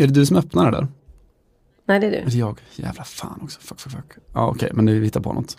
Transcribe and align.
Är 0.00 0.06
det 0.06 0.12
du 0.12 0.26
som 0.26 0.36
öppnar 0.36 0.70
det 0.70 0.76
där? 0.76 0.86
Nej, 1.84 2.00
det 2.00 2.06
är 2.06 2.10
du. 2.10 2.16
Eller 2.16 2.38
jag? 2.38 2.60
Jävla 2.74 3.04
fan 3.04 3.40
också. 3.42 3.60
Fuck, 3.60 3.80
fuck, 3.80 3.92
fuck. 3.92 4.12
Ja, 4.34 4.48
okej, 4.48 4.66
okay, 4.66 4.82
men 4.82 5.00
vi 5.00 5.04
hittar 5.04 5.20
på 5.20 5.32
något. 5.32 5.56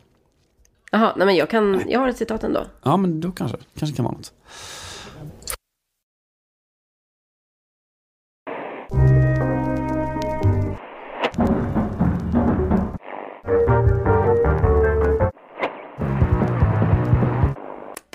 Jaha, 0.92 1.14
nej 1.18 1.26
men 1.26 1.36
jag 1.36 1.50
kan, 1.50 1.84
jag 1.88 2.00
har 2.00 2.08
ett 2.08 2.18
citat 2.18 2.44
ändå. 2.44 2.66
Ja, 2.84 2.98
men 2.98 3.22
då 3.22 3.32
kanske, 3.32 3.58
kanske 3.80 3.96
kan 3.96 4.06
vara 4.06 4.16
något. 4.16 4.34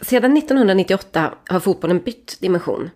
Sedan 0.02 0.36
1998 0.36 1.34
har 1.48 1.60
fotbollen 1.60 1.98
bytt 2.04 2.40
dimension. 2.40 2.90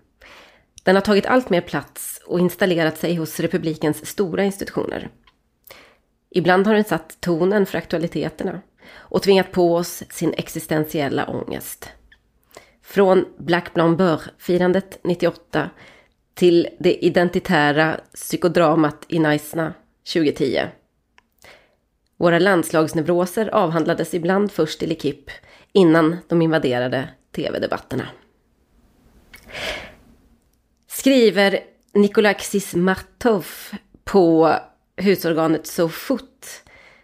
Den 0.82 0.94
har 0.94 1.02
tagit 1.02 1.26
allt 1.26 1.50
mer 1.50 1.60
plats 1.60 2.20
och 2.26 2.40
installerat 2.40 2.98
sig 2.98 3.14
hos 3.14 3.40
republikens 3.40 4.06
stora 4.06 4.44
institutioner. 4.44 5.10
Ibland 6.30 6.66
har 6.66 6.74
den 6.74 6.84
satt 6.84 7.20
tonen 7.20 7.66
för 7.66 7.78
aktualiteterna 7.78 8.60
och 8.90 9.22
tvingat 9.22 9.52
på 9.52 9.74
oss 9.74 10.02
sin 10.10 10.34
existentiella 10.36 11.26
ångest. 11.26 11.88
Från 12.82 13.24
Black 13.38 13.74
Blanc-firandet 13.74 14.98
98 15.02 15.70
till 16.34 16.68
det 16.78 17.04
identitära 17.04 18.00
psykodramat 18.14 19.04
i 19.08 19.18
Naisna 19.18 19.74
2010. 20.12 20.60
Våra 22.16 22.38
landslagsneuroser 22.38 23.48
avhandlades 23.54 24.14
ibland 24.14 24.52
först 24.52 24.82
i 24.82 24.86
Likip 24.86 25.30
innan 25.72 26.16
de 26.28 26.42
invaderade 26.42 27.08
tv-debatterna. 27.32 28.08
Skriver 30.98 31.60
Nikolaxis 31.94 32.74
Martov 32.74 33.46
på 34.04 34.54
husorganet 34.96 35.66
SoFoot 35.66 36.46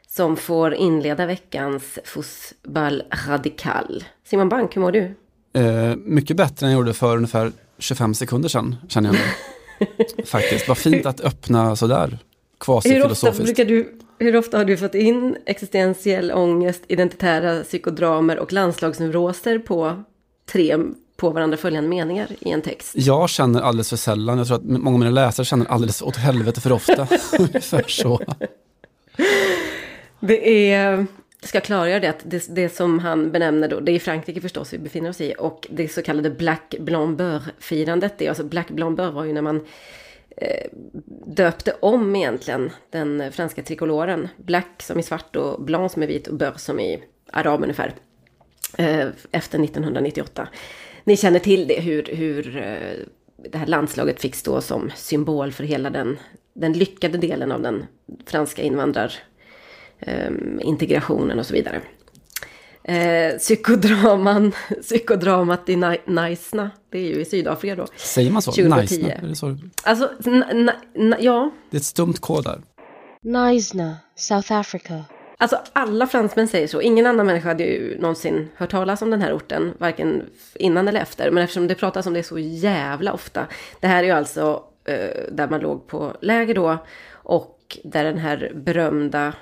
som 0.08 0.36
får 0.36 0.74
inleda 0.74 1.26
veckans 1.26 1.98
Fosbal 2.04 3.02
Radikal. 3.28 4.04
Simon 4.24 4.48
Bank, 4.48 4.76
hur 4.76 4.80
mår 4.80 4.92
du? 4.92 5.14
Eh, 5.52 5.96
mycket 5.96 6.36
bättre 6.36 6.66
än 6.66 6.72
jag 6.72 6.78
gjorde 6.78 6.94
för 6.94 7.16
ungefär 7.16 7.52
25 7.78 8.14
sekunder 8.14 8.48
sedan, 8.48 8.76
känner 8.88 9.08
jag 9.08 9.16
nu. 9.16 10.24
Faktiskt, 10.24 10.68
vad 10.68 10.78
fint 10.78 11.06
att 11.06 11.20
öppna 11.20 11.76
sådär. 11.76 12.18
Hur 12.66 13.64
du, 13.64 13.98
hur 14.18 14.36
ofta 14.36 14.58
har 14.58 14.64
du 14.64 14.76
fått 14.76 14.94
in 14.94 15.36
existentiell 15.46 16.32
ångest, 16.32 16.82
identitära 16.88 17.62
psykodramer 17.62 18.38
och 18.38 18.52
landslagsneuroser 18.52 19.58
på 19.58 20.04
tre 20.52 20.76
på 21.24 21.30
varandra 21.30 21.56
följande 21.56 21.88
meningar 21.88 22.28
i 22.40 22.50
en 22.50 22.62
text? 22.62 22.92
Jag 22.94 23.30
känner 23.30 23.60
alldeles 23.60 23.90
för 23.90 23.96
sällan. 23.96 24.38
Jag 24.38 24.46
tror 24.46 24.56
att 24.56 24.64
många 24.64 24.94
av 24.94 24.98
mina 24.98 25.10
läsare 25.10 25.44
känner 25.46 25.66
alldeles 25.66 26.02
åt 26.02 26.16
helvete 26.16 26.60
för 26.60 26.72
ofta. 26.72 27.08
Ungefär 27.38 27.84
så. 27.88 28.20
Det 30.20 30.70
är, 30.72 31.06
jag 31.40 31.48
ska 31.48 31.60
klargöra 31.60 32.00
det, 32.00 32.08
att 32.08 32.22
det, 32.24 32.54
det 32.54 32.68
som 32.68 32.98
han 32.98 33.32
benämner 33.32 33.68
då, 33.68 33.80
det 33.80 33.92
är 33.92 33.98
Frankrike 33.98 34.40
förstås 34.40 34.72
vi 34.72 34.78
befinner 34.78 35.10
oss 35.10 35.20
i, 35.20 35.34
och 35.38 35.66
det 35.70 35.88
så 35.88 36.02
kallade 36.02 36.30
Black 36.30 36.74
Blanc-firandet, 36.78 38.18
det 38.18 38.24
är 38.24 38.28
alltså 38.28 38.44
Black 38.44 38.70
Blanc 38.70 38.98
var 38.98 39.24
ju 39.24 39.32
när 39.32 39.42
man 39.42 39.66
eh, 40.36 40.66
döpte 41.26 41.76
om 41.80 42.16
egentligen 42.16 42.70
den 42.90 43.32
franska 43.32 43.62
trikoloren. 43.62 44.28
Black 44.36 44.82
som 44.82 44.98
i 44.98 45.02
svart 45.02 45.36
och 45.36 45.62
blanc 45.62 45.92
som 45.92 46.02
är 46.02 46.06
vit 46.06 46.26
och 46.26 46.34
beurre 46.34 46.58
som 46.58 46.80
i 46.80 47.02
arab 47.32 47.62
ungefär. 47.62 47.94
Eh, 48.78 49.08
efter 49.30 49.64
1998. 49.64 50.48
Ni 51.04 51.16
känner 51.16 51.38
till 51.38 51.68
det, 51.68 51.80
hur, 51.80 52.02
hur 52.02 52.56
eh, 52.56 52.92
det 53.50 53.58
här 53.58 53.66
landslaget 53.66 54.20
fick 54.20 54.34
stå 54.34 54.60
som 54.60 54.90
symbol 54.96 55.52
för 55.52 55.64
hela 55.64 55.90
den, 55.90 56.18
den 56.54 56.72
lyckade 56.72 57.18
delen 57.18 57.52
av 57.52 57.62
den 57.62 57.86
franska 58.26 58.62
invandrarintegrationen 58.62 61.38
och 61.38 61.46
så 61.46 61.54
vidare. 61.54 61.80
Eh, 62.84 63.38
psykodraman, 63.38 64.52
psykodramat 64.82 65.68
i 65.68 65.76
Naisna, 66.06 66.70
det 66.90 66.98
är 66.98 67.02
ju 67.02 67.20
i 67.20 67.24
Sydafrika 67.24 67.76
då. 67.76 67.86
Säger 67.96 68.30
man 68.30 68.42
så? 68.42 68.52
2010. 68.52 69.02
Naisna? 69.02 69.12
Är 69.12 69.28
det 69.28 69.36
så? 69.36 69.58
Alltså, 69.82 70.10
ja. 71.20 71.50
Det 71.70 71.76
är 71.76 71.78
ett 71.78 71.84
stumt 71.84 72.14
K 72.20 72.40
där. 72.40 72.62
Naisna, 73.22 73.96
South 74.16 74.52
Africa. 74.52 75.04
Alltså 75.38 75.58
alla 75.72 76.06
fransmän 76.06 76.48
säger 76.48 76.66
så. 76.66 76.80
Ingen 76.80 77.06
annan 77.06 77.26
människa 77.26 77.48
hade 77.48 77.64
ju 77.64 77.98
någonsin 77.98 78.48
hört 78.56 78.70
talas 78.70 79.02
om 79.02 79.10
den 79.10 79.22
här 79.22 79.36
orten, 79.36 79.74
varken 79.78 80.22
innan 80.54 80.88
eller 80.88 81.00
efter. 81.00 81.30
Men 81.30 81.44
eftersom 81.44 81.66
det 81.66 81.74
pratas 81.74 82.06
om 82.06 82.14
det 82.14 82.22
så 82.22 82.38
jävla 82.38 83.12
ofta. 83.12 83.46
Det 83.80 83.86
här 83.86 84.02
är 84.02 84.06
ju 84.06 84.12
alltså 84.12 84.64
eh, 84.84 85.32
där 85.32 85.48
man 85.48 85.60
låg 85.60 85.86
på 85.86 86.16
läger 86.20 86.54
då. 86.54 86.78
Och 87.12 87.78
där 87.84 88.04
den 88.04 88.18
här 88.18 88.52
berömda, 88.54 89.32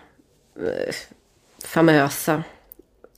eh, 0.56 0.94
famösa 1.64 2.42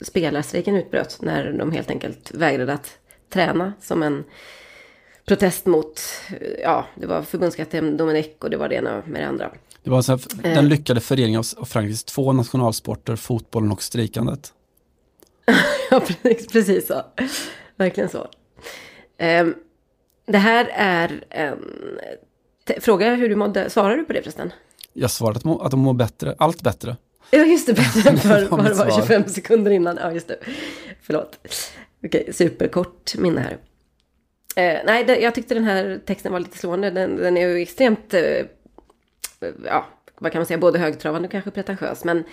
spelarstrejken 0.01 0.75
utbröt. 0.75 1.21
När 1.21 1.51
de 1.51 1.71
helt 1.71 1.89
enkelt 1.89 2.31
vägrade 2.31 2.73
att 2.73 2.97
träna 3.29 3.73
som 3.81 4.03
en 4.03 4.23
protest 5.25 5.65
mot, 5.65 6.01
eh, 6.41 6.61
ja, 6.61 6.85
det 6.95 7.07
var 7.07 7.21
förbundskapten 7.21 7.97
Dominic 7.97 8.27
och 8.39 8.49
det 8.49 8.57
var 8.57 8.69
det 8.69 8.75
ena 8.75 9.03
med 9.05 9.21
det 9.21 9.27
andra. 9.27 9.51
Det 9.85 9.91
var 9.91 10.01
så 10.01 10.11
här, 10.11 10.21
den 10.41 10.57
eh. 10.57 10.63
lyckade 10.63 11.01
föreningen 11.01 11.43
av 11.57 11.65
Frankrikes 11.65 12.03
två 12.03 12.33
nationalsporter, 12.33 13.15
fotbollen 13.15 13.71
och 13.71 13.83
strikandet. 13.83 14.53
ja, 15.91 16.01
precis 16.51 16.87
så. 16.87 17.01
Verkligen 17.75 18.09
så. 18.09 18.27
Um, 19.19 19.55
det 20.25 20.37
här 20.37 20.69
är 20.73 21.23
en... 21.29 21.59
Fråga 22.79 23.15
hur 23.15 23.29
du 23.29 23.35
mådde. 23.35 23.69
Svarar 23.69 23.97
du 23.97 24.03
på 24.03 24.13
det 24.13 24.21
förresten? 24.21 24.53
Jag 24.93 25.11
svarade 25.11 25.39
att, 25.39 25.61
att 25.61 25.71
de 25.71 25.79
mår 25.79 25.93
bättre. 25.93 26.35
Allt 26.37 26.61
bättre. 26.61 26.97
Ja, 27.31 27.45
just 27.45 27.67
det. 27.67 27.73
Bättre 27.73 28.09
än 28.09 28.17
för 28.17 28.47
vad 28.47 28.65
det 28.65 28.73
var 28.73 28.91
25 29.01 29.23
sekunder 29.27 29.71
innan. 29.71 29.97
Ja, 30.01 30.11
just 30.11 30.27
det. 30.27 30.37
Förlåt. 31.01 31.39
Okej, 32.05 32.29
superkort 32.33 33.15
minne 33.17 33.41
här. 33.41 33.57
Eh, 34.55 34.81
nej, 34.85 35.03
det, 35.03 35.19
jag 35.19 35.35
tyckte 35.35 35.53
den 35.53 35.63
här 35.63 35.99
texten 36.05 36.31
var 36.31 36.39
lite 36.39 36.57
slående. 36.57 36.91
Den, 36.91 37.15
den 37.15 37.37
är 37.37 37.47
ju 37.47 37.61
extremt 37.61 38.13
eh, 38.13 38.21
ja, 39.65 39.85
vad 40.17 40.31
kan 40.31 40.39
man 40.39 40.45
säga, 40.45 40.57
både 40.57 40.79
högtravande 40.79 41.27
och 41.27 41.31
kanske 41.31 41.51
pretentiös. 41.51 42.03
Men 42.03 42.23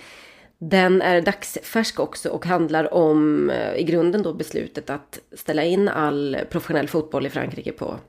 den 0.57 1.01
är 1.01 1.21
dagsfärsk 1.21 1.99
också 1.99 2.29
och 2.29 2.45
handlar 2.45 2.93
om 2.93 3.49
eh, 3.49 3.75
i 3.75 3.83
grunden 3.83 4.23
då 4.23 4.33
beslutet 4.33 4.89
att 4.89 5.19
ställa 5.31 5.63
in 5.63 5.89
all 5.89 6.37
professionell 6.49 6.87
fotboll 6.87 7.25
i 7.25 7.29
Frankrike 7.29 7.71
på 7.71 7.99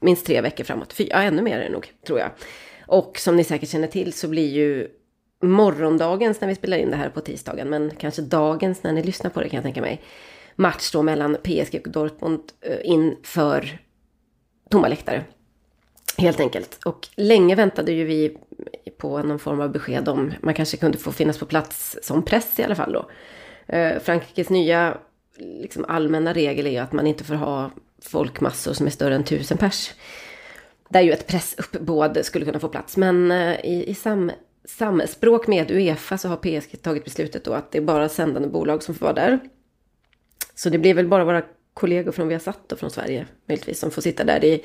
minst 0.00 0.26
tre 0.26 0.40
veckor 0.40 0.64
framåt. 0.64 0.92
Fyra, 0.92 1.08
ja, 1.10 1.22
ännu 1.22 1.42
mer 1.42 1.58
är 1.58 1.64
det 1.64 1.72
nog, 1.72 1.92
tror 2.06 2.18
jag. 2.18 2.30
Och 2.86 3.18
som 3.18 3.36
ni 3.36 3.44
säkert 3.44 3.68
känner 3.68 3.86
till 3.86 4.12
så 4.12 4.28
blir 4.28 4.48
ju 4.48 4.88
morgondagens 5.42 6.40
när 6.40 6.48
vi 6.48 6.54
spelar 6.54 6.76
in 6.76 6.90
det 6.90 6.96
här 6.96 7.08
på 7.08 7.20
tisdagen, 7.20 7.68
men 7.68 7.90
kanske 7.98 8.22
dagens 8.22 8.82
när 8.82 8.92
ni 8.92 9.02
lyssnar 9.02 9.30
på 9.30 9.40
det 9.40 9.48
kan 9.48 9.56
jag 9.56 9.64
tänka 9.64 9.80
mig. 9.80 10.02
Match 10.56 10.92
då 10.92 11.02
mellan 11.02 11.36
PSG 11.42 11.80
och 11.84 11.92
Dortmund 11.92 12.40
eh, 12.60 12.78
inför 12.84 13.78
tomma 14.70 14.88
läktare. 14.88 15.24
Helt 16.18 16.40
enkelt. 16.40 16.78
Och 16.84 17.08
länge 17.14 17.54
väntade 17.54 17.92
ju 17.92 18.04
vi 18.04 18.36
på 18.98 19.22
någon 19.22 19.38
form 19.38 19.60
av 19.60 19.72
besked 19.72 20.08
om 20.08 20.32
man 20.40 20.54
kanske 20.54 20.76
kunde 20.76 20.98
få 20.98 21.12
finnas 21.12 21.38
på 21.38 21.46
plats 21.46 21.98
som 22.02 22.22
press 22.22 22.58
i 22.58 22.62
alla 22.62 22.74
fall 22.74 22.92
då. 22.92 23.10
Eh, 23.66 23.98
Frankrikes 23.98 24.50
nya 24.50 24.98
liksom, 25.38 25.84
allmänna 25.88 26.32
regel 26.32 26.66
är 26.66 26.70
ju 26.70 26.78
att 26.78 26.92
man 26.92 27.06
inte 27.06 27.24
får 27.24 27.34
ha 27.34 27.70
folkmassor 28.02 28.72
som 28.72 28.86
är 28.86 28.90
större 28.90 29.14
än 29.14 29.24
tusen 29.24 29.58
pers. 29.58 29.92
Där 30.88 31.00
ju 31.00 31.12
ett 31.12 31.26
pressuppbåd 31.26 32.18
skulle 32.22 32.44
kunna 32.44 32.60
få 32.60 32.68
plats. 32.68 32.96
Men 32.96 33.30
eh, 33.30 33.60
i, 33.64 33.84
i 33.88 33.94
sam, 33.94 34.30
samspråk 34.64 35.46
med 35.46 35.70
Uefa 35.70 36.18
så 36.18 36.28
har 36.28 36.36
PSG 36.36 36.82
tagit 36.82 37.04
beslutet 37.04 37.44
då 37.44 37.52
att 37.52 37.72
det 37.72 37.78
är 37.78 37.82
bara 37.82 38.08
sändande 38.08 38.48
bolag 38.48 38.82
som 38.82 38.94
får 38.94 39.06
vara 39.06 39.14
där. 39.14 39.38
Så 40.54 40.68
det 40.68 40.78
blir 40.78 40.94
väl 40.94 41.08
bara 41.08 41.24
våra 41.24 41.42
kollegor 41.74 42.12
från 42.12 42.28
Viasat 42.28 42.72
och 42.72 42.78
från 42.78 42.90
Sverige 42.90 43.26
möjligtvis 43.48 43.80
som 43.80 43.90
får 43.90 44.02
sitta 44.02 44.24
där 44.24 44.44
i 44.44 44.64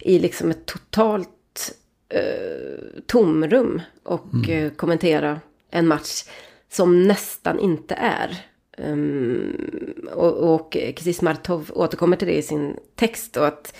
i 0.00 0.18
liksom 0.18 0.50
ett 0.50 0.66
totalt 0.66 1.72
eh, 2.08 3.00
tomrum 3.06 3.82
och 4.02 4.34
mm. 4.34 4.50
eh, 4.50 4.72
kommentera 4.72 5.40
en 5.70 5.86
match 5.86 6.24
som 6.72 7.02
nästan 7.02 7.58
inte 7.58 7.94
är. 7.94 8.46
Um, 8.78 10.08
och, 10.12 10.54
och 10.54 10.72
Kisis 10.72 11.22
Martov 11.22 11.70
återkommer 11.74 12.16
till 12.16 12.28
det 12.28 12.36
i 12.36 12.42
sin 12.42 12.76
text 12.94 13.36
och 13.36 13.46
att 13.46 13.76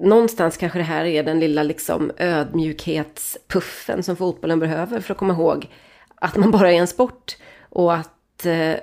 någonstans 0.00 0.56
kanske 0.56 0.78
det 0.78 0.82
här 0.82 1.04
är 1.04 1.22
den 1.22 1.40
lilla 1.40 1.62
liksom 1.62 2.12
ödmjukhetspuffen 2.16 4.02
som 4.02 4.16
fotbollen 4.16 4.58
behöver 4.58 5.00
för 5.00 5.12
att 5.12 5.18
komma 5.18 5.34
ihåg 5.34 5.70
att 6.14 6.36
man 6.36 6.50
bara 6.50 6.72
är 6.72 6.76
en 6.76 6.86
sport 6.86 7.36
och 7.60 7.94
att 7.94 8.46
eh, 8.46 8.74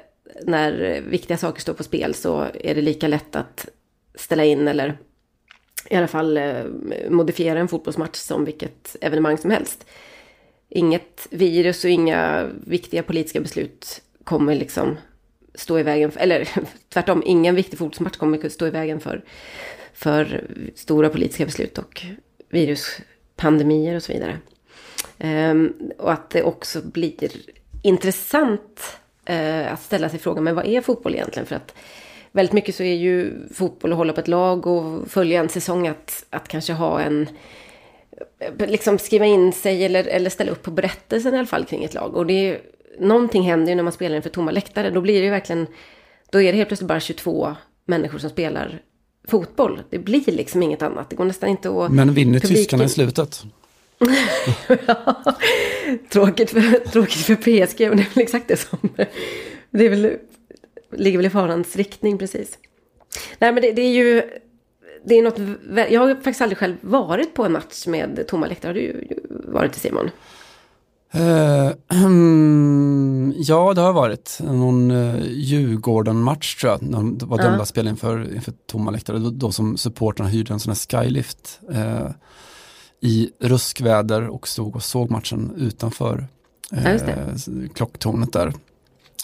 när 0.42 1.02
viktiga 1.02 1.38
saker 1.38 1.62
står 1.62 1.74
på 1.74 1.84
spel 1.84 2.14
så 2.14 2.48
är 2.54 2.76
det 2.76 2.82
lika 2.82 3.08
lätt 3.08 3.36
att 3.36 3.68
ställa 4.16 4.46
in 4.46 4.68
eller 4.68 4.98
i 5.90 5.96
alla 5.96 6.08
fall 6.08 6.38
eh, 6.38 6.64
modifiera 7.10 7.60
en 7.60 7.68
fotbollsmatch 7.68 8.18
som 8.18 8.46
vilket 8.46 8.96
evenemang 9.02 9.38
som 9.38 9.52
helst. 9.52 9.86
Inget 10.70 11.28
virus 11.30 11.84
och 11.84 11.90
inga 11.90 12.50
viktiga 12.66 13.04
politiska 13.04 13.42
beslut 13.42 14.02
kommer 14.24 14.56
liksom 14.56 14.98
stå 15.56 15.80
i 15.80 15.84
vägen, 15.84 16.12
för, 16.12 16.20
eller 16.20 16.50
tvärtom, 16.90 17.24
ingen 17.26 17.56
viktig 17.56 17.80
fotbollsmatch 17.80 18.18
kommer 18.18 18.50
stå 18.50 18.68
i 18.68 18.70
vägen 18.70 19.00
för, 19.00 19.24
för 19.94 20.48
stora 20.76 21.10
politiska 21.10 21.46
beslut 21.46 21.78
och 21.78 22.02
viruspandemier 22.50 23.96
och 23.96 24.04
så 24.04 24.14
vidare. 24.14 24.40
Um, 25.20 25.92
och 25.98 26.12
att 26.12 26.30
det 26.30 26.44
också 26.44 26.82
blir 26.82 27.32
intressant 27.82 28.98
uh, 29.30 29.74
att 29.74 29.82
ställa 29.82 30.10
sig 30.10 30.20
frågan, 30.20 30.44
men 30.44 30.56
vad 30.56 30.66
är 30.66 30.82
fotboll 30.82 31.14
egentligen? 31.14 31.46
För 31.46 31.56
att 31.56 31.76
väldigt 32.32 32.54
mycket 32.54 32.76
så 32.76 32.84
är 32.84 32.96
ju 32.96 33.34
fotboll 33.54 33.92
att 33.92 33.98
hålla 33.98 34.14
på 34.14 34.20
ett 34.20 34.28
lag 34.28 34.68
och 34.68 35.08
följa 35.08 35.40
en 35.40 35.50
säsong 35.50 35.88
att, 35.88 36.26
att 36.30 36.48
kanske 36.48 36.74
ha 36.74 37.02
en 37.02 37.30
liksom 38.58 39.00
skriva 39.00 39.26
in 39.26 39.54
sig 39.54 39.86
eller, 39.86 40.08
eller 40.08 40.30
ställa 40.30 40.52
upp 40.52 40.64
på 40.64 40.72
berättelsen 40.72 41.34
i 41.34 41.38
alla 41.38 41.48
fall 41.48 41.66
kring 41.66 41.84
ett 41.84 41.94
lag. 41.94 42.16
Och 42.16 42.26
det 42.26 42.34
är, 42.34 42.62
någonting 43.00 43.44
händer 43.44 43.70
ju 43.70 43.76
när 43.76 43.84
man 43.84 43.94
spelar 43.94 44.16
inför 44.16 44.30
tomma 44.30 44.52
läktare. 44.52 44.90
Då 44.90 45.02
blir 45.02 45.20
det 45.20 45.26
ju 45.26 45.32
verkligen, 45.32 45.68
då 46.32 46.42
är 46.42 46.52
det 46.52 46.58
helt 46.58 46.70
plötsligt 46.70 46.88
bara 46.88 47.00
22 47.00 47.56
människor 47.86 48.20
som 48.20 48.30
spelar 48.30 48.82
fotboll. 49.28 49.82
Det 49.90 50.00
blir 50.00 50.32
liksom 50.32 50.64
inget 50.64 50.82
annat. 50.82 51.10
Det 51.10 51.16
går 51.16 51.26
nästan 51.26 51.50
inte 51.50 51.70
att... 51.70 51.92
Men 51.92 52.14
vinner 52.14 52.40
publiken... 52.40 52.56
tyskarna 52.56 52.84
i 52.84 52.90
slutet? 52.90 53.44
Ja, 54.88 55.24
tråkigt, 56.10 56.50
för, 56.50 56.90
tråkigt 56.90 57.26
för 57.26 57.36
PSG, 57.36 57.80
men 57.80 57.98
det 57.98 58.04
är 58.04 58.16
väl 58.16 58.24
exakt 58.24 58.48
det 58.48 58.58
som... 58.58 58.80
Det 59.72 59.86
är 59.86 59.90
väl, 59.90 60.18
ligger 60.92 61.18
väl 61.18 61.26
i 61.26 61.30
farans 61.30 61.76
riktning 61.76 62.18
precis. 62.18 62.58
Nej, 63.40 63.52
men 63.52 63.62
det, 63.62 63.72
det 63.72 63.82
är 63.82 63.94
ju 63.94 64.24
det 65.06 65.16
är 65.16 65.24
något, 65.24 65.92
jag 65.92 66.02
har 66.02 66.16
faktiskt 66.16 66.42
aldrig 66.42 66.58
själv 66.58 66.76
varit 66.82 67.34
på 67.34 67.46
en 67.46 67.52
match 67.52 67.88
med 67.88 68.28
tomma 68.28 68.48
läktare. 68.48 68.70
Har 68.70 68.74
du 68.74 69.08
varit 69.30 69.74
det 69.74 69.80
Simon? 69.80 70.10
Uh, 71.16 71.72
ja, 73.38 73.74
det 73.74 73.82
har 73.82 73.94
varit. 73.94 74.40
Någon 74.44 74.92
uh, 74.92 75.22
Djurgården-match 75.28 76.56
tror 76.56 76.72
jag. 76.72 76.82
När 76.82 77.18
det 77.18 77.26
var 77.26 77.38
dömda 77.38 77.58
uh. 77.58 77.64
spel 77.64 77.88
inför, 77.88 78.36
inför 78.36 78.54
tomma 78.66 78.92
läktare. 78.92 79.20
Då, 79.20 79.30
då 79.30 79.52
som 79.52 79.78
supportrarna 79.78 80.30
hyrde 80.30 80.54
en 80.54 80.60
sån 80.60 80.74
här 80.74 81.04
skylift 81.04 81.60
uh, 81.72 82.10
i 83.04 83.30
ruskväder 83.40 84.28
och 84.28 84.48
stod 84.48 84.76
och 84.76 84.84
såg 84.84 85.12
matchen 85.12 85.54
utanför 85.58 86.28
uh, 86.74 87.70
klocktornet 87.74 88.34
där 88.34 88.54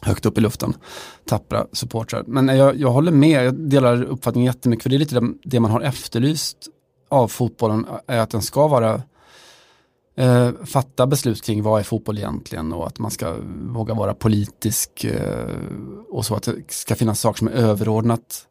högt 0.02 0.26
upp 0.26 0.38
i 0.38 0.42
luften, 0.42 0.74
tappra 1.26 1.68
supportrar. 1.72 2.24
Men 2.28 2.48
jag, 2.48 2.76
jag 2.76 2.92
håller 2.92 3.12
med, 3.12 3.46
jag 3.46 3.54
delar 3.54 4.04
uppfattningen 4.04 4.46
jättemycket, 4.46 4.84
för 4.84 4.90
det 4.90 4.96
är 4.96 5.00
lite 5.00 5.20
det, 5.20 5.34
det 5.44 5.60
man 5.60 5.72
har 5.72 5.82
efterlyst 5.82 6.58
av 7.10 7.28
fotbollen, 7.28 7.86
är 8.08 8.20
att 8.20 8.30
den 8.30 8.42
ska 8.42 8.68
vara 8.68 9.02
eh, 10.16 10.50
fatta 10.66 11.08
beslut 11.08 11.44
kring 11.44 11.64
vad 11.64 11.80
är 11.80 11.84
fotboll 11.84 12.18
egentligen 12.18 12.74
och 12.74 12.88
att 12.88 13.00
man 13.00 13.12
ska 13.12 13.36
våga 13.68 13.94
vara 13.94 14.14
politisk 14.14 15.04
eh, 15.04 15.50
och 16.10 16.26
så 16.26 16.36
att 16.36 16.44
det 16.44 16.72
ska 16.72 16.96
finnas 16.96 17.20
saker 17.20 17.38
som 17.38 17.48
är 17.48 17.52
överordnat. 17.52 18.46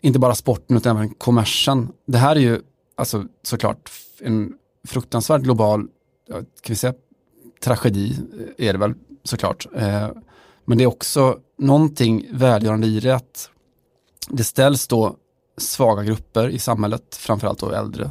Inte 0.00 0.18
bara 0.18 0.34
sporten 0.34 0.76
utan 0.76 0.96
även 0.96 1.10
kommersen. 1.10 1.88
Det 2.06 2.18
här 2.18 2.36
är 2.36 2.40
ju 2.40 2.60
alltså 2.98 3.24
såklart 3.42 3.90
en 4.20 4.54
fruktansvärt 4.88 5.42
global, 5.42 5.88
kan 6.30 6.44
vi 6.68 6.76
säga 6.76 6.94
tragedi 7.60 8.16
är 8.58 8.72
det 8.72 8.78
väl 8.78 8.94
såklart. 9.24 9.66
Eh, 9.76 10.08
men 10.64 10.78
det 10.78 10.84
är 10.84 10.88
också 10.88 11.38
någonting 11.58 12.26
välgörande 12.32 12.86
i 12.86 13.00
det 13.00 13.10
att 13.10 13.50
det 14.28 14.44
ställs 14.44 14.86
då 14.86 15.16
svaga 15.56 16.02
grupper 16.02 16.48
i 16.48 16.58
samhället, 16.58 17.16
framförallt 17.16 17.58
då 17.58 17.70
äldre 17.70 18.10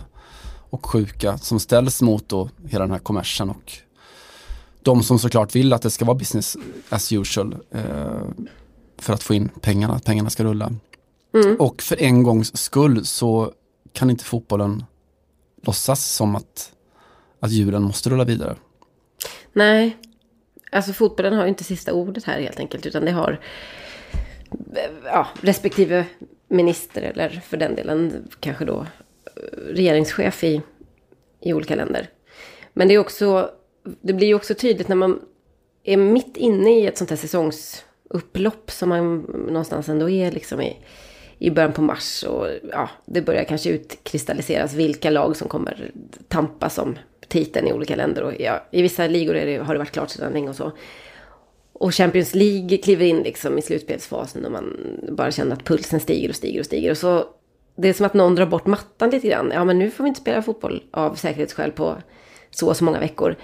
och 0.70 0.86
sjuka, 0.86 1.38
som 1.38 1.60
ställs 1.60 2.02
mot 2.02 2.30
då 2.30 2.50
hela 2.68 2.84
den 2.84 2.92
här 2.92 3.00
kommersen 3.00 3.50
och 3.50 3.74
de 4.82 5.04
som 5.04 5.20
såklart 5.20 5.56
vill 5.56 5.74
att 5.74 5.82
det 5.82 5.90
ska 5.90 6.06
vara 6.06 6.18
business 6.18 6.58
as 6.90 7.12
usual 7.12 7.56
eh, 7.72 8.22
för 8.98 9.14
att 9.14 9.24
få 9.24 9.34
in 9.34 9.50
pengarna, 9.62 9.94
att 9.94 10.06
pengarna 10.06 10.30
ska 10.30 10.44
rulla. 10.44 10.72
Mm. 11.34 11.56
Och 11.60 11.82
för 11.82 12.02
en 12.02 12.24
gångs 12.24 12.58
skull 12.58 13.06
så 13.06 13.54
kan 13.98 14.10
inte 14.10 14.24
fotbollen 14.24 14.84
låtsas 15.64 16.06
som 16.06 16.36
att, 16.36 16.72
att 17.40 17.52
djuren 17.52 17.84
måste 17.84 18.10
rulla 18.10 18.24
vidare. 18.24 18.56
Nej, 19.54 19.98
Alltså 20.72 20.94
fotbollen 20.94 21.34
har 21.34 21.44
ju 21.44 21.50
inte 21.50 21.64
sista 21.64 21.94
ordet 21.94 22.24
här 22.24 22.42
helt 22.42 22.60
enkelt. 22.60 22.86
Utan 22.86 23.06
det 23.06 23.12
har 23.12 23.40
ja, 25.06 25.28
respektive 25.42 26.06
minister 26.48 27.02
eller 27.02 27.30
för 27.30 27.58
den 27.58 27.76
delen 27.76 28.28
kanske 28.40 28.66
då 28.66 28.86
eh, 29.26 29.58
regeringschef 29.70 30.44
i, 30.44 30.62
i 31.42 31.54
olika 31.54 31.76
länder. 31.76 32.10
Men 32.74 32.88
det 32.88 32.94
är 32.94 33.00
också, 33.00 33.52
det 34.02 34.14
blir 34.14 34.28
ju 34.28 34.34
också 34.34 34.56
tydligt 34.56 34.88
när 34.88 34.96
man 34.96 35.20
är 35.84 35.98
mitt 35.98 36.38
inne 36.38 36.80
i 36.80 36.88
ett 36.88 36.98
sånt 36.98 37.10
här 37.10 37.18
säsongsupplopp 37.18 38.72
som 38.72 38.90
man 38.90 39.18
någonstans 39.48 39.90
ändå 39.90 40.10
är 40.10 40.32
liksom 40.32 40.62
i, 40.62 40.78
i 41.40 41.52
början 41.52 41.74
på 41.74 41.82
mars. 41.82 42.24
Och 42.24 42.48
ja, 42.72 42.90
det 43.06 43.22
börjar 43.22 43.44
kanske 43.44 43.70
utkristalliseras 43.70 44.74
vilka 44.74 45.10
lag 45.10 45.36
som 45.36 45.48
kommer 45.48 45.92
tampas 46.28 46.78
om 46.78 47.00
titeln 47.28 47.68
i 47.68 47.74
olika 47.74 47.96
länder. 47.96 48.24
Och 48.24 48.34
ja, 48.40 48.64
I 48.72 48.82
vissa 48.82 49.08
ligor 49.08 49.34
det, 49.34 49.58
har 49.58 49.74
det 49.74 49.80
varit 49.80 49.92
klart 49.92 50.10
sedan 50.10 50.34
länge 50.34 50.50
och 50.50 50.56
så. 50.56 50.72
Och 51.74 51.94
Champions 51.94 52.36
League 52.36 52.78
kliver 52.78 53.06
in 53.06 53.18
liksom 53.18 53.58
i 53.58 53.62
slutspelsfasen 53.62 54.46
och 54.46 54.52
man 54.52 54.78
bara 55.12 55.32
känner 55.32 55.54
att 55.54 55.64
pulsen 55.64 56.00
stiger 56.00 56.30
och 56.30 56.36
stiger 56.36 56.60
och 56.60 56.66
stiger. 56.66 56.92
Och 56.92 56.98
så, 56.98 57.26
det 57.76 57.90
är 57.90 57.94
som 57.94 58.06
att 58.06 58.14
någon 58.14 58.36
drar 58.36 58.46
bort 58.46 58.66
mattan 58.66 59.10
lite 59.10 59.28
grann. 59.28 59.52
Ja, 59.54 59.66
men 59.66 59.80
nu 59.80 59.90
får 59.90 60.04
vi 60.04 60.08
inte 60.08 60.22
spela 60.22 60.42
fotboll 60.42 60.84
av 60.92 61.16
säkerhetsskäl 61.16 61.72
på 61.72 61.98
så 62.52 62.68
och 62.68 62.78
så 62.78 62.84
många 62.84 63.00
veckor. 63.00 63.36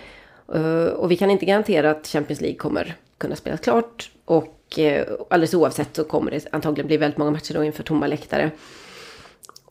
Eh, 0.54 0.86
och 0.86 1.12
vi 1.12 1.18
kan 1.18 1.30
inte 1.30 1.46
garantera 1.46 1.92
att 1.92 2.08
Champions 2.08 2.42
League 2.42 2.58
kommer 2.58 2.96
kunna 3.18 3.36
spelas 3.36 3.60
klart. 3.60 4.12
Och 4.26 4.63
uh, 4.78 5.04
alldeles 5.30 5.54
oavsett 5.54 5.96
så 5.96 6.04
kommer 6.04 6.32
det 6.32 6.48
antagligen 6.52 6.88
bli 6.88 6.98
väldigt 6.98 7.18
många 7.18 7.32
matcher 7.32 7.54
då 7.54 7.64
inför 7.64 7.84
tomma 7.84 8.08
läktare. 8.08 8.52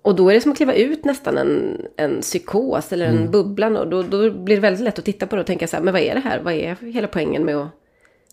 Och 0.02 0.14
då 0.14 0.30
är 0.30 0.34
det 0.34 0.40
som 0.40 0.50
att 0.50 0.56
kliva 0.56 0.74
ut 0.74 1.04
nästan 1.04 1.38
en, 1.38 1.82
en 1.96 2.20
psykos 2.20 2.92
eller 2.92 3.06
en 3.06 3.18
mm. 3.18 3.30
bubblan. 3.30 3.76
Och 3.76 3.88
då, 3.88 4.02
då 4.02 4.30
blir 4.30 4.56
det 4.56 4.62
väldigt 4.62 4.84
lätt 4.84 4.98
att 4.98 5.04
titta 5.04 5.26
på 5.26 5.36
det 5.36 5.40
och 5.40 5.46
tänka 5.46 5.66
så 5.66 5.76
här, 5.76 5.84
men 5.84 5.92
vad 5.92 6.02
är 6.02 6.14
det 6.14 6.20
här? 6.20 6.40
Vad 6.40 6.54
är 6.54 6.76
hela 6.92 7.08
poängen 7.08 7.44
med 7.44 7.56
att 7.56 7.68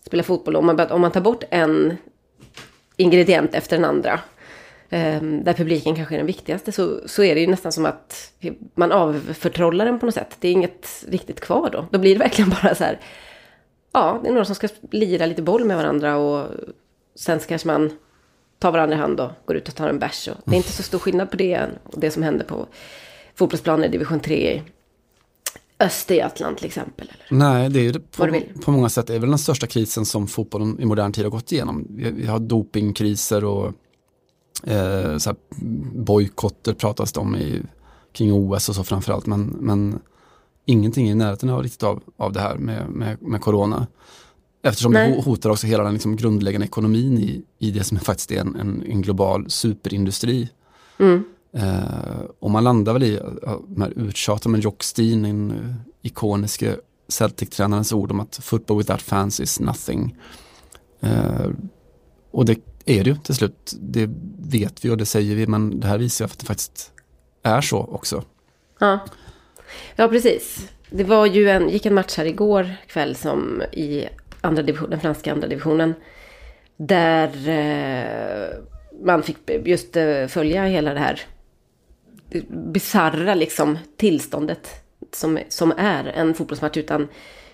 spela 0.06 0.22
fotboll? 0.22 0.56
Om 0.56 0.66
man, 0.66 0.80
om 0.80 1.00
man 1.00 1.10
tar 1.10 1.20
bort 1.20 1.44
en 1.50 1.96
ingrediens 2.96 3.50
efter 3.52 3.76
den 3.76 3.84
andra, 3.84 4.20
eh, 4.88 5.22
där 5.22 5.52
publiken 5.52 5.96
kanske 5.96 6.14
är 6.14 6.18
den 6.18 6.26
viktigaste, 6.26 6.72
så, 6.72 7.00
så 7.06 7.22
är 7.22 7.34
det 7.34 7.40
ju 7.40 7.46
nästan 7.46 7.72
som 7.72 7.86
att 7.86 8.32
man 8.74 8.92
avförtrollar 8.92 9.84
den 9.84 9.98
på 9.98 10.06
något 10.06 10.14
sätt. 10.14 10.36
Det 10.40 10.48
är 10.48 10.52
inget 10.52 11.04
riktigt 11.08 11.40
kvar 11.40 11.70
då. 11.70 11.86
Då 11.90 11.98
blir 11.98 12.14
det 12.14 12.18
verkligen 12.18 12.50
bara 12.62 12.74
så 12.74 12.84
här, 12.84 12.98
ja, 13.92 14.20
det 14.22 14.28
är 14.28 14.32
några 14.32 14.44
som 14.44 14.54
ska 14.54 14.68
lira 14.90 15.26
lite 15.26 15.42
boll 15.42 15.64
med 15.64 15.76
varandra 15.76 16.16
och 16.16 16.46
sen 17.14 17.38
kanske 17.48 17.68
man 17.68 17.90
tar 18.58 18.72
varandra 18.72 18.96
i 18.96 18.98
hand 18.98 19.20
och 19.20 19.30
går 19.44 19.56
ut 19.56 19.68
och 19.68 19.74
tar 19.74 19.88
en 19.88 19.98
bärs. 19.98 20.28
det 20.44 20.54
är 20.54 20.56
inte 20.56 20.72
så 20.72 20.82
stor 20.82 20.98
skillnad 20.98 21.30
på 21.30 21.36
det 21.36 21.68
och 21.84 22.00
det 22.00 22.10
som 22.10 22.22
händer 22.22 22.44
på 22.44 22.66
fotbollsplanen 23.34 23.84
i 23.84 23.88
division 23.88 24.20
3 24.20 24.54
i 24.54 24.62
Östergötland 25.80 26.56
till 26.56 26.66
exempel. 26.66 27.10
Eller? 27.14 27.38
Nej, 27.38 27.68
det 27.68 27.80
är 27.80 27.82
ju 27.82 27.92
på, 27.92 28.40
på 28.64 28.70
många 28.70 28.88
sätt 28.88 29.10
är 29.10 29.18
väl 29.18 29.28
den 29.28 29.38
största 29.38 29.66
krisen 29.66 30.04
som 30.04 30.26
fotbollen 30.26 30.80
i 30.80 30.84
modern 30.84 31.12
tid 31.12 31.24
har 31.24 31.30
gått 31.30 31.52
igenom. 31.52 31.86
Vi, 31.90 32.10
vi 32.10 32.26
har 32.26 32.38
dopingkriser 32.38 33.44
och 33.44 33.72
eh, 34.66 35.18
bojkotter 35.94 36.74
pratas 36.74 37.12
det 37.12 37.20
om 37.20 37.36
i, 37.36 37.62
kring 38.12 38.32
OS 38.32 38.68
och 38.68 38.74
så 38.74 38.84
framförallt. 38.84 39.26
Men, 39.26 39.46
men 39.46 39.98
ingenting 40.66 41.10
i 41.10 41.14
närheten 41.14 41.50
av 41.50 41.62
riktigt 41.62 41.82
av, 41.82 42.02
av 42.16 42.32
det 42.32 42.40
här 42.40 42.56
med, 42.56 42.88
med, 42.88 43.22
med 43.22 43.40
corona. 43.40 43.86
Eftersom 44.62 44.92
Nej. 44.92 45.12
det 45.12 45.22
hotar 45.22 45.50
också 45.50 45.66
hela 45.66 45.84
den 45.84 45.92
liksom 45.92 46.16
grundläggande 46.16 46.66
ekonomin 46.66 47.18
i, 47.18 47.42
i 47.58 47.70
det 47.70 47.84
som 47.84 47.98
faktiskt 47.98 48.32
är 48.32 48.40
en, 48.40 48.56
en, 48.56 48.82
en 48.82 49.02
global 49.02 49.50
superindustri. 49.50 50.48
Mm. 50.98 51.24
Eh, 51.52 52.20
och 52.38 52.50
man 52.50 52.64
landar 52.64 52.92
väl 52.92 53.02
i 53.02 53.20
de 53.68 53.82
här 53.82 53.92
uttjatade 53.98 54.48
med 54.48 54.60
Jock 54.60 54.82
Steen, 54.82 55.22
den 55.22 55.50
uh, 55.50 55.74
ikoniske 56.02 56.76
Celtic-tränarens 57.08 57.92
ord 57.92 58.10
om 58.10 58.20
att 58.20 58.38
football 58.42 58.78
without 58.78 59.02
fans 59.02 59.40
is 59.40 59.60
nothing. 59.60 60.16
Eh, 61.00 61.50
och 62.30 62.44
det 62.44 62.58
är 62.84 63.04
det 63.04 63.10
ju 63.10 63.16
till 63.16 63.34
slut, 63.34 63.74
det 63.80 64.10
vet 64.38 64.84
vi 64.84 64.90
och 64.90 64.96
det 64.96 65.06
säger 65.06 65.36
vi, 65.36 65.46
men 65.46 65.80
det 65.80 65.86
här 65.86 65.98
visar 65.98 66.24
att 66.24 66.38
det 66.38 66.46
faktiskt 66.46 66.92
är 67.42 67.60
så 67.60 67.78
också. 67.78 68.24
Ja, 68.78 68.98
ja 69.96 70.08
precis. 70.08 70.68
Det 70.90 71.04
var 71.04 71.26
ju 71.26 71.50
en, 71.50 71.68
gick 71.68 71.86
en 71.86 71.94
match 71.94 72.16
här 72.16 72.24
igår 72.24 72.70
kväll 72.86 73.14
som 73.14 73.62
i 73.72 74.08
andra 74.40 74.62
division, 74.62 74.90
den 74.90 75.00
franska 75.00 75.32
andra 75.32 75.48
divisionen. 75.48 75.94
Där 76.76 77.48
eh, 77.48 78.48
man 79.04 79.22
fick 79.22 79.36
just 79.64 79.96
eh, 79.96 80.26
följa 80.26 80.64
hela 80.64 80.94
det 80.94 81.00
här 81.00 81.20
bisarra 82.48 83.34
liksom 83.34 83.78
tillståndet 83.96 84.68
som, 85.12 85.38
som 85.48 85.72
är 85.76 86.04
en 86.04 86.34
fotbollsmatch 86.34 86.76
utan 86.76 87.08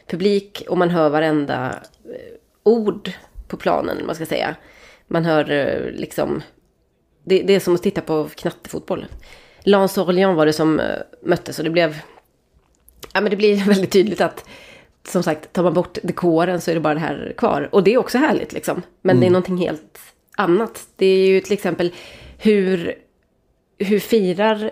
publik 0.07 0.65
och 0.69 0.79
man 0.79 0.91
hör 0.91 1.11
varenda 1.11 1.83
eh, 2.05 2.35
ord 2.63 3.13
på 3.49 3.57
planen, 3.57 4.07
man 4.07 4.15
ska 4.15 4.27
säga. 4.27 4.57
Man 5.07 5.25
hör 5.25 5.51
eh, 5.51 5.91
liksom, 5.91 6.43
det, 7.25 7.43
det 7.43 7.55
är 7.55 7.61
som 7.61 7.75
att 7.75 7.83
titta 7.83 8.01
på 8.01 8.29
knattefotboll. 8.35 9.07
Lens 9.67 9.99
Orléans 9.99 10.37
var 10.37 10.47
det 10.47 10.53
som 10.53 10.81
eh, 10.81 10.99
möttes 11.23 11.59
och 11.59 11.65
det 11.65 11.71
blev, 11.71 11.97
ja 13.13 13.21
men 13.21 13.31
det 13.31 13.37
blir 13.37 13.57
väldigt 13.67 13.91
tydligt 13.91 14.21
att 14.21 14.45
som 15.09 15.23
sagt, 15.23 15.53
tar 15.53 15.63
man 15.63 15.75
bort 15.75 15.99
dekoren 16.03 16.61
så 16.61 16.71
är 16.71 16.75
det 16.75 16.81
bara 16.81 16.95
det 16.95 17.01
här 17.01 17.35
kvar. 17.37 17.69
Och 17.73 17.83
det 17.83 17.95
är 17.95 17.99
också 17.99 18.19
härligt 18.19 18.53
liksom. 18.53 18.83
Men 19.03 19.17
mm. 19.17 19.21
det 19.21 19.25
är 19.25 19.29
mm. 19.29 19.33
någonting 19.33 19.67
helt 19.67 19.99
annat. 20.37 20.87
Det 20.97 21.07
är 21.07 21.27
ju 21.27 21.41
till 21.41 21.53
exempel 21.53 21.93
hur, 22.39 22.95
hur 23.79 23.99
firar 23.99 24.71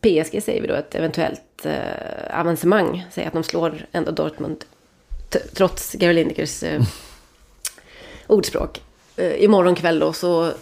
PSG 0.00 0.42
säger 0.42 0.60
vi 0.60 0.66
då 0.66 0.74
ett 0.74 0.94
eventuellt 0.94 1.64
eh, 1.66 2.40
avancemang. 2.40 3.04
Säger 3.10 3.28
att 3.28 3.34
de 3.34 3.42
slår 3.42 3.86
ändå 3.92 4.10
Dortmund. 4.10 4.64
Trots 5.54 5.92
Gary 5.92 6.12
Linekers 6.12 6.62
eh, 6.62 6.82
ordspråk. 8.26 8.80
Eh, 9.16 9.44
imorgon 9.44 9.74
kväll 9.74 9.98
då 9.98 10.12
så 10.12 10.52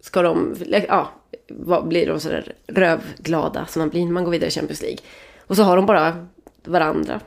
ska 0.00 0.22
de, 0.22 0.56
ja, 0.88 1.10
vad 1.48 1.88
blir 1.88 2.06
de 2.06 2.20
sådär 2.20 2.52
rövglada 2.66 3.66
som 3.66 3.80
man 3.80 3.88
blir 3.88 4.04
när 4.04 4.12
man 4.12 4.24
går 4.24 4.30
vidare 4.30 4.48
i 4.48 4.52
Champions 4.52 4.82
League. 4.82 4.98
Och 5.46 5.56
så 5.56 5.62
har 5.62 5.76
de 5.76 5.86
bara 5.86 6.26
varandra. 6.64 7.20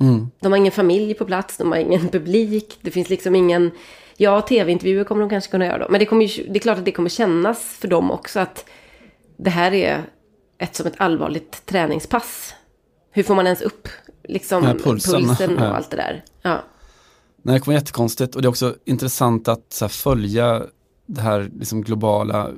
Mm. 0.00 0.30
De 0.40 0.52
har 0.52 0.56
ingen 0.56 0.72
familj 0.72 1.14
på 1.14 1.24
plats, 1.24 1.56
de 1.56 1.72
har 1.72 1.78
ingen 1.78 2.08
publik, 2.08 2.78
det 2.80 2.90
finns 2.90 3.10
liksom 3.10 3.34
ingen... 3.34 3.70
Ja, 4.20 4.40
tv-intervjuer 4.40 5.04
kommer 5.04 5.20
de 5.20 5.30
kanske 5.30 5.50
kunna 5.50 5.66
göra 5.66 5.78
då. 5.78 5.86
Men 5.90 5.98
det, 5.98 6.06
kommer 6.06 6.24
ju, 6.24 6.48
det 6.48 6.58
är 6.58 6.60
klart 6.60 6.78
att 6.78 6.84
det 6.84 6.92
kommer 6.92 7.08
kännas 7.08 7.58
för 7.58 7.88
dem 7.88 8.10
också 8.10 8.40
att 8.40 8.64
det 9.36 9.50
här 9.50 9.74
är 9.74 10.04
ett 10.58 10.76
som 10.76 10.86
ett 10.86 10.94
allvarligt 10.96 11.66
träningspass. 11.66 12.54
Hur 13.10 13.22
får 13.22 13.34
man 13.34 13.46
ens 13.46 13.62
upp 13.62 13.88
liksom, 14.24 14.64
ja, 14.64 14.74
pulsen. 14.74 15.26
pulsen 15.26 15.58
och 15.58 15.64
ja. 15.64 15.76
allt 15.76 15.90
det 15.90 15.96
där? 15.96 16.24
Ja. 16.42 16.62
Nej, 17.42 17.54
det 17.54 17.60
kommer 17.60 17.78
jättekonstigt 17.78 18.34
och 18.34 18.42
det 18.42 18.46
är 18.46 18.50
också 18.50 18.74
intressant 18.84 19.48
att 19.48 19.78
här, 19.80 19.88
följa 19.88 20.62
det 21.08 21.20
här 21.20 21.50
liksom, 21.58 21.82
globala 21.82 22.50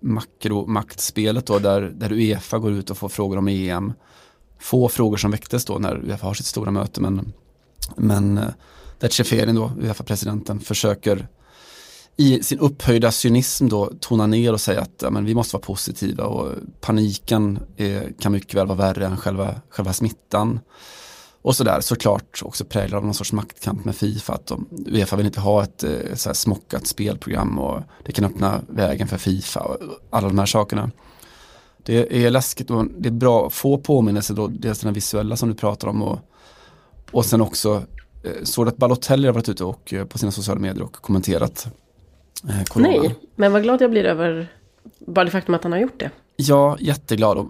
makromaktspelet 0.00 1.46
då 1.46 1.58
där, 1.58 1.80
där 1.80 2.12
Uefa 2.12 2.58
går 2.58 2.72
ut 2.72 2.90
och 2.90 2.98
får 2.98 3.08
frågor 3.08 3.36
om 3.38 3.48
EM. 3.48 3.92
Få 4.58 4.88
frågor 4.88 5.16
som 5.16 5.30
väcktes 5.30 5.64
då 5.64 5.78
när 5.78 5.96
Uefa 5.96 6.26
har 6.26 6.34
sitt 6.34 6.46
stora 6.46 6.70
möte 6.70 7.00
men, 7.00 7.32
men 7.96 8.38
eh, 8.38 8.44
där 8.98 9.08
Ceferin, 9.08 9.54
då, 9.54 9.72
Uefa-presidenten, 9.80 10.60
försöker 10.60 11.28
i 12.16 12.42
sin 12.42 12.58
upphöjda 12.58 13.10
cynism 13.12 13.68
då 13.68 13.92
tona 14.00 14.26
ner 14.26 14.52
och 14.52 14.60
säga 14.60 14.80
att 14.80 15.02
ja, 15.02 15.10
men 15.10 15.24
vi 15.24 15.34
måste 15.34 15.56
vara 15.56 15.64
positiva 15.64 16.24
och 16.24 16.52
paniken 16.80 17.58
är, 17.76 18.12
kan 18.20 18.32
mycket 18.32 18.54
väl 18.54 18.66
vara 18.66 18.78
värre 18.78 19.06
än 19.06 19.16
själva, 19.16 19.54
själva 19.68 19.92
smittan. 19.92 20.60
Och 21.42 21.56
sådär 21.56 21.80
såklart 21.80 22.42
också 22.42 22.64
präglad 22.64 22.98
av 22.98 23.04
någon 23.04 23.14
sorts 23.14 23.32
maktkamp 23.32 23.84
med 23.84 23.96
Fifa. 23.96 24.32
Att 24.32 24.46
de, 24.46 24.68
Uefa 24.86 25.16
vill 25.16 25.26
inte 25.26 25.40
ha 25.40 25.62
ett, 25.62 25.82
ett 25.82 26.10
eh, 26.10 26.14
så 26.14 26.28
här 26.28 26.34
smockat 26.34 26.86
spelprogram 26.86 27.58
och 27.58 27.82
det 28.04 28.12
kan 28.12 28.24
öppna 28.24 28.60
vägen 28.68 29.08
för 29.08 29.18
Fifa 29.18 29.60
och 29.60 29.78
alla 30.10 30.28
de 30.28 30.38
här 30.38 30.46
sakerna. 30.46 30.90
Det 31.82 32.24
är 32.24 32.30
läskigt 32.30 32.70
och 32.70 32.86
det 32.98 33.08
är 33.08 33.12
bra, 33.12 33.46
att 33.46 33.52
få 33.52 33.78
påminnelser 33.78 34.34
då, 34.34 34.46
dels 34.46 34.80
den 34.80 34.88
här 34.88 34.94
visuella 34.94 35.36
som 35.36 35.48
du 35.48 35.54
pratar 35.54 35.88
om 35.88 36.02
och, 36.02 36.18
och 37.10 37.24
sen 37.24 37.40
också 37.40 37.82
eh, 38.24 38.42
såg 38.42 38.68
att 38.68 38.76
Balotelli 38.76 39.26
har 39.26 39.34
varit 39.34 39.48
ute 39.48 39.64
och 39.64 39.92
eh, 39.94 40.04
på 40.04 40.18
sina 40.18 40.32
sociala 40.32 40.60
medier 40.60 40.84
och 40.84 40.92
kommenterat 40.92 41.66
eh, 42.48 42.64
corona. 42.64 42.88
Nej, 42.88 43.14
men 43.36 43.52
vad 43.52 43.62
glad 43.62 43.82
jag 43.82 43.90
blir 43.90 44.04
över 44.04 44.48
bara 44.98 45.24
det 45.24 45.30
faktum 45.30 45.54
att 45.54 45.62
han 45.62 45.72
har 45.72 45.78
gjort 45.78 46.00
det. 46.00 46.10
Ja, 46.48 46.76
jätteglad. 46.80 47.38
Och 47.38 47.46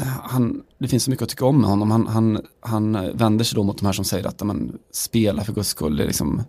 eh, 0.00 0.06
han, 0.22 0.62
det 0.78 0.88
finns 0.88 1.04
så 1.04 1.10
mycket 1.10 1.22
att 1.22 1.28
tycka 1.28 1.44
om 1.44 1.60
med 1.60 1.70
honom. 1.70 1.90
Han, 1.90 2.06
han, 2.06 2.40
han 2.60 3.16
vänder 3.16 3.44
sig 3.44 3.56
då 3.56 3.62
mot 3.62 3.78
de 3.78 3.86
här 3.86 3.92
som 3.92 4.04
säger 4.04 4.26
att 4.26 4.42
man 4.42 4.78
spela 4.92 5.44
för 5.44 5.52
guds 5.52 5.68
skull. 5.68 5.96
Det 5.96 6.02
är 6.02 6.06
liksom, 6.06 6.42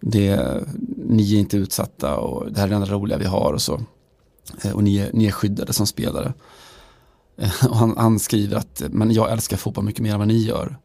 det, 0.00 0.60
ni 0.96 1.34
är 1.34 1.38
inte 1.38 1.56
utsatta 1.56 2.16
och 2.16 2.52
det 2.52 2.60
här 2.60 2.66
är 2.66 2.70
det 2.70 2.76
enda 2.76 2.88
roliga 2.88 3.18
vi 3.18 3.24
har 3.24 3.52
och 3.52 3.62
så. 3.62 3.80
Eh, 4.62 4.72
och 4.72 4.84
ni 4.84 4.96
är, 4.96 5.10
ni 5.12 5.26
är 5.26 5.30
skyddade 5.30 5.72
som 5.72 5.86
spelare. 5.86 6.32
Eh, 7.36 7.66
och 7.66 7.76
han, 7.76 7.94
han 7.96 8.18
skriver 8.18 8.56
att 8.56 8.82
men 8.90 9.12
jag 9.12 9.32
älskar 9.32 9.56
fotboll 9.56 9.84
mycket 9.84 10.02
mer 10.02 10.12
än 10.12 10.18
vad 10.18 10.28
ni 10.28 10.38
gör. 10.38 10.78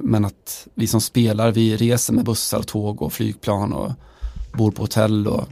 Men 0.00 0.24
att 0.24 0.68
vi 0.74 0.86
som 0.86 1.00
spelar, 1.00 1.52
vi 1.52 1.76
reser 1.76 2.12
med 2.12 2.24
bussar, 2.24 2.58
och 2.58 2.66
tåg 2.66 3.02
och 3.02 3.12
flygplan 3.12 3.72
och 3.72 3.92
bor 4.52 4.70
på 4.70 4.82
hotell 4.82 5.26
och 5.26 5.48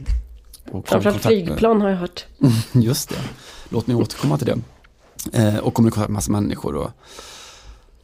och 0.71 0.87
Framförallt 0.87 1.21
flygplan 1.21 1.81
har 1.81 1.89
jag 1.89 1.97
hört. 1.97 2.25
Just 2.71 3.09
det. 3.09 3.15
Låt 3.69 3.87
mig 3.87 3.95
återkomma 3.95 4.37
till 4.37 4.47
det. 4.47 4.59
Eh, 5.33 5.57
och 5.57 5.73
kommer 5.73 5.89
i 5.89 5.91
kontakt 5.91 6.09
med 6.09 6.13
massa 6.13 6.31
människor 6.31 6.75
och, 6.75 6.91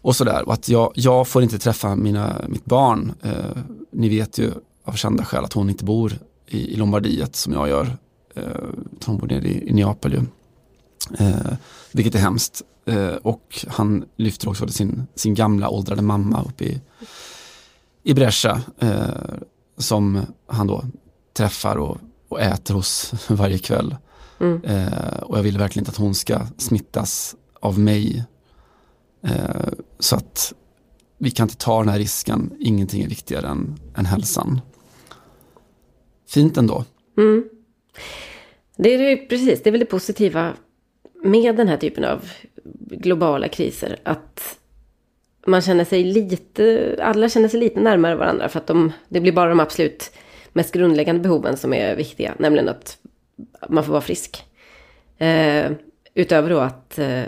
och 0.01 0.15
sådär. 0.15 0.47
Och 0.47 0.53
att 0.53 0.69
jag, 0.69 0.91
jag 0.95 1.27
får 1.27 1.43
inte 1.43 1.59
träffa 1.59 1.95
mina, 1.95 2.41
mitt 2.47 2.65
barn. 2.65 3.13
Eh, 3.21 3.61
ni 3.91 4.09
vet 4.09 4.37
ju 4.37 4.51
av 4.83 4.93
kända 4.93 5.25
skäl 5.25 5.43
att 5.43 5.53
hon 5.53 5.69
inte 5.69 5.85
bor 5.85 6.13
i, 6.47 6.73
i 6.73 6.75
Lombardiet 6.75 7.35
som 7.35 7.53
jag 7.53 7.69
gör. 7.69 7.97
Eh, 8.35 8.43
hon 9.05 9.17
bor 9.17 9.27
nere 9.27 9.47
i, 9.47 9.69
i 9.69 9.73
Neapel 9.73 10.13
ju. 10.13 10.21
Eh, 11.25 11.53
vilket 11.91 12.15
är 12.15 12.19
hemskt. 12.19 12.61
Eh, 12.85 13.07
och 13.07 13.65
han 13.67 14.05
lyfter 14.17 14.49
också 14.49 14.67
sin, 14.67 15.07
sin 15.15 15.33
gamla 15.33 15.69
åldrade 15.69 16.01
mamma 16.01 16.43
upp 16.43 16.61
i, 16.61 16.81
i 18.03 18.13
Brescia. 18.13 18.61
Eh, 18.79 19.07
som 19.77 20.21
han 20.47 20.67
då 20.67 20.83
träffar 21.33 21.75
och 21.75 21.97
och 22.33 22.41
äter 22.41 22.73
hos 22.73 23.13
varje 23.29 23.57
kväll. 23.57 23.95
Mm. 24.39 24.63
Eh, 24.63 25.17
och 25.17 25.37
jag 25.37 25.43
vill 25.43 25.57
verkligen 25.57 25.81
inte 25.81 25.91
att 25.91 25.97
hon 25.97 26.15
ska 26.15 26.39
smittas 26.57 27.35
av 27.59 27.79
mig. 27.79 28.23
Eh, 29.23 29.73
så 29.99 30.15
att 30.15 30.53
vi 31.17 31.31
kan 31.31 31.45
inte 31.45 31.57
ta 31.57 31.79
den 31.79 31.89
här 31.89 31.99
risken, 31.99 32.51
ingenting 32.59 33.03
är 33.03 33.07
viktigare 33.07 33.47
än, 33.47 33.79
än 33.97 34.05
hälsan. 34.05 34.61
Fint 36.29 36.57
ändå. 36.57 36.85
Mm. 37.17 37.49
Det 38.77 38.93
är 38.93 38.97
det, 38.97 39.17
precis, 39.17 39.63
det 39.63 39.69
är 39.69 39.71
väl 39.71 39.79
det 39.79 39.85
positiva 39.85 40.53
med 41.23 41.55
den 41.55 41.67
här 41.67 41.77
typen 41.77 42.05
av 42.05 42.29
globala 42.89 43.47
kriser. 43.47 43.99
Att 44.03 44.57
man 45.45 45.61
känner 45.61 45.85
sig 45.85 46.03
lite, 46.03 46.95
alla 47.01 47.29
känner 47.29 47.47
sig 47.47 47.59
lite 47.59 47.79
närmare 47.79 48.15
varandra 48.15 48.49
för 48.49 48.59
att 48.59 48.67
de, 48.67 48.91
det 49.09 49.19
blir 49.19 49.31
bara 49.31 49.49
de 49.49 49.59
absolut 49.59 50.11
mest 50.53 50.73
grundläggande 50.73 51.21
behoven 51.21 51.57
som 51.57 51.73
är 51.73 51.95
viktiga, 51.95 52.33
nämligen 52.39 52.69
att 52.69 52.97
man 53.69 53.83
får 53.83 53.91
vara 53.91 54.01
frisk. 54.01 54.43
Eh, 55.17 55.71
utöver 56.13 56.49
då 56.49 56.59
att 56.59 56.99
eh, 56.99 57.23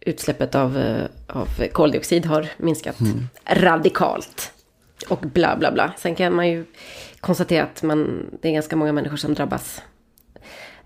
utsläppet 0.00 0.54
av, 0.54 0.78
eh, 0.78 1.04
av 1.26 1.48
koldioxid 1.72 2.26
har 2.26 2.48
minskat 2.56 3.00
mm. 3.00 3.28
radikalt. 3.46 4.52
Och 5.08 5.18
bla 5.18 5.56
bla 5.56 5.72
bla. 5.72 5.92
Sen 5.98 6.14
kan 6.14 6.34
man 6.34 6.48
ju 6.48 6.64
konstatera 7.20 7.64
att 7.64 7.82
man, 7.82 8.26
det 8.42 8.48
är 8.48 8.52
ganska 8.52 8.76
många 8.76 8.92
människor 8.92 9.16
som 9.16 9.34
drabbas 9.34 9.82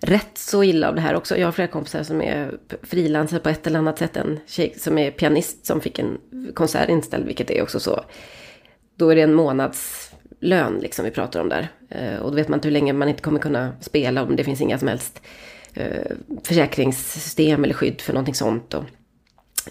rätt 0.01 0.39
så 0.39 0.65
illa 0.65 0.89
av 0.89 0.95
det 0.95 1.01
här 1.01 1.15
också. 1.15 1.37
Jag 1.37 1.47
har 1.47 1.53
flera 1.53 1.69
kompisar 1.69 2.03
som 2.03 2.23
är 2.23 2.59
frilansare 2.83 3.41
på 3.41 3.49
ett 3.49 3.67
eller 3.67 3.79
annat 3.79 3.99
sätt. 3.99 4.17
En 4.17 4.41
tjej 4.47 4.75
som 4.79 4.99
är 4.99 5.11
pianist 5.11 5.67
som 5.67 5.81
fick 5.81 5.99
en 5.99 6.19
konsert 6.55 6.89
inställd, 6.89 7.27
vilket 7.27 7.51
är 7.51 7.63
också 7.63 7.81
så. 7.81 8.05
Då 8.97 9.09
är 9.09 9.17
det 9.17 9.23
en 9.23 9.35
månads 9.35 10.10
lön 10.41 10.79
liksom 10.79 11.05
vi 11.05 11.11
pratar 11.11 11.41
om 11.41 11.49
där. 11.49 11.69
Eh, 11.89 12.17
och 12.17 12.31
då 12.31 12.37
vet 12.37 12.49
man 12.49 12.57
inte 12.57 12.69
hur 12.69 12.73
länge 12.73 12.93
man 12.93 13.09
inte 13.09 13.23
kommer 13.23 13.41
kunna 13.41 13.73
spela 13.81 14.23
om 14.23 14.37
det 14.37 14.45
finns 14.45 14.61
inga 14.61 14.79
som 14.79 14.89
helst 14.89 15.23
eh, 15.75 16.17
försäkringssystem 16.43 17.65
eller 17.65 17.75
skydd 17.75 18.01
för 18.01 18.13
någonting 18.13 18.35
sånt. 18.35 18.75
Och 18.75 18.85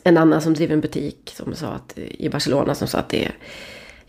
en 0.04 0.18
annan 0.18 0.42
som 0.42 0.54
driver 0.54 0.74
en 0.74 0.82
butik 0.82 1.34
som 1.36 1.56
sa 1.56 1.68
att, 1.68 1.98
i 1.98 2.30
Barcelona 2.30 2.76
som 2.76 2.88
sa 2.88 2.98
att 2.98 3.10
det 3.10 3.32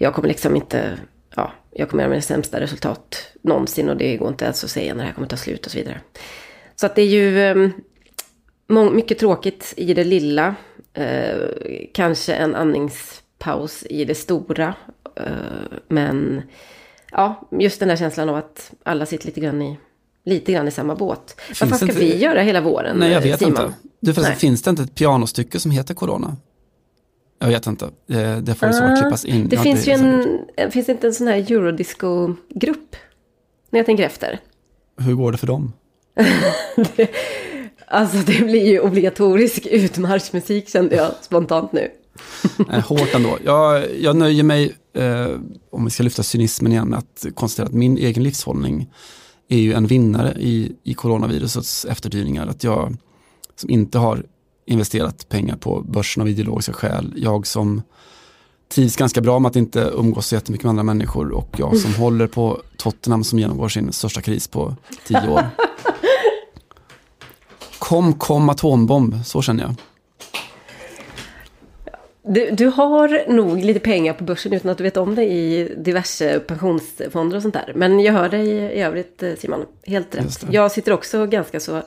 jag 0.02 0.14
kommer 0.14 0.29
liksom 0.29 0.57
inte, 0.57 0.99
ja, 1.37 1.52
jag 1.71 1.88
kommer 1.88 2.02
göra 2.02 2.11
mina 2.11 2.23
sämsta 2.23 2.61
resultat 2.61 3.33
någonsin 3.43 3.88
och 3.88 3.97
det 3.97 4.17
går 4.17 4.29
inte 4.29 4.45
ens 4.45 4.64
att 4.64 4.71
säga 4.71 4.95
när 4.95 5.00
det 5.00 5.07
här 5.07 5.14
kommer 5.14 5.29
ta 5.29 5.37
slut 5.37 5.67
och 5.67 5.73
så 5.73 5.79
vidare. 5.79 6.00
Så 6.76 6.87
att 6.87 6.95
det 6.95 7.02
är 7.02 7.07
ju 7.07 7.43
ehm, 7.43 8.95
mycket 8.95 9.19
tråkigt 9.19 9.75
i 9.76 9.95
det 9.95 10.05
lilla. 10.05 10.55
Eh, 10.95 11.38
kanske 11.95 12.35
en 12.35 12.55
andningspaus 12.55 13.87
i 13.90 14.05
det 14.05 14.14
stora. 14.14 14.75
Eh, 15.27 15.79
men 15.89 16.43
ja, 17.12 17.49
just 17.50 17.81
den 17.81 17.89
där 17.89 17.97
känslan 17.97 18.29
av 18.29 18.37
att 18.37 18.73
alla 18.83 19.07
sitter 19.07 19.27
lite 19.27 19.41
grann 19.41 19.62
i, 19.62 19.79
lite 20.25 20.53
grann 20.53 20.69
i 20.69 20.71
samma 20.71 20.95
båt. 20.95 21.37
Finns 21.39 21.61
Vad 21.61 21.69
fan 21.69 21.79
ska 21.79 21.87
inte... 21.87 22.00
vi 22.00 22.19
göra 22.19 22.43
hela 22.43 22.61
våren, 22.61 22.97
Nej, 22.97 23.12
jag 23.12 23.21
vet 23.21 23.39
Simon? 23.39 23.50
inte. 23.53 23.75
Du, 24.00 24.15
förresten, 24.15 24.37
finns 24.37 24.62
det 24.62 24.71
inte 24.71 24.83
ett 24.83 24.95
pianostycke 24.95 25.61
som 25.61 25.71
heter 25.71 25.95
Corona? 25.95 26.37
Jag 27.39 27.49
vet 27.49 27.67
inte. 27.67 27.91
Det, 28.07 28.41
det 28.41 28.55
får 28.55 28.69
i 28.69 28.73
så 28.73 28.79
fall 28.79 28.93
ah, 28.93 28.97
klippas 28.97 29.25
in. 29.25 29.49
Det 29.49 29.57
finns 29.57 29.89
ju 29.89 29.93
en, 29.93 30.71
finns 30.71 30.89
inte 30.89 31.07
en 31.07 31.15
sån 31.15 31.27
här 31.27 31.53
eurodisco-grupp? 31.53 32.97
När 33.71 33.79
jag 33.79 33.87
tänker 33.87 34.05
efter. 34.05 34.41
Hur 34.99 35.15
går 35.15 35.33
det 35.33 35.39
för 35.39 35.47
dem? 35.47 35.73
det, 36.97 37.11
alltså 37.87 38.17
det 38.19 38.45
blir 38.45 38.67
ju 38.67 38.81
obligatorisk 38.81 39.67
utmarschmusik 39.67 40.69
kände 40.69 40.97
jag 40.97 41.11
spontant 41.21 41.73
nu. 41.73 41.91
Nej, 42.69 42.81
hårt 42.81 43.15
ändå. 43.15 43.39
Jag, 43.45 43.97
jag 44.00 44.17
nöjer 44.17 44.43
mig, 44.43 44.77
eh, 44.95 45.29
om 45.71 45.85
vi 45.85 45.91
ska 45.91 46.03
lyfta 46.03 46.23
cynismen 46.23 46.73
igen, 46.73 46.89
med 46.89 46.99
att 46.99 47.27
konstatera 47.35 47.67
att 47.67 47.75
min 47.75 47.99
egen 47.99 48.23
livshållning 48.23 48.89
är 49.49 49.59
ju 49.59 49.73
en 49.73 49.87
vinnare 49.87 50.33
i, 50.39 50.73
i 50.83 50.95
coronavirusets 50.95 51.85
efterdyningar. 51.85 52.47
Att 52.47 52.65
jag 52.65 52.97
som 53.57 53.71
inte 53.71 53.99
har 53.99 54.25
investerat 54.67 55.29
pengar 55.29 55.57
på 55.57 55.81
börsen 55.81 56.21
av 56.23 56.29
ideologiska 56.29 56.73
skäl, 56.73 57.15
jag 57.17 57.47
som 57.47 57.83
trivs 58.75 58.97
ganska 58.97 59.21
bra 59.21 59.39
med 59.39 59.49
att 59.49 59.57
inte 59.57 59.91
umgås 59.95 60.27
så 60.27 60.35
jättemycket 60.35 60.65
med 60.65 60.71
andra 60.71 60.83
människor 60.83 61.31
och 61.33 61.57
jag 61.59 61.77
som 61.77 61.95
håller 61.95 62.27
på 62.27 62.62
Tottenham 62.77 63.25
som 63.25 63.39
genomgår 63.39 63.69
sin 63.69 63.93
största 63.93 64.21
kris 64.21 64.49
på 64.49 64.77
tio 65.07 65.29
år. 65.29 65.45
Kom, 67.79 68.12
kom 68.12 68.49
atombomb, 68.49 69.15
så 69.25 69.43
känner 69.43 69.62
jag. 69.62 69.75
Du, 72.23 72.50
du 72.50 72.67
har 72.67 73.33
nog 73.33 73.65
lite 73.65 73.81
pengar 73.81 74.12
på 74.12 74.25
börsen 74.25 74.53
utan 74.53 74.71
att 74.71 74.79
du 74.79 74.85
vet 74.85 74.97
om 74.97 75.15
det 75.15 75.25
i 75.25 75.75
diverse 75.77 76.41
pensionsfonder 76.41 77.37
och 77.37 77.43
sånt 77.43 77.55
där. 77.55 77.73
Men 77.77 78.00
jag 78.00 78.12
hör 78.12 78.29
dig 78.29 78.49
i 78.49 78.83
övrigt 78.83 79.23
eh, 79.23 79.35
Simon, 79.35 79.67
helt 79.87 80.15
rätt. 80.15 80.47
Jag 80.50 80.73
sitter 80.73 80.93
också 80.93 81.27
ganska 81.27 81.61
så 81.61 81.83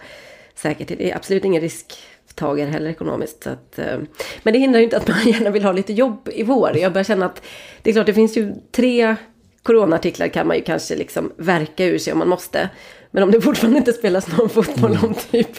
säkert. 0.55 0.87
Det 0.87 1.11
är 1.11 1.15
absolut 1.15 1.45
ingen 1.45 1.61
risktagare 1.61 2.69
heller 2.69 2.89
ekonomiskt. 2.89 3.47
Att, 3.47 3.79
eh, 3.79 3.97
men 4.43 4.53
det 4.53 4.59
hindrar 4.59 4.79
ju 4.79 4.83
inte 4.83 4.97
att 4.97 5.07
man 5.07 5.17
gärna 5.25 5.49
vill 5.49 5.63
ha 5.63 5.71
lite 5.71 5.93
jobb 5.93 6.29
i 6.33 6.43
vår. 6.43 6.77
Jag 6.77 6.93
börjar 6.93 7.03
känna 7.03 7.25
att 7.25 7.41
det 7.81 7.89
är 7.89 7.93
klart, 7.93 8.05
det 8.05 8.13
finns 8.13 8.37
ju 8.37 8.53
tre 8.71 9.15
coronaartiklar 9.63 10.27
kan 10.27 10.47
man 10.47 10.57
ju 10.57 10.63
kanske 10.63 10.95
liksom 10.95 11.31
verka 11.37 11.85
ur 11.85 11.97
sig 11.97 12.13
om 12.13 12.19
man 12.19 12.29
måste. 12.29 12.69
Men 13.11 13.23
om 13.23 13.31
det 13.31 13.41
fortfarande 13.41 13.77
inte 13.77 13.93
spelas 13.93 14.37
någon 14.37 14.49
fotboll 14.49 14.91
mm. 14.91 15.03
om, 15.03 15.13
typ, 15.31 15.49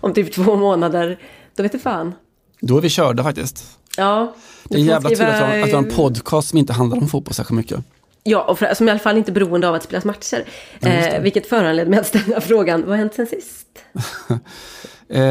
om 0.00 0.14
typ 0.14 0.32
två 0.32 0.56
månader, 0.56 1.18
då 1.56 1.62
vet 1.62 1.72
du 1.72 1.78
fan. 1.78 2.14
Då 2.60 2.76
är 2.76 2.80
vi 2.80 2.88
körda 2.88 3.22
faktiskt. 3.22 3.78
Ja. 3.96 4.34
Det 4.64 4.76
är 4.76 4.80
jävla 4.80 5.08
tur 5.08 5.24
att 5.24 5.66
vi 5.66 5.72
har 5.72 5.78
en 5.78 5.90
podcast 5.90 6.48
som 6.48 6.58
inte 6.58 6.72
handlar 6.72 6.98
om 6.98 7.08
fotboll 7.08 7.34
särskilt 7.34 7.56
mycket. 7.56 7.80
Ja, 8.22 8.42
och 8.42 8.58
för, 8.58 8.74
som 8.74 8.88
i 8.88 8.90
alla 8.90 9.00
fall 9.00 9.16
inte 9.16 9.30
är 9.30 9.34
beroende 9.34 9.68
av 9.68 9.74
att 9.74 9.82
spelas 9.82 10.04
matcher. 10.04 10.44
Eh, 10.80 11.22
vilket 11.22 11.46
föranledde 11.46 11.90
mig 11.90 11.98
att 11.98 12.06
ställa 12.06 12.40
frågan, 12.40 12.80
vad 12.80 12.90
har 12.90 12.96
hänt 12.96 13.14
sen 13.14 13.26
sist? 13.26 13.66
eh, 15.08 15.22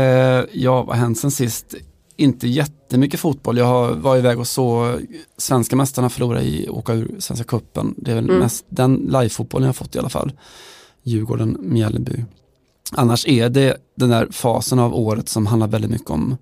ja, 0.51 0.83
vad 0.83 0.95
har 0.95 1.03
hänt 1.03 1.19
sen 1.19 1.31
sist? 1.31 1.75
Inte 2.15 2.47
jättemycket 2.47 3.19
fotboll. 3.19 3.57
Jag 3.57 3.95
var 3.95 4.17
iväg 4.17 4.39
och 4.39 4.47
så 4.47 4.97
svenska 5.37 5.75
mästarna 5.75 6.09
förlora 6.09 6.41
i 6.41 6.69
åka 6.69 6.93
ur 6.93 7.15
Svenska 7.19 7.45
cupen. 7.45 7.95
Det 7.97 8.11
är 8.11 8.15
väl 8.15 8.23
mm. 8.23 8.39
mest 8.39 8.65
den 8.69 8.95
live-fotbollen 8.95 9.65
jag 9.65 9.75
fått 9.75 9.95
i 9.95 9.99
alla 9.99 10.09
fall. 10.09 10.31
Djurgården, 11.03 11.57
Mjällby. 11.59 12.25
Annars 12.91 13.27
är 13.27 13.49
det 13.49 13.77
den 13.95 14.09
där 14.09 14.27
fasen 14.31 14.79
av 14.79 14.95
året 14.95 15.29
som 15.29 15.45
handlar 15.45 15.67
väldigt 15.67 15.91
mycket 15.91 16.09
om 16.09 16.37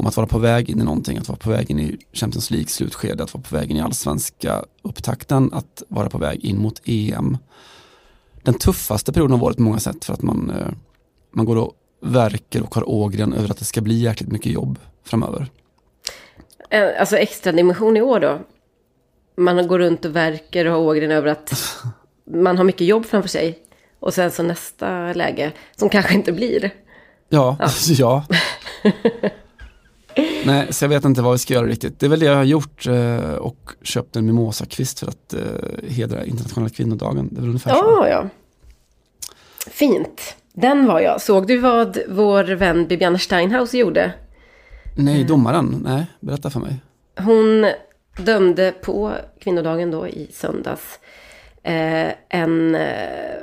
om 0.00 0.06
att 0.06 0.16
vara 0.16 0.26
på 0.26 0.38
väg 0.38 0.70
in 0.70 0.80
i 0.80 0.84
någonting, 0.84 1.18
att 1.18 1.28
vara 1.28 1.38
på 1.38 1.50
väg 1.50 1.70
in 1.70 1.80
i 1.80 1.98
Champions 2.12 2.50
League 2.50 2.68
slutskede, 2.68 3.22
att 3.22 3.34
vara 3.34 3.42
på 3.42 3.56
väg 3.56 3.70
in 3.70 3.76
i 3.76 3.80
allsvenska 3.80 4.64
upptakten, 4.82 5.50
att 5.52 5.82
vara 5.88 6.08
på 6.08 6.18
väg 6.18 6.44
in 6.44 6.58
mot 6.58 6.80
EM. 6.84 7.38
Den 8.42 8.54
tuffaste 8.54 9.12
perioden 9.12 9.34
av 9.34 9.44
året 9.44 9.56
på 9.56 9.62
många 9.62 9.78
sätt 9.78 10.04
för 10.04 10.12
att 10.12 10.22
man, 10.22 10.50
eh, 10.50 10.72
man 11.32 11.44
går 11.44 11.56
och 11.56 11.72
verkar 12.02 12.62
och 12.62 12.74
har 12.74 12.88
ågren 12.88 13.32
över 13.32 13.50
att 13.50 13.58
det 13.58 13.64
ska 13.64 13.80
bli 13.80 13.94
jäkligt 13.94 14.32
mycket 14.32 14.52
jobb 14.52 14.78
framöver. 15.04 15.46
Eh, 16.70 17.00
alltså 17.00 17.16
extra 17.16 17.52
dimension 17.52 17.96
i 17.96 18.02
år 18.02 18.20
då? 18.20 18.38
Man 19.36 19.68
går 19.68 19.78
runt 19.78 20.04
och 20.04 20.16
verkar 20.16 20.64
och 20.64 20.72
har 20.72 20.80
ågren 20.80 21.10
över 21.10 21.28
att 21.28 21.76
man 22.30 22.56
har 22.56 22.64
mycket 22.64 22.86
jobb 22.86 23.06
framför 23.06 23.28
sig. 23.28 23.58
Och 24.00 24.14
sen 24.14 24.30
så 24.30 24.42
nästa 24.42 25.12
läge, 25.12 25.52
som 25.76 25.88
kanske 25.88 26.14
inte 26.14 26.32
blir. 26.32 26.70
Ja, 27.28 27.56
ja. 27.60 27.68
ja. 27.88 28.24
Nej, 30.46 30.72
så 30.72 30.84
jag 30.84 30.88
vet 30.88 31.04
inte 31.04 31.22
vad 31.22 31.32
vi 31.32 31.38
ska 31.38 31.54
göra 31.54 31.66
riktigt. 31.66 32.00
Det 32.00 32.06
är 32.06 32.10
väl 32.10 32.20
det 32.20 32.26
jag 32.26 32.36
har 32.36 32.44
gjort 32.44 32.86
eh, 32.86 33.34
och 33.34 33.70
köpt 33.82 34.16
en 34.16 34.26
mimosakvist 34.26 35.00
för 35.00 35.06
att 35.06 35.34
eh, 35.34 35.90
hedra 35.90 36.24
internationella 36.24 36.70
kvinnodagen. 36.70 37.28
Det 37.32 37.38
är 37.38 37.40
väl 37.40 37.48
ungefär 37.48 37.70
så. 37.70 37.76
Ja, 37.76 38.08
ja. 38.08 38.28
Fint. 39.70 40.36
Den 40.52 40.86
var 40.86 41.00
jag. 41.00 41.20
Såg 41.20 41.46
du 41.46 41.56
vad 41.56 41.98
vår 42.08 42.44
vän 42.44 42.86
Bibiana 42.86 43.18
Steinhaus 43.18 43.74
gjorde? 43.74 44.12
Nej, 44.96 45.24
domaren. 45.24 45.80
Nej, 45.84 46.06
berätta 46.20 46.50
för 46.50 46.60
mig. 46.60 46.80
Hon 47.18 47.66
dömde 48.16 48.72
på 48.72 49.12
kvinnodagen 49.40 49.90
då 49.90 50.08
i 50.08 50.28
söndags 50.32 50.98
eh, 51.62 52.08
en, 52.28 52.74
eh, 52.74 53.38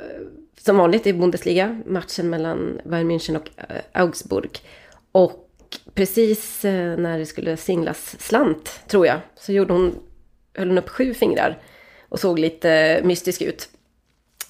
som 0.60 0.76
vanligt 0.76 1.06
i 1.06 1.12
Bundesliga, 1.12 1.80
matchen 1.86 2.30
mellan 2.30 2.80
Bayern 2.84 3.10
München 3.10 3.36
och 3.36 3.48
eh, 3.56 4.02
Augsburg. 4.02 4.58
Och 5.12 5.47
precis 5.94 6.64
eh, 6.64 6.96
när 6.96 7.18
det 7.18 7.26
skulle 7.26 7.56
singlas 7.56 8.16
slant, 8.20 8.80
tror 8.88 9.06
jag, 9.06 9.20
så 9.36 9.52
gjorde 9.52 9.72
hon, 9.72 9.94
höll 10.54 10.68
hon 10.68 10.78
upp 10.78 10.88
sju 10.88 11.14
fingrar 11.14 11.58
och 12.08 12.20
såg 12.20 12.38
lite 12.38 13.00
mystisk 13.04 13.42
ut. 13.42 13.68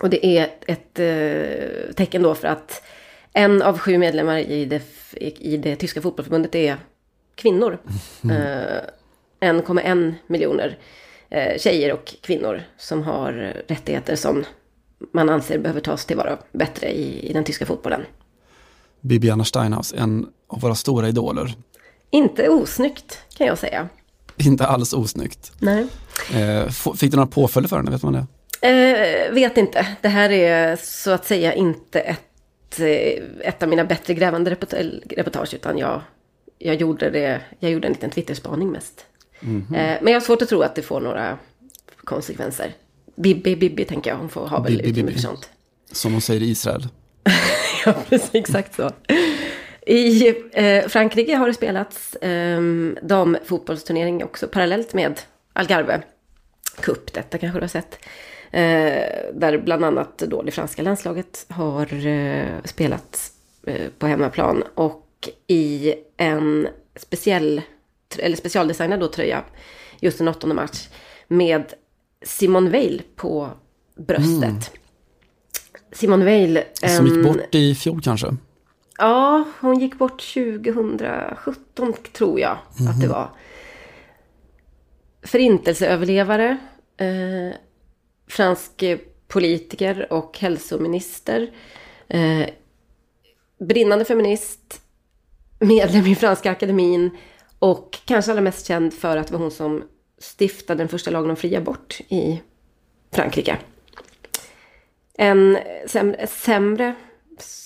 Och 0.00 0.10
det 0.10 0.26
är 0.26 0.48
ett 0.66 0.98
eh, 0.98 1.94
tecken 1.94 2.22
då 2.22 2.34
för 2.34 2.48
att 2.48 2.82
en 3.32 3.62
av 3.62 3.78
sju 3.78 3.98
medlemmar 3.98 4.38
i 4.38 4.64
det, 4.64 4.82
i 5.20 5.56
det 5.56 5.76
tyska 5.76 6.02
fotbollsförbundet 6.02 6.54
är 6.54 6.76
kvinnor. 7.34 7.78
Mm. 8.25 8.37
Eh, 8.37 8.80
1,1 9.40 10.14
miljoner 10.26 10.78
eh, 11.30 11.58
tjejer 11.58 11.92
och 11.92 12.14
kvinnor 12.22 12.62
som 12.76 13.02
har 13.02 13.33
rättigheter 13.66 14.16
som 14.16 14.44
man 15.12 15.28
anser 15.28 15.59
behöver 15.59 15.81
tas 15.81 16.07
tillvara 16.07 16.38
bättre 16.52 16.90
i, 16.90 17.31
i 17.31 17.33
den 17.33 17.44
tyska 17.44 17.66
fotbollen. 17.66 18.04
Bibiana 19.00 19.44
Steinhaus, 19.44 19.94
en 19.96 20.26
av 20.48 20.61
våra 20.61 20.74
stora 20.74 21.08
idoler. 21.08 21.54
Inte 22.11 22.48
osnyggt 22.48 23.18
kan 23.37 23.46
jag 23.46 23.58
säga. 23.58 23.88
Inte 24.37 24.66
alls 24.66 24.92
osnyggt. 24.92 25.52
Nej. 25.58 25.87
Eh, 26.34 26.68
fick 26.96 27.11
du 27.11 27.16
några 27.16 27.30
påföljder 27.30 27.68
för 27.68 27.76
henne, 27.76 27.90
vet 27.90 28.02
man 28.02 28.12
det? 28.12 28.26
Eh, 28.61 29.32
vet 29.32 29.56
inte. 29.56 29.87
Det 30.00 30.08
här 30.08 30.30
är 30.30 30.76
så 30.76 31.11
att 31.11 31.26
säga 31.26 31.54
inte 31.54 32.00
ett, 32.00 32.80
eh, 32.80 33.48
ett 33.48 33.62
av 33.62 33.68
mina 33.68 33.84
bättre 33.84 34.14
grävande 34.14 34.56
reportage, 35.11 35.54
utan 35.54 35.78
jag, 35.78 36.00
jag, 36.58 36.74
gjorde, 36.74 37.11
det, 37.11 37.40
jag 37.58 37.70
gjorde 37.70 37.87
en 37.87 37.92
liten 37.92 38.11
Twitterspaning 38.11 38.70
mest. 38.70 39.04
Mm 39.40 39.62
-hmm. 39.62 39.74
eh, 39.74 39.98
men 40.02 40.12
jag 40.12 40.20
har 40.20 40.24
svårt 40.26 40.42
att 40.42 40.48
tro 40.48 40.62
att 40.62 40.74
det 40.74 40.82
får 40.82 41.00
några 41.00 41.38
konsekvenser. 42.04 42.74
Bibi, 43.16 43.56
Bibi 43.56 43.84
tänker 43.84 44.11
jag, 44.11 44.18
hon 44.18 44.28
får 44.28 44.46
ha 44.46 44.61
väl 44.61 44.80
utrymme 44.80 45.12
för 45.12 45.18
sånt. 45.18 45.48
Som 45.92 46.12
hon 46.12 46.20
säger 46.20 46.42
i 46.42 46.50
Israel. 46.50 46.88
ja, 47.88 48.03
precis, 48.09 48.35
exakt 48.35 48.74
så. 48.74 48.90
I 49.87 50.35
eh, 50.53 50.88
Frankrike 50.88 51.37
har 51.37 51.46
det 51.46 51.55
spelats 51.55 52.14
eh, 52.16 52.61
damfotbollsturnering 53.03 54.24
också 54.24 54.48
parallellt 54.48 54.94
med 54.94 55.20
Algarve 55.53 56.03
Cup. 56.81 57.12
Detta 57.12 57.38
kanske 57.38 57.59
du 57.59 57.62
har 57.62 57.68
sett. 57.68 57.98
Eh, 58.51 59.33
där 59.35 59.59
bland 59.59 59.85
annat 59.85 60.18
då 60.18 60.42
det 60.42 60.51
franska 60.51 60.83
landslaget 60.83 61.46
har 61.48 62.07
eh, 62.07 62.62
spelat 62.64 63.33
eh, 63.66 63.88
på 63.98 64.07
hemmaplan. 64.07 64.64
Och 64.74 65.29
i 65.46 65.94
en 66.16 66.68
speciell, 66.96 67.62
eller 68.18 68.37
specialdesignad 68.37 69.01
då 69.01 69.09
tröja, 69.09 69.44
just 70.01 70.20
en 70.20 70.29
åttonde 70.29 70.55
match, 70.55 70.88
med 71.29 71.74
Simone 72.22 72.70
Veil 72.70 73.03
på 73.16 73.51
bröstet. 73.96 74.42
Mm. 74.42 74.61
Simone 75.92 76.24
Veil. 76.24 76.62
Som 76.96 77.07
gick 77.07 77.24
bort 77.24 77.55
i 77.55 77.74
fjol 77.74 78.03
kanske? 78.03 78.37
Ja, 78.98 79.44
hon 79.61 79.79
gick 79.79 79.98
bort 79.98 80.35
2017 80.35 81.94
tror 82.12 82.40
jag 82.40 82.51
mm 82.51 82.62
-hmm. 82.77 82.90
att 82.90 83.01
det 83.01 83.07
mhm. 83.07 83.14
var. 83.14 83.31
Förintelseöverlevare. 85.22 86.57
Eh, 86.96 87.57
fransk 88.29 88.85
politiker 89.29 90.12
och 90.12 90.38
hälsominister. 90.38 91.51
Eh, 92.09 92.46
brinnande 93.61 94.05
feminist. 94.05 94.81
Medlem 95.59 96.07
i 96.07 96.14
Franska 96.14 96.51
akademin. 96.51 97.11
Och 97.59 97.98
kanske 98.05 98.31
allra 98.31 98.42
mest 98.42 98.66
känd 98.66 98.94
för 98.94 99.16
att 99.16 99.27
det 99.27 99.33
var 99.33 99.40
hon 99.40 99.51
som 99.51 99.83
stiftade 100.18 100.79
den 100.79 100.88
första 100.88 101.11
lagen 101.11 101.31
om 101.31 101.37
fri 101.37 101.57
abort 101.57 102.01
i 102.09 102.42
Frankrike. 103.12 103.59
En 105.20 105.59
sämre, 105.87 106.26
sämre 106.26 106.94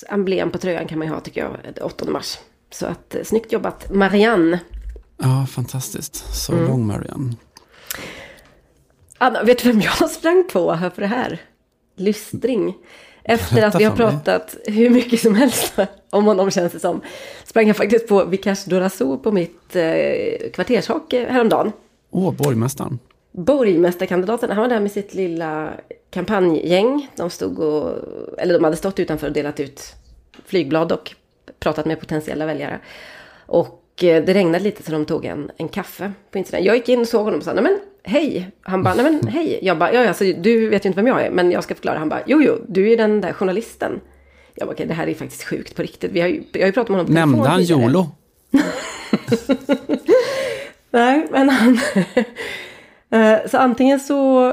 emblem 0.09 0.51
på 0.51 0.59
tröjan 0.59 0.87
kan 0.87 0.99
man 0.99 1.09
ju 1.09 1.15
ha 1.15 1.21
tycker 1.21 1.41
jag, 1.41 1.87
8 1.87 2.11
mars. 2.11 2.39
Så 2.71 2.87
att 2.87 3.15
eh, 3.15 3.23
snyggt 3.23 3.53
jobbat 3.53 3.95
Marianne. 3.95 4.61
Ja, 5.19 5.47
fantastiskt. 5.51 6.35
Så 6.35 6.53
mm. 6.53 6.67
lång 6.67 6.87
Marianne. 6.87 7.37
Anna, 9.19 9.43
vet 9.43 9.59
du 9.59 9.73
vem 9.73 9.81
jag 9.81 10.11
sprang 10.11 10.49
på 10.53 10.73
här 10.73 10.91
för 10.91 11.03
det 11.03 11.09
här? 11.09 11.41
Lystring. 11.97 12.75
Efter 13.25 13.63
att 13.63 13.81
vi 13.81 13.85
har 13.85 13.97
pratat 13.97 14.57
hur 14.67 14.91
mycket 14.91 15.21
som 15.21 15.35
helst 15.35 15.79
om 16.11 16.25
honom 16.25 16.51
känns 16.51 16.73
det 16.73 16.81
som. 16.81 17.01
Sprang 17.45 17.67
jag 17.67 17.77
faktiskt 17.77 18.09
på 18.09 18.25
Vikash 18.25 18.69
Dorazo 18.69 19.19
på 19.19 19.33
mitt 19.33 19.77
eh, 19.77 20.51
kvartershak 20.55 21.13
häromdagen. 21.13 21.73
Åh, 22.11 22.33
borgmästaren 22.33 22.99
borgmästarkandidaten, 23.33 24.51
han 24.51 24.63
var 24.63 24.69
där 24.69 24.81
med 24.81 24.93
sitt 24.93 25.15
lilla 25.15 25.73
kampanjgäng. 26.11 27.11
De 27.17 27.31
stod 27.31 27.59
och, 27.59 27.99
eller 28.39 28.55
de 28.55 28.65
hade 28.65 28.77
stått 28.77 29.01
utanför 29.01 29.27
och 29.27 29.33
delat 29.33 29.61
ut 29.61 29.95
flygblad 30.45 30.93
och 30.93 31.15
pratat 31.61 31.87
med 31.87 32.01
potentiella 32.01 32.47
väljare. 32.47 32.81
Och 33.47 34.05
eh, 34.05 34.25
det 34.25 34.35
regnade 34.35 34.65
lite 34.65 34.83
så 34.83 34.93
de 34.93 35.05
tog 35.05 35.25
en, 35.25 35.51
en 35.57 35.69
kaffe 35.69 36.13
på 36.31 36.39
insidan. 36.39 36.65
Jag 36.65 36.77
gick 36.77 36.89
in 36.89 37.01
och 37.01 37.09
såg 37.09 37.25
honom 37.25 37.39
och 37.39 37.45
sa, 37.45 37.53
nej 37.53 37.65
men 37.65 37.79
hej. 38.03 38.51
Han 38.63 38.83
bara, 38.83 38.95
nej 38.95 39.05
men 39.05 39.29
hej. 39.29 39.59
Jag 39.63 39.79
bara, 39.79 39.93
ja 39.93 40.09
alltså 40.09 40.25
du 40.25 40.69
vet 40.69 40.85
ju 40.85 40.87
inte 40.87 40.97
vem 40.97 41.07
jag 41.07 41.23
är, 41.23 41.31
men 41.31 41.51
jag 41.51 41.65
ska 41.65 41.75
förklara. 41.75 41.99
Han 41.99 42.09
bara, 42.09 42.23
jo 42.27 42.43
jo, 42.43 42.59
du 42.69 42.93
är 42.93 42.97
den 42.97 43.21
där 43.21 43.33
journalisten. 43.33 44.01
Jag 44.55 44.69
bara, 44.69 44.73
okej 44.73 44.87
det 44.87 44.95
här 44.95 45.07
är 45.07 45.15
faktiskt 45.15 45.45
sjukt 45.45 45.77
på 45.77 45.83
riktigt. 45.83 46.13
Vi 46.13 46.21
har 46.21 46.29
ju, 46.29 46.43
jag 46.53 46.61
har 46.61 46.67
ju 46.67 46.73
pratat 46.73 46.89
med 46.89 46.99
honom 46.99 47.07
på 47.07 47.13
Nämnde 47.13 47.49
han 47.49 47.61
YOLO? 47.61 48.11
nej, 50.91 51.27
men 51.31 51.49
han... 51.49 51.79
Eh, 53.13 53.39
så 53.47 53.59
antingen 53.59 54.01
så 54.01 54.49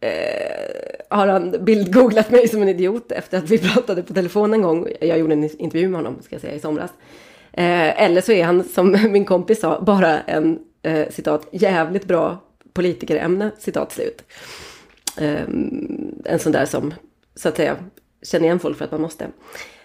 eh, 0.00 1.10
har 1.10 1.26
han 1.26 1.64
bildgooglat 1.64 2.30
mig 2.30 2.48
som 2.48 2.62
en 2.62 2.68
idiot 2.68 3.12
efter 3.12 3.38
att 3.38 3.50
vi 3.50 3.58
pratade 3.72 4.02
på 4.02 4.14
telefon 4.14 4.54
en 4.54 4.62
gång. 4.62 4.88
Jag 5.00 5.18
gjorde 5.18 5.32
en 5.32 5.60
intervju 5.60 5.88
med 5.88 5.98
honom, 5.98 6.22
ska 6.22 6.34
jag 6.34 6.42
säga, 6.42 6.54
i 6.54 6.60
somras. 6.60 6.90
Eh, 7.52 8.02
eller 8.02 8.20
så 8.20 8.32
är 8.32 8.44
han, 8.44 8.64
som 8.64 8.90
min 9.12 9.24
kompis 9.24 9.60
sa, 9.60 9.80
bara 9.80 10.20
en, 10.20 10.58
eh, 10.82 11.08
citat, 11.10 11.48
jävligt 11.52 12.04
bra 12.04 12.38
politikerämne, 12.72 13.50
citat 13.58 13.92
slut. 13.92 14.22
Eh, 15.18 15.42
en 16.24 16.38
sån 16.38 16.52
där 16.52 16.64
som, 16.64 16.94
så 17.34 17.48
att 17.48 17.56
säga, 17.56 17.76
känner 18.22 18.44
igen 18.44 18.58
folk 18.58 18.78
för 18.78 18.84
att 18.84 18.90
man 18.90 19.00
måste. 19.00 19.24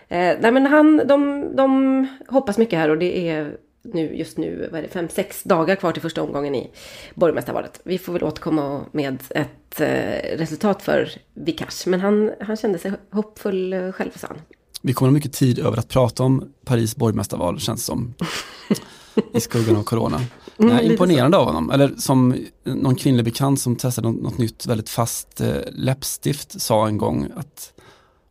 Eh, 0.07 0.37
nej 0.39 0.51
men 0.51 0.65
han, 0.65 1.01
de, 1.07 1.49
de 1.55 2.07
hoppas 2.27 2.57
mycket 2.57 2.79
här 2.79 2.89
och 2.89 2.97
det 2.97 3.29
är 3.29 3.57
nu, 3.83 4.15
just 4.15 4.37
nu, 4.37 4.67
vad 4.71 4.79
är 4.79 4.83
det, 4.83 4.89
fem, 4.89 5.09
sex 5.09 5.43
dagar 5.43 5.75
kvar 5.75 5.91
till 5.91 6.01
första 6.01 6.21
omgången 6.21 6.55
i 6.55 6.71
borgmästarvalet. 7.15 7.81
Vi 7.83 7.97
får 7.97 8.13
väl 8.13 8.23
återkomma 8.23 8.85
med 8.91 9.23
ett 9.29 9.81
eh, 9.81 10.37
resultat 10.37 10.81
för 10.81 11.11
Vikash. 11.33 11.87
Men 11.87 12.01
han, 12.01 12.31
han 12.39 12.57
kände 12.57 12.79
sig 12.79 12.93
hoppfull 13.11 13.73
eh, 13.73 13.91
själv, 13.91 14.11
sa 14.15 14.27
han. 14.27 14.37
Vi 14.81 14.93
kommer 14.93 15.09
ha 15.09 15.13
mycket 15.13 15.33
tid 15.33 15.59
över 15.59 15.77
att 15.77 15.87
prata 15.87 16.23
om 16.23 16.53
Paris 16.65 16.95
borgmästarval, 16.95 17.59
känns 17.59 17.85
som. 17.85 18.13
I 19.33 19.39
skuggan 19.39 19.75
av 19.75 19.83
corona. 19.83 20.21
Mm, 20.59 20.75
Nej, 20.75 20.85
imponerande 20.85 21.37
av 21.37 21.45
honom. 21.45 21.69
Eller 21.71 21.95
som 21.97 22.35
någon 22.63 22.95
kvinnlig 22.95 23.25
bekant 23.25 23.59
som 23.59 23.75
testade 23.75 24.11
något, 24.11 24.21
något 24.21 24.37
nytt 24.37 24.65
väldigt 24.65 24.89
fast 24.89 25.41
eh, 25.41 25.55
läppstift 25.71 26.61
sa 26.61 26.87
en 26.87 26.97
gång 26.97 27.27
att 27.35 27.73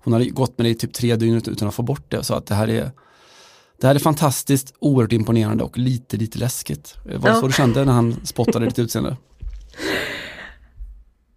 hon 0.05 0.13
hade 0.13 0.25
gått 0.25 0.59
med 0.59 0.65
det 0.65 0.71
i 0.71 0.75
typ 0.75 0.93
tre 0.93 1.17
dygn 1.17 1.37
utan 1.37 1.69
att 1.69 1.75
få 1.75 1.83
bort 1.83 2.05
det 2.09 2.19
och 2.19 2.27
sa 2.27 2.37
att 2.37 2.47
det 2.47 2.55
här 2.55 2.69
är 2.69 2.91
det 3.81 3.87
här 3.87 3.95
är 3.95 3.99
fantastiskt, 3.99 4.75
oerhört 4.79 5.13
imponerande 5.13 5.65
och 5.65 5.79
lite, 5.79 6.17
lite 6.17 6.39
läskigt. 6.39 6.97
Var 7.05 7.13
det 7.13 7.29
ja. 7.29 7.41
så 7.41 7.47
du 7.47 7.53
kände 7.53 7.85
när 7.85 7.93
han 7.93 8.27
spottade 8.27 8.67
ditt 8.67 8.79
utseende? 8.79 9.17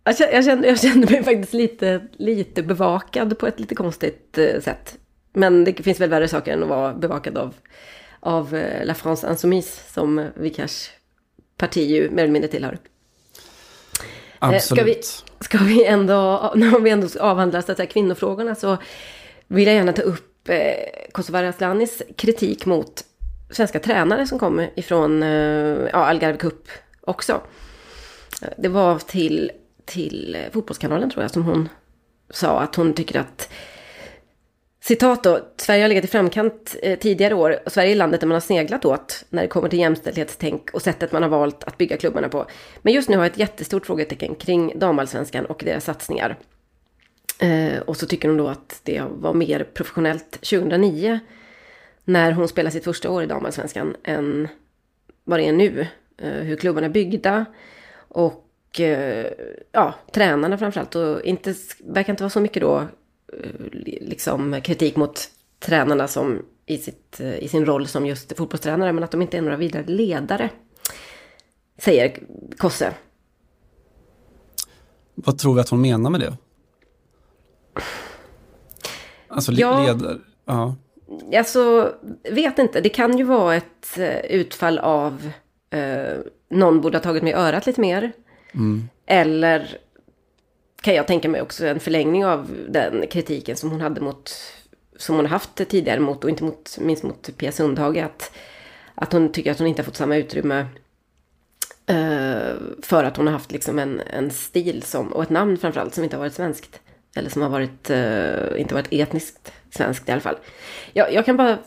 Jag 0.04 0.18
kände, 0.46 0.68
jag 0.68 0.80
kände 0.80 1.12
mig 1.12 1.24
faktiskt 1.24 1.54
lite, 1.54 2.02
lite 2.18 2.64
bevakad 2.64 3.38
på 3.38 3.48
ett 3.48 3.60
lite 3.60 3.76
konstigt 3.76 4.38
eh, 4.38 4.62
sätt. 4.62 4.98
Men 5.34 5.64
det 5.64 5.84
finns 5.84 6.00
väl 6.00 6.10
värre 6.10 6.28
saker 6.28 6.54
än 6.54 6.64
att 6.64 6.70
vara 6.70 6.94
bevakad 6.94 7.38
av, 7.38 7.54
av 8.20 8.56
eh, 8.56 8.86
La 8.86 8.94
France 8.94 9.30
Insoumise 9.30 9.94
som 9.94 10.30
Vikash 10.36 10.90
parti 11.58 11.78
ju 11.78 12.10
mer 12.10 12.24
eller 12.24 12.34
mindre 12.34 12.52
tillhör. 12.52 12.78
Absolut. 14.40 14.64
Ska 14.64 14.84
vi, 14.84 15.02
ska 15.44 15.58
vi 15.58 15.86
ändå, 15.86 16.52
när 16.56 16.80
vi 16.80 16.90
ändå 16.90 17.08
avhandlar 17.20 17.62
så 17.62 17.72
att 17.72 17.78
säga, 17.78 17.90
kvinnofrågorna 17.90 18.56
så 18.56 18.78
vill 19.48 19.68
jag 19.68 19.76
gärna 19.76 19.94
ta 19.94 20.02
upp 20.02 20.33
eh, 20.48 21.10
Kosovare 21.12 21.50
Aslanis 21.50 22.02
kritik 22.16 22.66
mot 22.66 23.04
svenska 23.50 23.80
tränare 23.80 24.28
som 24.28 24.40
kom 24.40 24.68
ifrån 24.76 25.24
eh, 25.24 25.30
ja, 25.92 26.06
Algarve 26.06 26.38
Cup 26.38 26.68
också. 27.02 27.42
Eh, 28.42 28.50
det 28.58 28.70
var 28.70 29.00
till, 29.00 29.52
till 29.86 30.36
eh, 30.36 30.52
Fotbollskanalen 30.52 31.10
tror 31.10 31.24
jag 31.24 31.32
som 31.32 31.44
hon 31.44 31.70
sa 32.30 32.60
att 32.60 32.76
hon 32.76 32.94
tycker 32.94 33.20
att 33.20 33.50
Citat 34.84 35.24
då, 35.24 35.40
Sverige 35.58 35.84
har 35.84 35.90
legat 35.90 36.06
i 36.06 36.08
framkant 36.08 36.76
eh, 36.82 37.00
tidigare 37.00 37.34
år 37.34 37.60
och 37.66 37.72
Sverige 37.72 37.92
är 37.92 37.96
landet 37.96 38.20
där 38.20 38.28
man 38.28 38.36
har 38.36 38.42
sneglat 38.42 38.86
åt 38.86 39.26
när 39.30 39.42
det 39.42 39.48
kommer 39.48 39.70
till 39.70 39.80
jämställdhetstänk 39.80 40.70
och 40.74 40.82
sättet 40.82 41.12
man 41.12 41.24
har 41.24 41.30
valt 41.30 41.64
att 41.64 41.78
bygga 41.78 41.98
klubbarna 41.98 42.30
på. 42.30 42.46
Men 42.82 42.94
just 42.94 43.10
nu 43.10 43.18
har 43.18 43.24
jag 43.24 43.32
ett 43.32 43.38
jättestort 43.38 43.86
frågetecken 43.86 44.36
kring 44.36 44.80
damallsvenskan 44.80 45.46
och 45.46 45.62
deras 45.66 45.86
satsningar. 45.86 46.38
Eh, 47.39 47.80
och 47.80 47.98
så 47.98 48.06
tycker 48.06 48.28
hon 48.28 48.38
då 48.38 48.48
att 48.48 48.82
det 48.84 49.04
var 49.10 49.34
mer 49.34 49.63
professionellt 49.74 50.32
2009 50.32 51.19
när 52.06 52.32
hon 52.32 52.48
spelade 52.48 52.72
sitt 52.72 52.84
första 52.84 53.10
år 53.10 53.24
i 53.24 53.26
damallsvenskan 53.26 53.96
än 54.04 54.48
vad 55.24 55.39
det 55.39 55.48
är 55.48 55.54
nu. 55.54 55.88
Eh, 56.17 56.32
hur 56.32 56.56
klubbarna 56.56 56.88
är 56.88 56.91
byggda 56.91 57.46
och 57.96 58.80
eh, 58.80 59.28
ja, 59.72 59.93
tränarna 60.13 60.58
framförallt. 60.58 60.96
Och 60.96 61.22
inte, 61.22 61.56
verkar 61.80 62.13
inte 62.13 62.24
vara 62.24 62.30
så 62.30 62.39
mycket 62.39 62.62
då 62.62 62.88
Eh, 63.41 63.50
liksom 64.02 64.62
kritik 64.62 64.96
mot 64.96 65.30
tränarna 65.60 66.08
som 66.08 66.46
i, 66.65 66.78
sitt, 66.78 67.19
eh, 67.19 67.38
i 67.38 67.48
sin 67.48 67.65
roll 67.65 67.88
som 67.88 68.06
just 68.06 68.38
fotbollstränare, 68.38 68.93
men 68.93 69.04
att 69.04 69.12
de 69.12 69.22
inte 69.22 69.38
är 69.38 69.41
några 69.41 69.58
vidare 69.58 69.84
ledare. 69.88 70.50
Säger 71.78 72.19
Kosse. 72.58 72.93
Vad 75.15 75.38
tror 75.38 75.56
vi 75.56 75.62
att 75.62 75.69
hon 75.69 75.82
menar 75.82 76.10
med 76.10 76.19
det? 76.19 76.38
Alltså 79.28 79.52
ja, 79.52 79.86
ledare? 79.86 80.18
Ja. 80.46 80.76
Alltså, 81.38 81.94
vet 82.32 82.60
inte. 82.60 82.82
Det 82.82 82.90
kan 82.90 83.18
ju 83.18 83.24
vara 83.24 83.56
ett 83.56 83.98
eh, 83.98 84.20
utfall 84.20 84.80
av 84.80 85.32
eh, 85.70 86.18
någon 86.50 86.82
borde 86.82 86.98
ha 86.98 87.04
tagit 87.04 87.24
mig 87.24 87.32
i 87.32 87.36
örat 87.36 87.66
lite 87.66 87.82
mer. 87.82 88.12
Mm. 88.54 88.90
Eller 89.06 89.78
kan 90.82 90.96
jag 90.96 91.08
tänka 91.08 91.30
mig 91.30 91.42
också 91.42 91.66
en 91.66 91.80
förlängning 91.80 92.26
av 92.26 92.52
den 92.70 93.08
kritiken 93.08 93.56
som 93.56 93.72
hon 93.72 93.82
hade 93.82 94.02
mot, 94.02 94.34
som 94.98 95.16
hon 95.16 95.26
haft 95.26 95.56
tidigare 95.56 96.00
mot, 96.00 96.24
och 96.24 96.30
inte 96.30 96.44
mot, 96.44 96.78
minst 96.82 97.04
mot 97.04 97.38
Pia 97.38 97.52
Sundhage, 97.52 97.98
att, 97.98 98.32
att 98.96 99.14
hon 99.14 99.32
tycker 99.32 99.52
att 99.52 99.60
hon 99.60 99.68
inte 99.68 99.82
har 99.82 99.86
fått 99.86 99.96
samma 99.96 100.16
utrymme 100.16 100.66
uh, 101.92 102.56
för 102.82 103.04
att 103.04 103.18
hon 103.18 103.28
har 103.28 103.34
haft 103.34 103.52
liksom 103.52 103.80
en, 103.80 104.00
en 104.00 104.32
stil 104.32 104.84
som, 104.84 105.14
och 105.14 105.24
ett 105.24 105.30
namn 105.30 105.58
framförallt 105.58 105.94
som 105.94 106.04
inte 106.04 106.16
har 106.16 106.22
varit 106.22 106.34
svenskt. 106.34 106.80
Eller 107.15 107.30
som 107.30 107.41
har 107.41 107.49
varit, 107.49 107.89
uh, 107.89 108.62
inte 108.62 108.73
varit 108.73 108.88
etniskt 108.91 109.52
svenskt 109.69 110.10
i 110.10 110.12
alla 110.12 110.21
fall. 110.21 110.36
Jag, 110.93 111.13
jag 111.13 111.26
kan 111.26 111.38
bara 111.38 111.58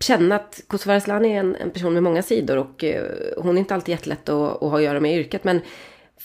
känna 0.00 0.34
att 0.34 0.60
Kosovare 0.66 0.96
Asllani 0.96 1.32
är 1.32 1.40
en, 1.40 1.56
en, 1.56 1.70
person 1.70 1.94
med 1.94 2.02
många 2.02 2.22
sidor 2.22 2.56
och 2.56 2.84
uh, 2.84 3.42
hon 3.42 3.56
är 3.56 3.58
inte 3.58 3.74
alltid 3.74 3.92
jättelätt 3.92 4.28
att, 4.28 4.62
att 4.62 4.70
ha 4.70 4.76
att 4.76 4.82
göra 4.82 5.00
med 5.00 5.14
i 5.14 5.18
yrket. 5.18 5.44
Men 5.44 5.60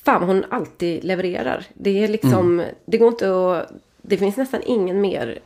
fan 0.06 0.24
hon 0.24 0.46
alltid 0.50 1.04
levererar. 1.04 1.66
Det 1.74 2.04
är 2.04 2.08
liksom, 2.08 2.60
mm. 2.60 2.76
det 2.86 2.98
går 2.98 3.08
inte 3.08 3.52
att, 3.52 3.72
det 4.02 4.18
finns 4.18 4.38
nästan 4.38 4.62
ingen 4.66 5.02
mer 5.02 5.40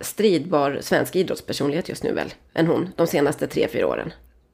stridbar 0.00 0.78
svensk 0.82 1.16
idrottspersonlighet 1.16 1.88
just 1.88 2.02
nu 2.02 2.12
väl, 2.12 2.34
än 2.54 2.66
hon, 2.66 2.88
de 2.96 3.06
senaste 3.06 3.46
tre, 3.46 3.68
fyra 3.72 3.86
åren. 3.86 4.12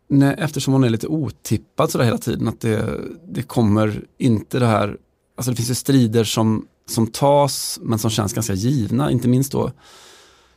Nej, 0.08 0.34
eftersom 0.38 0.72
hon 0.72 0.84
är 0.84 0.88
lite 0.88 1.06
otippad 1.06 1.90
sådär 1.90 2.04
hela 2.04 2.18
tiden, 2.18 2.48
att 2.48 2.60
det, 2.60 3.00
det 3.28 3.42
kommer 3.42 4.02
inte 4.18 4.58
det 4.58 4.66
här, 4.66 4.96
alltså 5.36 5.50
det 5.50 5.56
finns 5.56 5.70
ju 5.70 5.74
strider 5.74 6.24
som, 6.24 6.66
som 6.86 7.06
tas, 7.06 7.78
men 7.82 7.98
som 7.98 8.10
känns 8.10 8.32
ganska 8.32 8.54
givna, 8.54 9.10
inte 9.10 9.28
minst 9.28 9.52
då 9.52 9.70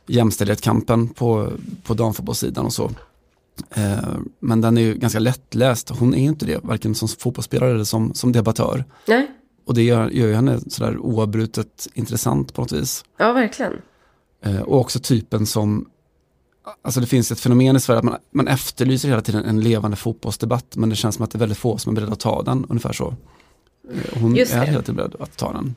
jämställdhetskampen 0.06 1.08
på, 1.08 1.52
på 1.82 1.94
damfotbollssidan 1.94 2.66
och 2.66 2.72
så. 2.72 2.90
Eh, 3.70 3.98
men 4.40 4.60
den 4.60 4.78
är 4.78 4.82
ju 4.82 4.94
ganska 4.94 5.18
lättläst. 5.18 5.88
Hon 5.88 6.14
är 6.14 6.18
inte 6.18 6.46
det, 6.46 6.64
varken 6.64 6.94
som 6.94 7.08
fotbollsspelare 7.08 7.70
eller 7.70 7.84
som, 7.84 8.14
som 8.14 8.32
debattör. 8.32 8.84
Nej. 9.08 9.30
Och 9.66 9.74
det 9.74 9.82
gör, 9.82 10.10
gör 10.10 10.32
henne 10.32 10.60
sådär 10.68 10.98
oavbrutet 10.98 11.88
intressant 11.94 12.54
på 12.54 12.62
något 12.62 12.72
vis. 12.72 13.04
Ja, 13.16 13.32
verkligen. 13.32 13.72
Eh, 14.44 14.60
och 14.60 14.80
också 14.80 15.00
typen 15.00 15.46
som, 15.46 15.88
alltså 16.82 17.00
det 17.00 17.06
finns 17.06 17.32
ett 17.32 17.40
fenomen 17.40 17.76
i 17.76 17.80
Sverige 17.80 17.98
att 17.98 18.04
man, 18.04 18.16
man 18.30 18.48
efterlyser 18.48 19.08
hela 19.08 19.22
tiden 19.22 19.44
en 19.44 19.60
levande 19.60 19.96
fotbollsdebatt, 19.96 20.76
men 20.76 20.88
det 20.88 20.96
känns 20.96 21.14
som 21.14 21.24
att 21.24 21.30
det 21.30 21.36
är 21.36 21.40
väldigt 21.40 21.58
få 21.58 21.78
som 21.78 21.92
är 21.92 21.94
beredda 21.94 22.12
att 22.12 22.20
ta 22.20 22.42
den, 22.42 22.66
ungefär 22.68 22.92
så. 22.92 23.14
Eh, 23.92 24.20
hon 24.20 24.38
är 24.38 24.66
hela 24.66 24.80
tiden 24.80 24.96
beredd 24.96 25.14
att 25.20 25.36
ta 25.36 25.52
den. 25.52 25.74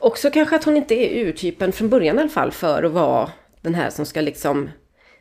Också 0.00 0.30
kanske 0.30 0.56
att 0.56 0.64
hon 0.64 0.76
inte 0.76 0.94
är 0.94 1.26
urtypen 1.26 1.72
från 1.72 1.88
början 1.88 2.18
i 2.18 2.20
alla 2.20 2.28
fall 2.28 2.52
för 2.52 2.82
att 2.82 2.92
vara 2.92 3.30
den 3.60 3.74
här 3.74 3.90
som 3.90 4.06
ska 4.06 4.20
liksom 4.20 4.70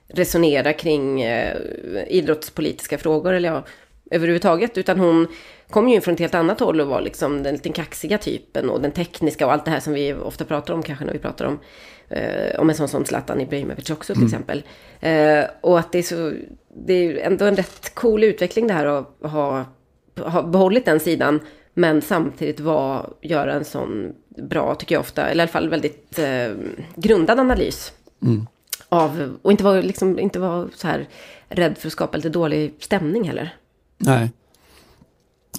resonera 0.08 0.74
kring 0.74 1.22
eh, 1.22 1.58
idrottspolitiska 2.08 2.98
frågor 2.98 3.34
eller 3.34 3.50
ja, 3.50 3.64
överhuvudtaget. 4.12 4.78
Utan 4.78 5.00
hon 5.00 5.28
kom 5.70 5.90
ju 5.90 6.02
från 6.02 6.14
ett 6.14 6.20
helt 6.20 6.36
annat 6.36 6.60
håll 6.60 6.82
och 6.82 6.88
var 6.88 7.02
liksom 7.02 7.44
den 7.44 7.54
lite 7.54 7.70
kaxiga 7.70 8.18
typen 8.18 8.70
och 8.70 8.82
den 8.82 8.92
tekniska 8.92 9.46
och 9.46 9.54
allt 9.54 9.66
det 9.66 9.72
här 9.72 9.80
som 9.80 9.94
vi 9.94 10.14
ofta 10.14 10.46
pratar 10.46 10.74
om 10.74 10.84
kanske 10.84 11.06
när 11.06 11.14
vi 11.14 11.20
pratar 11.20 11.46
om, 11.46 11.60
eh, 12.10 12.60
om 12.60 12.70
en 12.70 12.76
sån 12.76 12.88
som 12.88 13.06
Zlatan 13.06 13.42
Ibrahimovic 13.42 13.90
också 13.90 14.14
till 14.14 14.24
mm. 14.24 14.28
exempel. 14.28 14.64
Eh, 15.00 15.46
och 15.62 15.80
att 15.80 15.92
det 15.92 15.98
är 16.00 16.04
så, 16.04 16.34
det 16.86 16.94
är 16.94 17.18
ändå 17.18 17.46
en 17.46 17.56
rätt 17.56 17.96
cool 17.96 18.24
utveckling 18.24 18.68
det 18.68 18.74
här 18.74 18.86
att 18.86 19.32
ha, 19.32 19.66
ha 20.16 20.44
behållit 20.44 20.86
den 20.86 21.00
sidan. 21.00 21.40
Men 21.74 22.02
samtidigt 22.02 22.60
var, 22.60 23.14
göra 23.22 23.54
en 23.54 23.66
sån 23.66 24.16
bra, 24.42 24.76
tycker 24.76 24.96
jag 24.96 25.00
ofta, 25.00 25.28
eller 25.28 25.44
i 25.44 25.46
alla 25.46 25.52
fall 25.52 25.70
väldigt 25.70 26.20
eh, 26.20 26.52
grundad 26.96 27.40
analys. 27.40 27.92
Mm 28.22 28.48
av, 28.90 29.38
och 29.42 29.52
inte 29.52 29.64
vara 29.64 29.82
liksom, 29.82 30.20
inte 30.20 30.40
var 30.40 30.70
så 30.76 30.88
här 30.88 31.08
rädd 31.50 31.78
för 31.78 31.88
att 31.88 31.94
skapa 31.94 32.18
lite 32.18 32.30
dålig 32.30 32.76
stämning 32.80 33.24
heller. 33.24 33.56
Nej. 33.98 34.32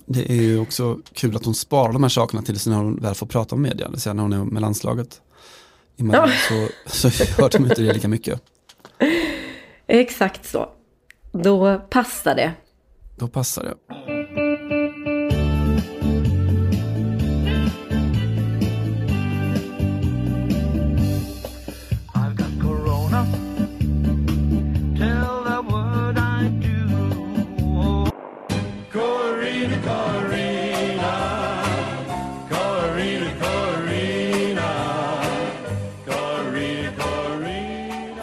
Det 0.06 0.30
är 0.30 0.42
ju 0.42 0.58
också 0.58 0.98
kul 1.12 1.36
att 1.36 1.44
hon 1.44 1.54
sparar 1.54 1.92
de 1.92 2.02
här 2.02 2.10
sakerna 2.10 2.42
tills 2.42 2.66
när 2.66 2.76
hon 2.76 2.96
väl 2.96 3.14
får 3.14 3.26
prata 3.26 3.56
med 3.56 3.70
media, 3.70 3.86
det 3.86 3.92
vill 3.92 4.00
säga 4.00 4.14
när 4.14 4.22
hon 4.22 4.32
är 4.32 4.44
med 4.44 4.62
landslaget. 4.62 5.20
I 5.96 6.02
ja. 6.12 6.28
så, 6.48 6.68
så 6.86 7.24
hör 7.42 7.50
de 7.50 7.64
inte 7.64 7.82
det 7.82 7.92
lika 7.92 8.08
mycket. 8.08 8.42
Exakt 9.86 10.48
så. 10.48 10.68
Då 11.32 11.78
passar 11.78 12.34
det. 12.34 12.52
Då 13.16 13.28
passar 13.28 13.62
det. 13.62 13.74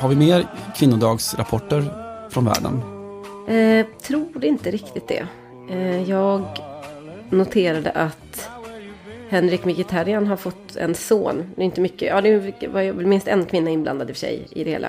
Har 0.07 0.15
vi 0.15 0.25
mer 0.25 0.47
kvinnodagsrapporter 0.75 1.83
från 2.29 2.45
världen? 2.45 2.81
Eh, 3.47 3.85
tror 4.01 4.45
inte 4.45 4.71
riktigt 4.71 5.07
det. 5.07 5.27
Eh, 5.69 6.09
jag 6.09 6.41
noterade 7.29 7.91
att 7.91 8.49
Henrik 9.29 9.65
Mkhitaryan 9.65 10.27
har 10.27 10.37
fått 10.37 10.75
en 10.75 10.95
son. 10.95 11.51
Det 11.55 11.61
är 11.61 11.65
inte 11.65 11.81
mycket, 11.81 12.07
ja 12.07 12.21
det 12.21 12.67
var 12.67 12.93
minst 12.93 13.27
en 13.27 13.45
kvinna 13.45 13.69
inblandad 13.69 14.09
i 14.09 14.11
och 14.11 14.15
för 14.15 14.19
sig 14.19 14.47
i 14.49 14.63
det 14.63 14.69
hela. 14.69 14.87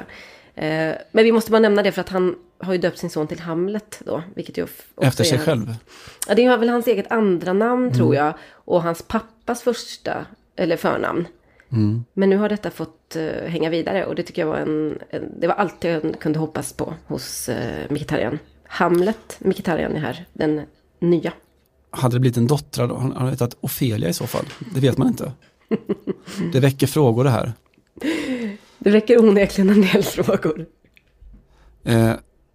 Eh, 0.55 0.95
men 1.13 1.25
vi 1.25 1.33
måste 1.33 1.51
bara 1.51 1.61
nämna 1.61 1.83
det 1.83 1.93
för 1.93 2.01
att 2.01 2.09
han 2.09 2.37
har 2.59 2.73
ju 2.73 2.79
döpt 2.79 2.99
sin 2.99 3.11
son 3.11 3.27
till 3.27 3.41
Hamlet 3.41 4.03
då. 4.05 4.23
Vilket 4.35 4.59
ju 4.59 4.67
Efter 5.01 5.25
sig 5.25 5.39
är, 5.39 5.43
själv? 5.43 5.75
Ja, 6.29 6.35
det 6.35 6.45
är 6.45 6.57
väl 6.57 6.69
hans 6.69 6.87
eget 6.87 7.13
andra 7.13 7.53
namn 7.53 7.83
mm. 7.83 7.95
tror 7.95 8.15
jag. 8.15 8.35
Och 8.53 8.83
hans 8.83 9.03
pappas 9.03 9.63
första, 9.63 10.27
eller 10.57 10.77
förnamn. 10.77 11.27
Mm. 11.73 12.05
Men 12.15 12.31
nu 12.31 12.37
har 12.37 12.49
detta 12.49 12.71
fått 12.71 13.17
uh, 13.17 13.49
hänga 13.49 13.71
vidare 13.71 14.07
och 14.07 14.15
det 14.15 14.23
tycker 14.23 14.43
jag 14.43 14.49
var 14.49 14.57
en, 14.57 14.99
en, 15.11 15.41
det 15.41 15.47
var 15.47 15.55
allt 15.55 15.85
jag 15.85 16.21
kunde 16.21 16.39
hoppas 16.39 16.73
på 16.73 16.95
hos 17.07 17.49
uh, 17.49 17.55
Mkhitaryan. 17.91 18.39
Hamlet, 18.65 19.37
Mkhitaryan 19.39 19.97
är 19.97 20.01
här, 20.01 20.27
den 20.33 20.63
nya. 21.01 21.33
Hade 21.91 22.17
det 22.17 22.21
blivit 22.21 22.37
en 22.37 22.47
dotter, 22.47 22.87
då? 22.87 22.97
han 22.97 23.13
hade 23.13 23.31
hetat 23.31 23.57
Ofelia 23.61 24.09
i 24.09 24.13
så 24.13 24.27
fall. 24.27 24.45
Det 24.75 24.81
vet 24.81 24.99
man 24.99 25.09
inte. 25.09 25.33
det 26.53 26.61
väcker 26.61 26.87
frågor 26.87 27.25
det 27.25 27.31
här. 27.31 27.53
Det 28.79 28.91
väcker 28.91 29.25
onekligen 29.25 29.71
en 29.71 29.81
del 29.81 30.03
frågor. 30.03 30.67
Eh, 31.85 32.13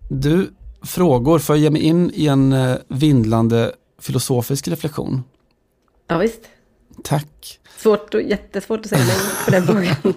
du, 0.10 0.54
frågor, 0.82 1.40
får 1.40 1.56
jag 1.56 1.64
ge 1.64 1.70
mig 1.70 1.82
in 1.82 2.12
i 2.14 2.28
en 2.28 2.54
eh, 2.54 2.76
vindlande 2.88 3.72
filosofisk 4.00 4.68
reflektion? 4.68 5.24
Ja, 6.08 6.18
visst. 6.18 6.42
Tack. 7.04 7.60
Svårt 7.84 8.14
och, 8.14 8.22
jättesvårt 8.22 8.80
att 8.80 8.88
säga 8.88 9.04
nej 9.06 9.18
på 9.46 9.52
den 9.52 9.64
frågan. 9.68 10.16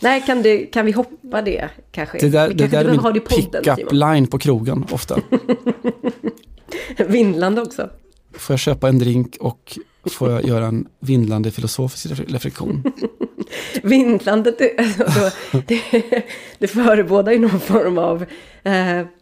Nej, 0.00 0.22
kan, 0.26 0.42
det, 0.42 0.66
kan 0.66 0.86
vi 0.86 0.92
hoppa 0.92 1.42
det 1.42 1.68
kanske? 1.92 2.18
Det 2.18 2.28
där, 2.28 2.48
det 2.54 2.66
där 2.66 2.84
är 2.84 3.12
min 3.12 3.22
pick-up 3.22 3.92
line 3.92 4.26
på 4.26 4.38
krogen 4.38 4.86
ofta. 4.90 5.18
Vindlande 7.06 7.62
också. 7.62 7.90
Får 8.32 8.52
jag 8.52 8.60
köpa 8.60 8.88
en 8.88 8.98
drink 8.98 9.36
och 9.40 9.78
får 10.10 10.30
jag 10.30 10.44
göra 10.44 10.66
en 10.66 10.86
vindlande 11.00 11.50
filosofisk 11.50 12.06
reflektion? 12.28 12.92
Vindlandet, 13.82 14.60
alltså, 14.78 15.30
det, 15.66 15.82
det 16.58 16.66
förebådar 16.66 17.32
ju 17.32 17.38
någon 17.38 17.60
form 17.60 17.98
av, 17.98 18.22
eh, 18.62 18.72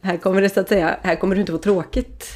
här 0.01 0.21
kommer 0.23 0.43
det 0.43 0.51
så 0.51 0.61
att 0.61 0.69
säga, 0.69 0.99
här 1.03 1.17
kommer 1.17 1.35
det 1.35 1.41
inte 1.41 1.53
vara 1.53 1.63
tråkigt. 1.63 2.27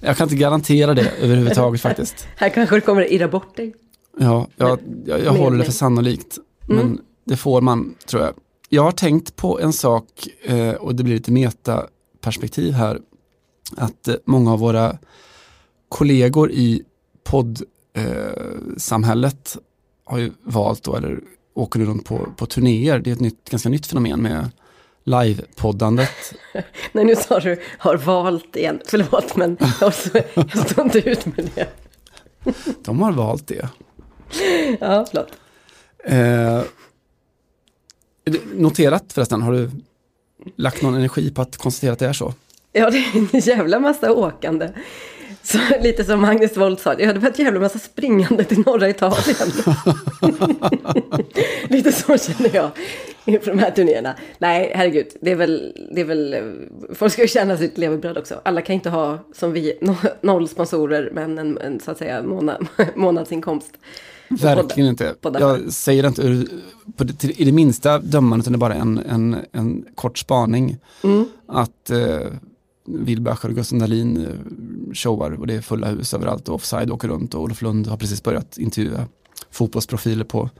jag 0.00 0.16
kan 0.16 0.24
inte 0.24 0.36
garantera 0.36 0.94
det 0.94 1.12
överhuvudtaget 1.20 1.80
faktiskt. 1.80 2.28
här 2.36 2.48
kanske 2.48 2.76
det 2.76 2.80
kommer 2.80 3.12
irra 3.12 3.28
bort 3.28 3.56
dig. 3.56 3.74
Ja, 4.18 4.46
jag, 4.56 4.78
jag, 5.04 5.24
jag 5.24 5.32
håller 5.32 5.58
det 5.58 5.64
för 5.64 5.72
sannolikt. 5.72 6.38
Men 6.66 6.78
mm. 6.78 6.98
det 7.24 7.36
får 7.36 7.60
man, 7.60 7.94
tror 8.06 8.22
jag. 8.22 8.34
Jag 8.68 8.82
har 8.82 8.92
tänkt 8.92 9.36
på 9.36 9.60
en 9.60 9.72
sak, 9.72 10.28
eh, 10.42 10.72
och 10.72 10.94
det 10.94 11.04
blir 11.04 11.14
lite 11.14 11.32
metaperspektiv 11.32 12.72
här, 12.72 13.00
att 13.76 14.08
eh, 14.08 14.14
många 14.24 14.52
av 14.52 14.58
våra 14.58 14.98
kollegor 15.88 16.50
i 16.50 16.82
poddsamhället 17.24 19.56
eh, 19.56 19.62
har 20.04 20.18
ju 20.18 20.32
valt 20.42 20.82
då, 20.82 20.96
eller 20.96 21.20
åker 21.54 21.80
runt 21.80 22.04
på, 22.04 22.28
på 22.36 22.46
turnéer. 22.46 22.98
Det 22.98 23.10
är 23.10 23.14
ett 23.14 23.20
nytt, 23.20 23.50
ganska 23.50 23.68
nytt 23.68 23.86
fenomen 23.86 24.22
med 24.22 24.50
livepoddandet. 25.04 26.34
Nej, 26.92 27.04
nu 27.04 27.16
sa 27.16 27.40
du 27.40 27.60
har 27.78 27.96
valt 27.96 28.56
igen. 28.56 28.80
Förlåt, 28.86 29.36
men 29.36 29.56
jag, 29.80 29.92
jag 30.34 30.68
står 30.68 30.84
inte 30.84 30.98
ut 30.98 31.26
med 31.26 31.50
det. 31.54 31.68
De 32.84 33.02
har 33.02 33.12
valt 33.12 33.46
det. 33.46 33.68
Ja, 34.80 35.06
förlåt. 35.10 35.32
Eh, 36.04 36.62
noterat 38.54 39.12
förresten, 39.12 39.42
har 39.42 39.52
du 39.52 39.70
lagt 40.56 40.82
någon 40.82 40.94
energi 40.94 41.30
på 41.30 41.42
att 41.42 41.56
konstatera 41.56 41.92
att 41.92 41.98
det 41.98 42.06
är 42.06 42.12
så? 42.12 42.34
Ja, 42.72 42.90
det 42.90 42.98
är 42.98 43.16
en 43.16 43.40
jävla 43.40 43.78
massa 43.78 44.12
åkande. 44.12 44.68
Så, 45.42 45.58
lite 45.80 46.04
som 46.04 46.20
Magnus 46.20 46.56
Wolt 46.56 46.80
sa, 46.80 46.94
det 46.94 47.04
hade 47.04 47.18
varit 47.18 47.38
jävla 47.38 47.60
massa 47.60 47.78
springande 47.78 48.44
till 48.44 48.58
norra 48.58 48.88
Italien. 48.88 49.36
lite 51.68 51.92
så 51.92 52.18
känner 52.18 52.54
jag 52.54 52.70
inför 53.24 53.50
de 53.50 53.58
här 53.58 53.70
turnéerna. 53.70 54.14
Nej, 54.38 54.72
herregud, 54.74 55.06
det 55.20 55.30
är 55.30 55.36
väl, 55.36 55.72
det 55.92 56.00
är 56.00 56.04
väl, 56.04 56.52
folk 56.94 57.12
ska 57.12 57.22
ju 57.22 57.28
känna 57.28 57.56
sitt 57.56 57.78
levebröd 57.78 58.18
också. 58.18 58.40
Alla 58.42 58.62
kan 58.62 58.74
inte 58.74 58.90
ha, 58.90 59.18
som 59.32 59.52
vi, 59.52 59.78
noll 60.20 60.48
sponsorer, 60.48 61.10
men 61.12 61.38
en, 61.38 61.58
en 61.58 61.80
så 61.80 61.90
att 61.90 61.98
säga 61.98 62.22
månad, 62.22 62.66
månadsinkomst. 62.94 63.78
Verkligen 64.28 64.90
inte. 64.90 65.14
Jag 65.22 65.72
säger 65.72 66.02
det 66.02 66.08
inte 66.08 66.46
på 66.96 67.04
det, 67.04 67.40
i 67.40 67.44
det 67.44 67.52
minsta 67.52 67.98
dömande, 67.98 68.42
utan 68.42 68.52
det 68.52 68.56
är 68.56 68.58
bara 68.58 68.74
en, 68.74 68.98
en, 68.98 69.36
en 69.52 69.84
kort 69.94 70.18
spaning. 70.18 70.76
Mm. 71.04 71.28
Att 71.48 71.90
eh, 71.90 72.20
Wilbacher 72.86 73.48
och 73.48 73.54
Gustav 73.54 73.78
Dahlin 73.78 74.26
eh, 74.26 74.94
showar 74.94 75.30
och 75.30 75.46
det 75.46 75.54
är 75.54 75.60
fulla 75.60 75.88
hus 75.88 76.14
överallt 76.14 76.48
och 76.48 76.54
Offside 76.54 76.90
åker 76.90 77.08
runt 77.08 77.34
och 77.34 77.42
Olof 77.42 77.62
Lund 77.62 77.86
har 77.86 77.96
precis 77.96 78.22
börjat 78.22 78.58
intervjua 78.58 79.06
fotbollsprofiler 79.50 80.24
på, 80.24 80.50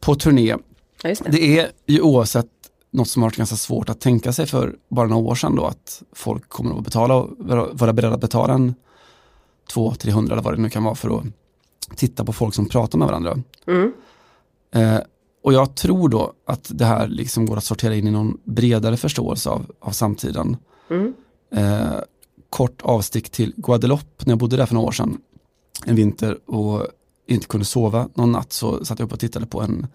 på 0.00 0.14
turné. 0.14 0.56
Ja, 1.02 1.08
det. 1.08 1.30
det. 1.30 1.58
är 1.58 1.70
ju 1.86 2.00
oavsett 2.00 2.46
något 2.90 3.08
som 3.08 3.22
har 3.22 3.28
varit 3.28 3.36
ganska 3.36 3.56
svårt 3.56 3.88
att 3.88 4.00
tänka 4.00 4.32
sig 4.32 4.46
för 4.46 4.76
bara 4.88 5.08
några 5.08 5.30
år 5.30 5.34
sedan 5.34 5.56
då 5.56 5.66
att 5.66 6.02
folk 6.12 6.48
kommer 6.48 6.78
att 6.78 6.84
betala 6.84 7.26
vara 7.70 7.92
beredda 7.92 8.14
att 8.14 8.20
betala 8.20 8.54
en 8.54 8.74
200-300 9.74 10.32
eller 10.32 10.42
vad 10.42 10.54
det 10.54 10.62
nu 10.62 10.70
kan 10.70 10.84
vara 10.84 10.94
för 10.94 11.18
att 11.18 11.24
titta 11.96 12.24
på 12.24 12.32
folk 12.32 12.54
som 12.54 12.68
pratar 12.68 12.98
med 12.98 13.08
varandra. 13.08 13.38
Mm. 13.66 13.92
Eh, 14.74 15.00
och 15.42 15.52
jag 15.52 15.74
tror 15.74 16.08
då 16.08 16.32
att 16.46 16.70
det 16.74 16.84
här 16.84 17.08
liksom 17.08 17.46
går 17.46 17.56
att 17.56 17.64
sortera 17.64 17.94
in 17.94 18.06
i 18.06 18.10
någon 18.10 18.38
bredare 18.44 18.96
förståelse 18.96 19.50
av, 19.50 19.70
av 19.80 19.90
samtiden. 19.90 20.56
Mm. 20.90 21.14
Eh, 21.50 22.00
kort 22.50 22.82
avstick 22.82 23.30
till 23.30 23.54
Guadeloupe 23.56 24.24
när 24.24 24.32
jag 24.32 24.38
bodde 24.38 24.56
där 24.56 24.66
för 24.66 24.74
några 24.74 24.86
år 24.86 24.92
sedan. 24.92 25.18
En 25.84 25.96
vinter 25.96 26.38
och 26.50 26.86
inte 27.26 27.46
kunde 27.46 27.64
sova 27.64 28.08
någon 28.14 28.32
natt 28.32 28.52
så 28.52 28.84
satt 28.84 28.98
jag 28.98 29.06
upp 29.06 29.12
och 29.12 29.20
tittade 29.20 29.46
på 29.46 29.60
en, 29.60 29.86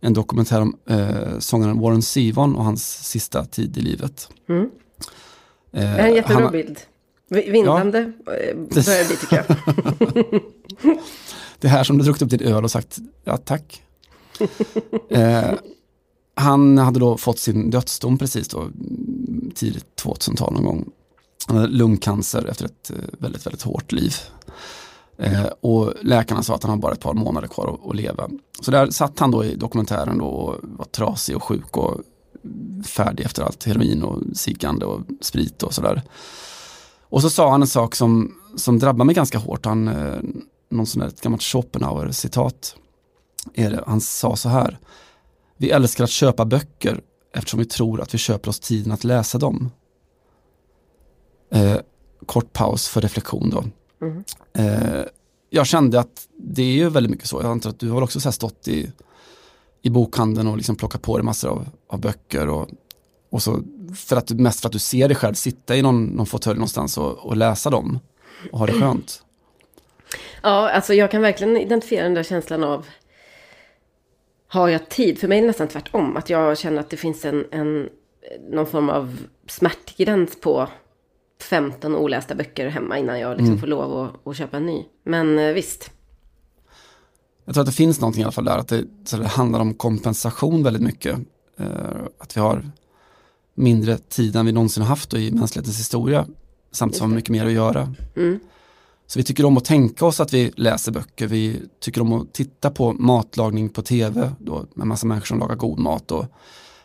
en 0.00 0.12
dokumentär 0.12 0.60
om 0.60 0.76
eh, 0.88 1.38
sångaren 1.38 1.80
Warren 1.80 2.02
Zevon 2.02 2.56
och 2.56 2.64
hans 2.64 3.08
sista 3.08 3.44
tid 3.44 3.78
i 3.78 3.80
livet. 3.80 4.28
Mm. 4.48 4.62
Eh, 4.62 4.70
det 5.80 5.86
är 5.86 6.08
en 6.08 6.14
jättebra 6.14 6.42
han, 6.42 6.52
bild. 6.52 6.78
Vindlande 7.28 8.12
ja, 8.26 8.32
eh, 8.32 8.56
börjar 8.56 8.98
det 8.98 9.08
bli 9.08 9.16
tycker 9.16 9.36
jag. 9.36 10.42
det 11.60 11.68
här 11.68 11.84
som 11.84 11.98
du 11.98 12.04
druckit 12.04 12.22
upp 12.22 12.30
din 12.30 12.40
öl 12.40 12.64
och 12.64 12.70
sagt 12.70 12.98
ja 13.24 13.36
tack. 13.36 13.82
eh, 15.10 15.52
han 16.34 16.78
hade 16.78 17.00
då 17.00 17.16
fått 17.16 17.38
sin 17.38 17.70
dödsdom 17.70 18.18
precis 18.18 18.48
då, 18.48 18.68
tidigt 19.54 20.02
2000-tal 20.02 20.52
någon 20.52 20.64
gång. 20.64 20.90
Han 21.46 21.56
hade 21.56 21.68
lungcancer 21.68 22.46
efter 22.46 22.64
ett 22.64 22.90
eh, 22.90 22.96
väldigt, 23.18 23.46
väldigt 23.46 23.62
hårt 23.62 23.92
liv. 23.92 24.14
Eh, 25.18 25.46
och 25.60 25.92
läkarna 26.02 26.42
sa 26.42 26.54
att 26.54 26.62
han 26.62 26.70
har 26.70 26.78
bara 26.78 26.92
ett 26.92 27.00
par 27.00 27.14
månader 27.14 27.48
kvar 27.48 27.74
att, 27.74 27.90
att, 27.90 27.96
leva. 27.96 28.30
Så 28.60 28.70
där 28.70 28.90
satt 28.90 29.18
han 29.18 29.30
då 29.30 29.44
i 29.44 29.56
dokumentären 29.56 30.18
då 30.18 30.24
och 30.24 30.54
var 30.62 30.84
trasig 30.84 31.36
och 31.36 31.42
sjuk 31.42 31.76
och 31.76 32.00
färdig 32.86 33.24
efter 33.24 33.42
allt 33.42 33.64
heroin 33.64 34.02
och 34.02 34.22
sikande 34.34 34.86
och 34.86 35.00
sprit 35.20 35.62
och 35.62 35.74
sådär. 35.74 36.02
Och 37.08 37.22
så 37.22 37.30
sa 37.30 37.50
han 37.50 37.62
en 37.62 37.68
sak 37.68 37.94
som, 37.94 38.34
som 38.56 38.78
drabbar 38.78 39.04
mig 39.04 39.14
ganska 39.14 39.38
hårt. 39.38 39.66
Han, 39.66 39.88
eh, 39.88 40.18
någon 40.68 40.86
sån 40.86 41.00
där, 41.00 41.08
ett 41.08 41.20
gammalt 41.20 41.42
Schopenhauer-citat. 41.42 42.76
Han 43.86 44.00
sa 44.00 44.36
så 44.36 44.48
här. 44.48 44.78
Vi 45.56 45.70
älskar 45.70 46.04
att 46.04 46.10
köpa 46.10 46.44
böcker 46.44 47.00
eftersom 47.34 47.58
vi 47.58 47.66
tror 47.66 48.00
att 48.00 48.14
vi 48.14 48.18
köper 48.18 48.48
oss 48.48 48.60
tiden 48.60 48.92
att 48.92 49.04
läsa 49.04 49.38
dem. 49.38 49.70
Eh, 51.50 51.76
kort 52.26 52.52
paus 52.52 52.88
för 52.88 53.00
reflektion 53.00 53.50
då. 53.50 53.64
Mm. 54.06 54.24
Eh, 54.52 55.04
jag 55.50 55.66
kände 55.66 56.00
att 56.00 56.28
det 56.38 56.62
är 56.62 56.72
ju 56.72 56.88
väldigt 56.88 57.10
mycket 57.10 57.28
så. 57.28 57.42
Jag 57.42 57.50
antar 57.50 57.70
att 57.70 57.80
du 57.80 57.90
har 57.90 58.02
också 58.02 58.20
så 58.20 58.32
stått 58.32 58.68
i, 58.68 58.92
i 59.82 59.90
bokhandeln 59.90 60.48
och 60.48 60.56
liksom 60.56 60.76
plockat 60.76 61.02
på 61.02 61.16
dig 61.16 61.24
massor 61.24 61.50
av, 61.50 61.68
av 61.88 62.00
böcker. 62.00 62.48
Och, 62.48 62.68
och 63.30 63.42
så 63.42 63.62
för 63.94 64.16
att, 64.16 64.30
mest 64.30 64.60
för 64.60 64.68
att 64.68 64.72
du 64.72 64.78
ser 64.78 65.08
dig 65.08 65.16
själv 65.16 65.34
sitta 65.34 65.76
i 65.76 65.82
någon, 65.82 66.04
någon 66.04 66.26
fåtölj 66.26 66.58
någonstans 66.58 66.98
och, 66.98 67.18
och 67.18 67.36
läsa 67.36 67.70
dem 67.70 67.98
och 68.52 68.58
ha 68.58 68.66
det 68.66 68.72
skönt. 68.72 69.22
Ja, 70.42 70.70
alltså 70.70 70.94
jag 70.94 71.10
kan 71.10 71.22
verkligen 71.22 71.56
identifiera 71.56 72.04
den 72.04 72.14
där 72.14 72.22
känslan 72.22 72.64
av 72.64 72.86
har 74.48 74.68
jag 74.68 74.88
tid? 74.88 75.18
För 75.18 75.28
mig 75.28 75.38
är 75.38 75.42
det 75.42 75.46
nästan 75.46 75.68
tvärtom. 75.68 76.16
Att 76.16 76.30
jag 76.30 76.58
känner 76.58 76.80
att 76.80 76.90
det 76.90 76.96
finns 76.96 77.24
en, 77.24 77.46
en 77.50 77.88
någon 78.50 78.66
form 78.66 78.90
av 78.90 79.16
smärtgräns 79.46 80.40
på 80.40 80.68
15 81.42 81.96
olästa 81.96 82.34
böcker 82.34 82.68
hemma 82.68 82.98
innan 82.98 83.20
jag 83.20 83.30
liksom 83.30 83.46
mm. 83.46 83.60
får 83.60 83.66
lov 83.66 84.04
att, 84.04 84.26
att, 84.26 84.36
köpa 84.36 84.56
en 84.56 84.66
ny. 84.66 84.84
Men 85.04 85.38
eh, 85.38 85.52
visst. 85.52 85.90
Jag 87.44 87.54
tror 87.54 87.62
att 87.62 87.66
det 87.66 87.72
finns 87.72 88.00
någonting 88.00 88.20
i 88.20 88.24
alla 88.24 88.32
fall 88.32 88.44
där, 88.44 88.58
att 88.58 88.68
det, 88.68 88.84
så 89.04 89.16
det 89.16 89.26
handlar 89.26 89.60
om 89.60 89.74
kompensation 89.74 90.62
väldigt 90.62 90.82
mycket. 90.82 91.18
Uh, 91.60 92.06
att 92.18 92.36
vi 92.36 92.40
har 92.40 92.70
mindre 93.56 93.98
tid 93.98 94.36
än 94.36 94.46
vi 94.46 94.52
någonsin 94.52 94.82
har 94.82 94.88
haft 94.88 95.14
i 95.14 95.30
mänsklighetens 95.30 95.78
historia, 95.78 96.26
samtidigt 96.72 96.98
som 96.98 97.08
vi 97.08 97.12
har 97.12 97.16
mycket 97.16 97.30
mer 97.30 97.46
att 97.46 97.52
göra. 97.52 97.94
Mm. 98.16 98.40
Så 99.06 99.18
vi 99.18 99.22
tycker 99.22 99.44
om 99.44 99.56
att 99.56 99.64
tänka 99.64 100.06
oss 100.06 100.20
att 100.20 100.32
vi 100.32 100.52
läser 100.56 100.92
böcker, 100.92 101.26
vi 101.26 101.62
tycker 101.80 102.00
om 102.00 102.12
att 102.12 102.32
titta 102.32 102.70
på 102.70 102.92
matlagning 102.92 103.68
på 103.68 103.82
tv 103.82 104.32
då, 104.38 104.66
med 104.74 104.86
massa 104.86 105.06
människor 105.06 105.26
som 105.26 105.38
lagar 105.38 105.56
god 105.56 105.78
mat 105.78 106.12
och 106.12 106.26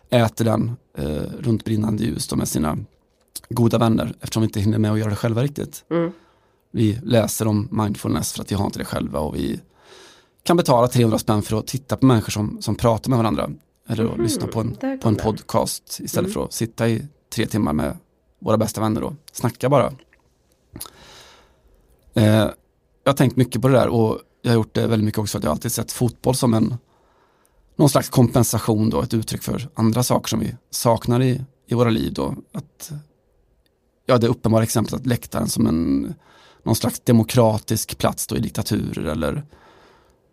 äter 0.10 0.46
den 0.46 0.72
eh, 0.98 1.24
runt 1.40 1.66
brinnande 1.66 2.04
ljus 2.04 2.28
då, 2.28 2.36
med 2.36 2.48
sina 2.48 2.78
goda 3.50 3.78
vänner 3.78 4.14
eftersom 4.22 4.42
vi 4.42 4.46
inte 4.46 4.60
hinner 4.60 4.78
med 4.78 4.92
att 4.92 5.00
göra 5.00 5.10
det 5.10 5.16
själva 5.16 5.44
riktigt. 5.44 5.86
Mm. 5.90 6.12
Vi 6.72 7.00
läser 7.04 7.48
om 7.48 7.68
mindfulness 7.72 8.34
för 8.34 8.42
att 8.42 8.52
vi 8.52 8.56
har 8.56 8.66
inte 8.66 8.80
det 8.80 8.86
själva 8.86 9.20
och 9.20 9.36
vi 9.36 9.60
kan 10.44 10.58
betala 10.58 10.88
300 10.88 11.20
spänn 11.20 11.42
för 11.42 11.60
att 11.60 11.68
titta 11.68 11.98
på 11.98 12.06
människor 12.06 12.32
som, 12.32 12.62
som 12.62 12.76
pratar 12.76 13.10
med 13.10 13.18
varandra. 13.18 13.50
Eller 13.92 14.04
mm, 14.04 14.22
lyssna 14.22 14.48
på 14.48 14.60
en, 14.60 15.00
på 15.02 15.10
en 15.10 15.16
podcast 15.16 16.00
istället 16.00 16.28
mm. 16.28 16.34
för 16.34 16.44
att 16.44 16.54
sitta 16.54 16.90
i 16.90 17.08
tre 17.34 17.46
timmar 17.46 17.74
med 17.74 17.98
våra 18.40 18.58
bästa 18.58 18.82
vänner 18.82 19.04
och 19.04 19.14
snacka 19.32 19.70
bara. 19.70 19.94
Eh, 22.14 22.50
jag 23.04 23.12
har 23.12 23.14
tänkt 23.14 23.36
mycket 23.36 23.62
på 23.62 23.68
det 23.68 23.74
där 23.74 23.88
och 23.88 24.20
jag 24.42 24.52
har 24.52 24.56
gjort 24.56 24.76
det 24.76 24.88
väldigt 24.88 25.06
mycket 25.06 25.20
också 25.20 25.38
att 25.38 25.44
jag 25.44 25.52
alltid 25.52 25.72
sett 25.72 25.92
fotboll 25.92 26.36
som 26.36 26.54
en 26.54 26.76
någon 27.76 27.90
slags 27.90 28.10
kompensation 28.10 28.90
då, 28.90 29.02
ett 29.02 29.14
uttryck 29.14 29.44
för 29.44 29.70
andra 29.74 30.04
saker 30.04 30.30
som 30.30 30.40
vi 30.40 30.56
saknar 30.70 31.22
i, 31.22 31.42
i 31.68 31.74
våra 31.74 31.90
liv 31.90 32.14
då. 32.14 32.36
Att, 32.52 32.92
ja, 34.06 34.18
det 34.18 34.28
uppenbara 34.28 34.64
exemplet 34.64 35.02
att 35.02 35.08
läktaren 35.08 35.48
som 35.48 35.68
en 35.68 36.14
någon 36.64 36.76
slags 36.76 37.00
demokratisk 37.00 37.98
plats 37.98 38.28
då 38.28 38.38
i 38.38 38.40
diktaturer 38.40 39.04
eller 39.04 39.44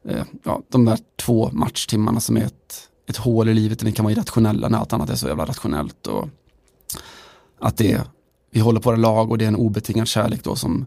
eh, 0.08 0.24
ja, 0.44 0.62
de 0.68 0.84
där 0.84 0.98
två 1.16 1.50
matchtimmarna 1.52 2.20
som 2.20 2.36
är 2.36 2.44
ett, 2.44 2.90
ett 3.08 3.16
hål 3.16 3.48
i 3.48 3.54
livet 3.54 3.78
där 3.78 3.86
vi 3.86 3.92
kan 3.92 4.04
vara 4.04 4.12
irrationella 4.12 4.68
när 4.68 4.78
allt 4.78 4.92
annat 4.92 5.10
är 5.10 5.14
så 5.14 5.28
jävla 5.28 5.44
rationellt. 5.44 6.06
Och 6.06 6.28
att 7.58 7.76
det, 7.76 8.00
vi 8.50 8.60
håller 8.60 8.80
på 8.80 8.88
våra 8.88 8.96
lag 8.96 9.30
och 9.30 9.38
det 9.38 9.44
är 9.44 9.48
en 9.48 9.56
obetingad 9.56 10.08
kärlek 10.08 10.44
då 10.44 10.56
som 10.56 10.86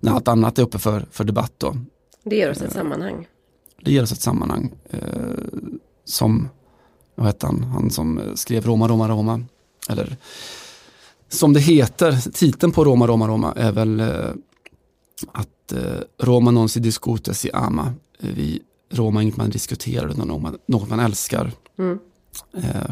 när 0.00 0.12
allt 0.12 0.28
annat 0.28 0.58
är 0.58 0.62
uppe 0.62 0.78
för, 0.78 1.06
för 1.10 1.24
debatt 1.24 1.52
då. 1.58 1.76
Det 2.24 2.36
ger 2.36 2.50
oss 2.50 2.56
ett 2.56 2.64
eh, 2.64 2.70
sammanhang. 2.70 3.28
Det 3.82 3.92
ger 3.92 4.02
oss 4.02 4.12
ett 4.12 4.20
sammanhang. 4.20 4.72
Eh, 4.90 5.00
som, 6.04 6.48
vad 7.14 7.26
hette 7.26 7.46
han, 7.46 7.64
han 7.64 7.90
som 7.90 8.20
skrev 8.34 8.64
Roma, 8.64 8.88
Roma, 8.88 9.08
Roma. 9.08 9.44
Eller 9.88 10.16
som 11.28 11.52
det 11.52 11.60
heter, 11.60 12.32
titeln 12.32 12.72
på 12.72 12.84
Roma, 12.84 13.06
Roma, 13.06 13.28
Roma 13.28 13.52
är 13.56 13.72
väl 13.72 14.00
eh, 14.00 14.30
att 15.32 15.72
eh, 15.72 16.00
Roma 16.18 16.50
non 16.50 16.68
si 16.68 16.80
discute 16.80 17.34
si 17.34 17.50
ama. 17.52 17.92
Vi, 18.18 18.62
Roma 18.90 19.20
är 19.20 19.22
inget 19.22 19.36
man 19.36 19.50
diskuterar 19.50 20.08
utan 20.08 20.58
något 20.66 20.88
man 20.88 21.00
älskar. 21.00 21.52
Mm. 21.78 21.98
Eh, 22.56 22.90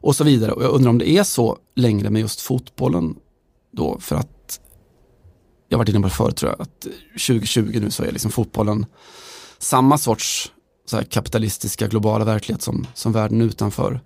och 0.00 0.16
så 0.16 0.24
vidare. 0.24 0.52
Och 0.52 0.62
jag 0.62 0.70
undrar 0.70 0.90
om 0.90 0.98
det 0.98 1.10
är 1.10 1.22
så 1.22 1.58
längre 1.74 2.10
med 2.10 2.20
just 2.20 2.40
fotbollen 2.40 3.16
då 3.70 3.98
för 4.00 4.16
att 4.16 4.60
jag 5.68 5.78
varit 5.78 5.88
inne 5.88 6.00
på 6.00 6.08
det 6.08 6.14
förut 6.14 6.36
tror 6.36 6.52
jag, 6.52 6.62
att 6.62 6.80
2020 7.26 7.78
nu 7.80 7.90
så 7.90 8.04
är 8.04 8.12
liksom 8.12 8.30
fotbollen 8.30 8.86
samma 9.58 9.98
sorts 9.98 10.52
kapitalistiska 11.08 11.86
globala 11.86 12.24
verklighet 12.24 12.62
som, 12.62 12.86
som 12.94 13.12
världen 13.12 13.40
utanför. 13.40 14.00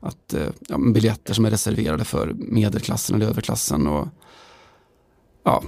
Att 0.00 0.34
eh, 0.34 0.48
ja, 0.68 0.78
biljetter 0.78 1.34
som 1.34 1.44
är 1.44 1.50
reserverade 1.50 2.04
för 2.04 2.34
medelklassen 2.38 3.16
eller 3.16 3.26
överklassen 3.26 3.86
och 3.86 4.08
ja, 5.44 5.62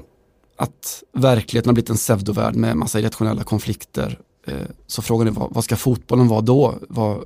att 0.57 1.03
verkligheten 1.13 1.69
har 1.69 1.75
blivit 1.75 1.91
en 1.91 1.97
pseudovärld 1.97 2.57
med 2.57 2.77
massa 2.77 3.01
irrationella 3.01 3.45
konflikter. 3.45 4.21
Eh, 4.49 4.67
så 4.87 5.03
frågan 5.03 5.27
är 5.27 5.31
vad, 5.31 5.55
vad, 5.55 5.65
ska 5.65 5.77
fotbollen 5.77 6.29
vara 6.29 6.41
då? 6.41 6.75
Vad, 6.89 7.25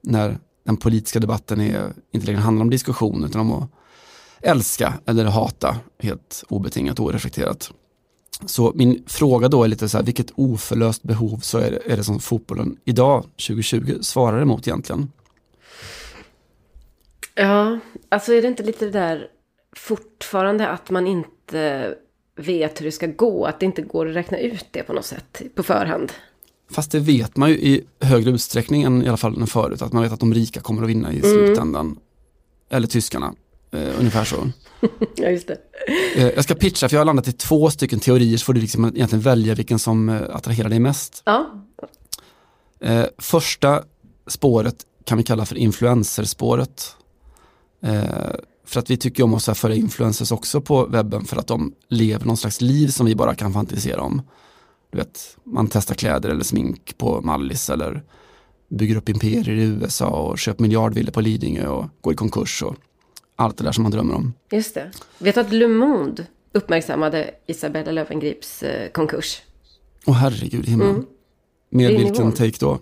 när 0.00 0.38
den 0.64 0.76
politiska 0.76 1.20
debatten 1.20 1.60
är, 1.60 1.92
inte 2.12 2.26
längre 2.26 2.40
handlar 2.40 2.62
om 2.62 2.70
diskussion 2.70 3.24
utan 3.24 3.40
om 3.40 3.52
att 3.52 3.70
älska 4.40 4.94
eller 5.06 5.24
hata 5.24 5.76
helt 5.98 6.44
obetingat 6.48 6.98
och 6.98 7.06
oreflekterat. 7.06 7.72
Så 8.46 8.72
min 8.74 9.04
fråga 9.06 9.48
då 9.48 9.64
är 9.64 9.68
lite 9.68 9.88
så 9.88 9.96
här, 9.98 10.04
vilket 10.04 10.32
oförlöst 10.34 11.02
behov 11.02 11.38
så 11.38 11.58
är 11.58 11.70
det, 11.70 11.92
är 11.92 11.96
det 11.96 12.04
som 12.04 12.20
fotbollen 12.20 12.76
idag, 12.84 13.22
2020, 13.22 13.98
svarar 14.00 14.42
emot 14.42 14.66
egentligen? 14.68 15.12
Ja, 17.34 17.78
alltså 18.08 18.32
är 18.32 18.42
det 18.42 18.48
inte 18.48 18.62
lite 18.62 18.84
det 18.84 18.90
där 18.90 19.28
fortfarande 19.76 20.68
att 20.68 20.90
man 20.90 21.06
inte 21.06 21.94
vet 22.36 22.80
hur 22.80 22.84
det 22.84 22.92
ska 22.92 23.06
gå, 23.06 23.44
att 23.46 23.60
det 23.60 23.66
inte 23.66 23.82
går 23.82 24.08
att 24.08 24.16
räkna 24.16 24.38
ut 24.38 24.66
det 24.70 24.82
på 24.82 24.92
något 24.92 25.04
sätt 25.04 25.42
på 25.54 25.62
förhand? 25.62 26.12
Fast 26.70 26.92
det 26.92 27.00
vet 27.00 27.36
man 27.36 27.50
ju 27.50 27.56
i 27.56 27.84
högre 28.00 28.30
utsträckning 28.30 28.82
än 28.82 29.02
i 29.02 29.08
alla 29.08 29.16
fall 29.16 29.40
än 29.40 29.46
förut, 29.46 29.82
att 29.82 29.92
man 29.92 30.02
vet 30.02 30.12
att 30.12 30.20
de 30.20 30.34
rika 30.34 30.60
kommer 30.60 30.82
att 30.82 30.88
vinna 30.88 31.12
i 31.12 31.20
mm. 31.20 31.30
slutändan. 31.30 31.98
Eller 32.70 32.86
tyskarna, 32.86 33.34
eh, 33.70 33.98
ungefär 33.98 34.24
så. 34.24 34.50
ja, 35.16 35.28
just 35.28 35.48
det. 35.48 35.58
Eh, 36.16 36.30
jag 36.30 36.44
ska 36.44 36.54
pitcha, 36.54 36.88
för 36.88 36.96
jag 36.96 37.00
har 37.00 37.04
landat 37.04 37.28
i 37.28 37.32
två 37.32 37.70
stycken 37.70 38.00
teorier, 38.00 38.36
så 38.36 38.44
får 38.44 38.52
du 38.52 38.60
liksom 38.60 38.84
egentligen 38.84 39.20
välja 39.22 39.54
vilken 39.54 39.78
som 39.78 40.08
eh, 40.08 40.22
attraherar 40.30 40.68
dig 40.68 40.78
mest. 40.78 41.22
Ja. 41.24 41.50
Eh, 42.80 43.04
första 43.18 43.82
spåret 44.26 44.76
kan 45.04 45.18
vi 45.18 45.24
kalla 45.24 45.46
för 45.46 45.56
influencerspåret. 45.56 46.96
Eh, 47.82 48.02
för 48.72 48.80
att 48.80 48.90
vi 48.90 48.96
tycker 48.96 49.22
om 49.22 49.34
att 49.34 49.58
föra 49.58 49.74
influencers 49.74 50.32
också 50.32 50.60
på 50.60 50.86
webben 50.86 51.24
för 51.24 51.36
att 51.36 51.46
de 51.46 51.74
lever 51.88 52.26
någon 52.26 52.36
slags 52.36 52.60
liv 52.60 52.88
som 52.88 53.06
vi 53.06 53.14
bara 53.14 53.34
kan 53.34 53.52
fantisera 53.52 54.02
om. 54.02 54.22
Du 54.90 54.98
vet, 54.98 55.36
man 55.44 55.68
testar 55.68 55.94
kläder 55.94 56.28
eller 56.28 56.44
smink 56.44 56.98
på 56.98 57.20
Mallis 57.20 57.70
eller 57.70 58.02
bygger 58.68 58.96
upp 58.96 59.08
imperier 59.08 59.48
i 59.48 59.62
USA 59.62 60.08
och 60.08 60.38
köper 60.38 60.62
miljardvillor 60.62 61.12
på 61.12 61.20
Lidingö 61.20 61.66
och 61.68 61.86
går 62.00 62.12
i 62.12 62.16
konkurs 62.16 62.62
och 62.62 62.76
allt 63.36 63.56
det 63.56 63.64
där 63.64 63.72
som 63.72 63.82
man 63.82 63.92
drömmer 63.92 64.14
om. 64.14 64.32
Just 64.50 64.74
det. 64.74 64.90
Vet 65.18 65.34
du 65.34 65.40
att 65.40 65.52
Le 65.52 65.68
Monde 65.68 66.26
uppmärksammade 66.52 67.30
Isabella 67.46 67.92
Löwengrips 67.92 68.62
eh, 68.62 68.90
konkurs? 68.90 69.42
Åh 70.06 70.14
herregud 70.14 70.66
himlen. 70.66 70.90
Mm. 70.90 71.06
Med 71.70 71.90
vilken 71.90 72.32
take 72.32 72.56
då? 72.60 72.78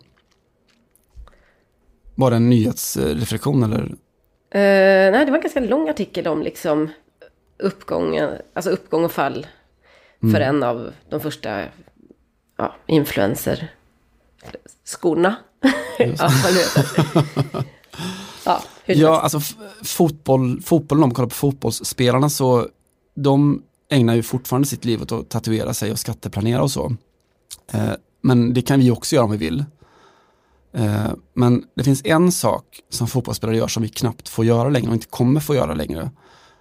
Var 2.15 2.31
det 2.31 2.37
en 2.37 2.51
nyhetsreflektion 2.51 3.63
eller? 3.63 3.95
Uh, 4.55 5.13
nej, 5.13 5.25
det 5.25 5.31
var 5.31 5.39
en 5.39 5.43
ganska 5.43 5.61
lång 5.61 5.89
artikel 5.89 6.27
om 6.27 6.43
liksom 6.43 6.89
uppgången, 7.59 8.31
alltså 8.53 8.71
uppgång 8.71 9.05
och 9.05 9.13
fall 9.13 9.47
mm. 10.23 10.35
för 10.35 10.41
en 10.41 10.63
av 10.63 10.93
de 11.09 11.21
första 11.21 11.65
ja, 12.57 12.75
influencer 12.87 13.69
skorna. 14.85 15.37
ja, 15.99 16.31
Ja, 18.45 18.63
ja 18.87 19.21
alltså 19.21 19.41
fotboll, 19.85 20.63
fotbollen, 20.63 21.03
om 21.03 21.09
man 21.09 21.15
kollar 21.15 21.29
på 21.29 21.35
fotbollsspelarna 21.35 22.31
så 22.31 22.69
de 23.15 23.63
ägnar 23.91 24.15
ju 24.15 24.23
fortfarande 24.23 24.69
sitt 24.69 24.85
liv 24.85 25.03
åt 25.03 25.13
att 25.13 25.29
tatuera 25.29 25.75
sig 25.75 25.93
och 25.93 25.99
skatteplanera 25.99 26.63
och 26.63 26.71
så. 26.71 26.97
Eh, 27.73 27.93
men 28.21 28.55
det 28.55 28.63
kan 28.63 28.81
vi 28.81 28.91
också 28.91 29.15
göra 29.15 29.25
om 29.25 29.31
vi 29.31 29.37
vill. 29.37 29.65
Eh, 30.73 31.13
men 31.35 31.65
det 31.75 31.85
finns 31.85 32.03
en 32.05 32.33
sak 32.33 32.81
som 32.89 33.07
fotbollsspelare 33.07 33.57
gör 33.57 33.69
som 33.69 33.83
vi 33.83 33.89
knappt 33.89 34.29
får 34.29 34.45
göra 34.45 34.69
längre 34.69 34.89
och 34.89 34.95
inte 34.95 35.07
kommer 35.07 35.41
få 35.41 35.55
göra 35.55 35.75
längre. 35.75 36.11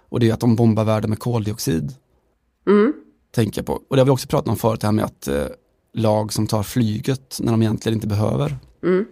Och 0.08 0.20
det 0.20 0.28
är 0.28 0.34
att 0.34 0.40
de 0.40 0.56
bombar 0.56 0.84
världen 0.84 1.10
med 1.10 1.18
koldioxid. 1.18 1.94
Mm. 2.66 2.92
Tänker 3.34 3.62
på. 3.62 3.72
Och 3.72 3.96
det 3.96 4.00
har 4.00 4.04
vi 4.04 4.10
också 4.10 4.28
pratat 4.28 4.48
om 4.48 4.56
förut, 4.56 4.80
det 4.80 4.86
här 4.86 4.92
med 4.92 5.04
att 5.04 5.28
eh, 5.28 5.46
lag 5.94 6.32
som 6.32 6.46
tar 6.46 6.62
flyget 6.62 7.38
när 7.40 7.52
de 7.52 7.62
egentligen 7.62 7.96
inte 7.96 8.06
behöver. 8.06 8.56
Mm. 8.82 9.06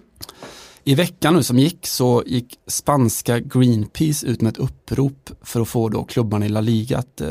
I 0.84 0.94
veckan 0.94 1.34
nu 1.34 1.42
som 1.42 1.58
gick 1.58 1.86
så 1.86 2.22
gick 2.26 2.58
spanska 2.66 3.38
Greenpeace 3.38 4.26
ut 4.26 4.40
med 4.40 4.50
ett 4.50 4.58
upprop 4.58 5.30
för 5.42 5.60
att 5.60 5.68
få 5.68 5.88
då 5.88 6.04
klubbarna 6.04 6.46
i 6.46 6.48
La 6.48 6.60
Liga 6.60 6.98
att 6.98 7.20
eh, 7.20 7.28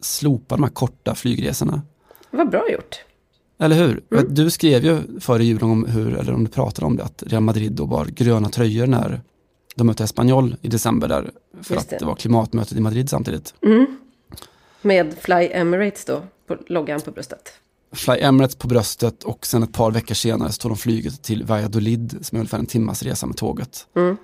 slopa 0.00 0.56
de 0.56 0.62
här 0.62 0.70
korta 0.70 1.14
flygresorna. 1.14 1.82
Vad 2.30 2.50
bra 2.50 2.70
gjort. 2.70 3.04
Eller 3.60 3.76
hur? 3.76 4.02
Mm. 4.12 4.34
Du 4.34 4.50
skrev 4.50 4.84
ju 4.84 5.20
före 5.20 5.44
julen 5.44 5.70
om 5.70 5.86
hur, 5.86 6.14
eller 6.14 6.32
om 6.32 6.44
du 6.44 6.50
pratade 6.50 6.86
om 6.86 6.96
det, 6.96 7.04
att 7.04 7.22
Real 7.26 7.42
Madrid 7.42 7.72
då 7.72 7.86
bar 7.86 8.04
gröna 8.04 8.48
tröjor 8.48 8.86
när 8.86 9.20
de 9.74 9.86
mötte 9.86 10.04
Espanyol 10.04 10.56
i 10.62 10.68
december 10.68 11.08
där. 11.08 11.30
För 11.62 11.74
Just 11.74 11.84
att 11.84 11.90
det. 11.90 11.98
det 11.98 12.04
var 12.04 12.14
klimatmötet 12.14 12.78
i 12.78 12.80
Madrid 12.80 13.10
samtidigt. 13.10 13.54
Mm. 13.62 13.98
Med 14.82 15.14
Fly 15.20 15.48
Emirates 15.52 16.04
då, 16.04 16.22
på 16.46 16.56
loggan 16.66 17.00
på 17.00 17.10
bröstet. 17.10 17.52
Fly 17.92 18.14
Emirates 18.20 18.56
på 18.56 18.68
bröstet 18.68 19.24
och 19.24 19.46
sen 19.46 19.62
ett 19.62 19.72
par 19.72 19.90
veckor 19.90 20.14
senare 20.14 20.52
så 20.52 20.58
tog 20.58 20.70
de 20.70 20.76
flyget 20.76 21.22
till 21.22 21.44
Valladolid 21.44 22.18
som 22.22 22.36
är 22.36 22.40
ungefär 22.40 22.58
en 22.58 22.66
timmas 22.66 23.02
resa 23.02 23.26
med 23.26 23.36
tåget. 23.36 23.86
Mm. 23.96 24.16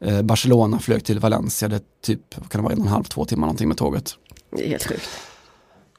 Eh, 0.00 0.22
Barcelona 0.22 0.78
flög 0.78 1.04
till 1.04 1.18
Valencia, 1.18 1.68
det 1.68 1.82
typ, 2.02 2.34
kan 2.34 2.60
det 2.60 2.62
vara 2.62 2.72
en 2.72 2.78
och 2.78 2.86
en 2.86 2.92
halv, 2.92 3.04
två 3.04 3.24
timmar 3.24 3.46
någonting 3.46 3.68
med 3.68 3.76
tåget. 3.76 4.14
Det 4.56 4.66
är 4.66 4.68
helt 4.68 4.86
sjukt. 4.86 5.08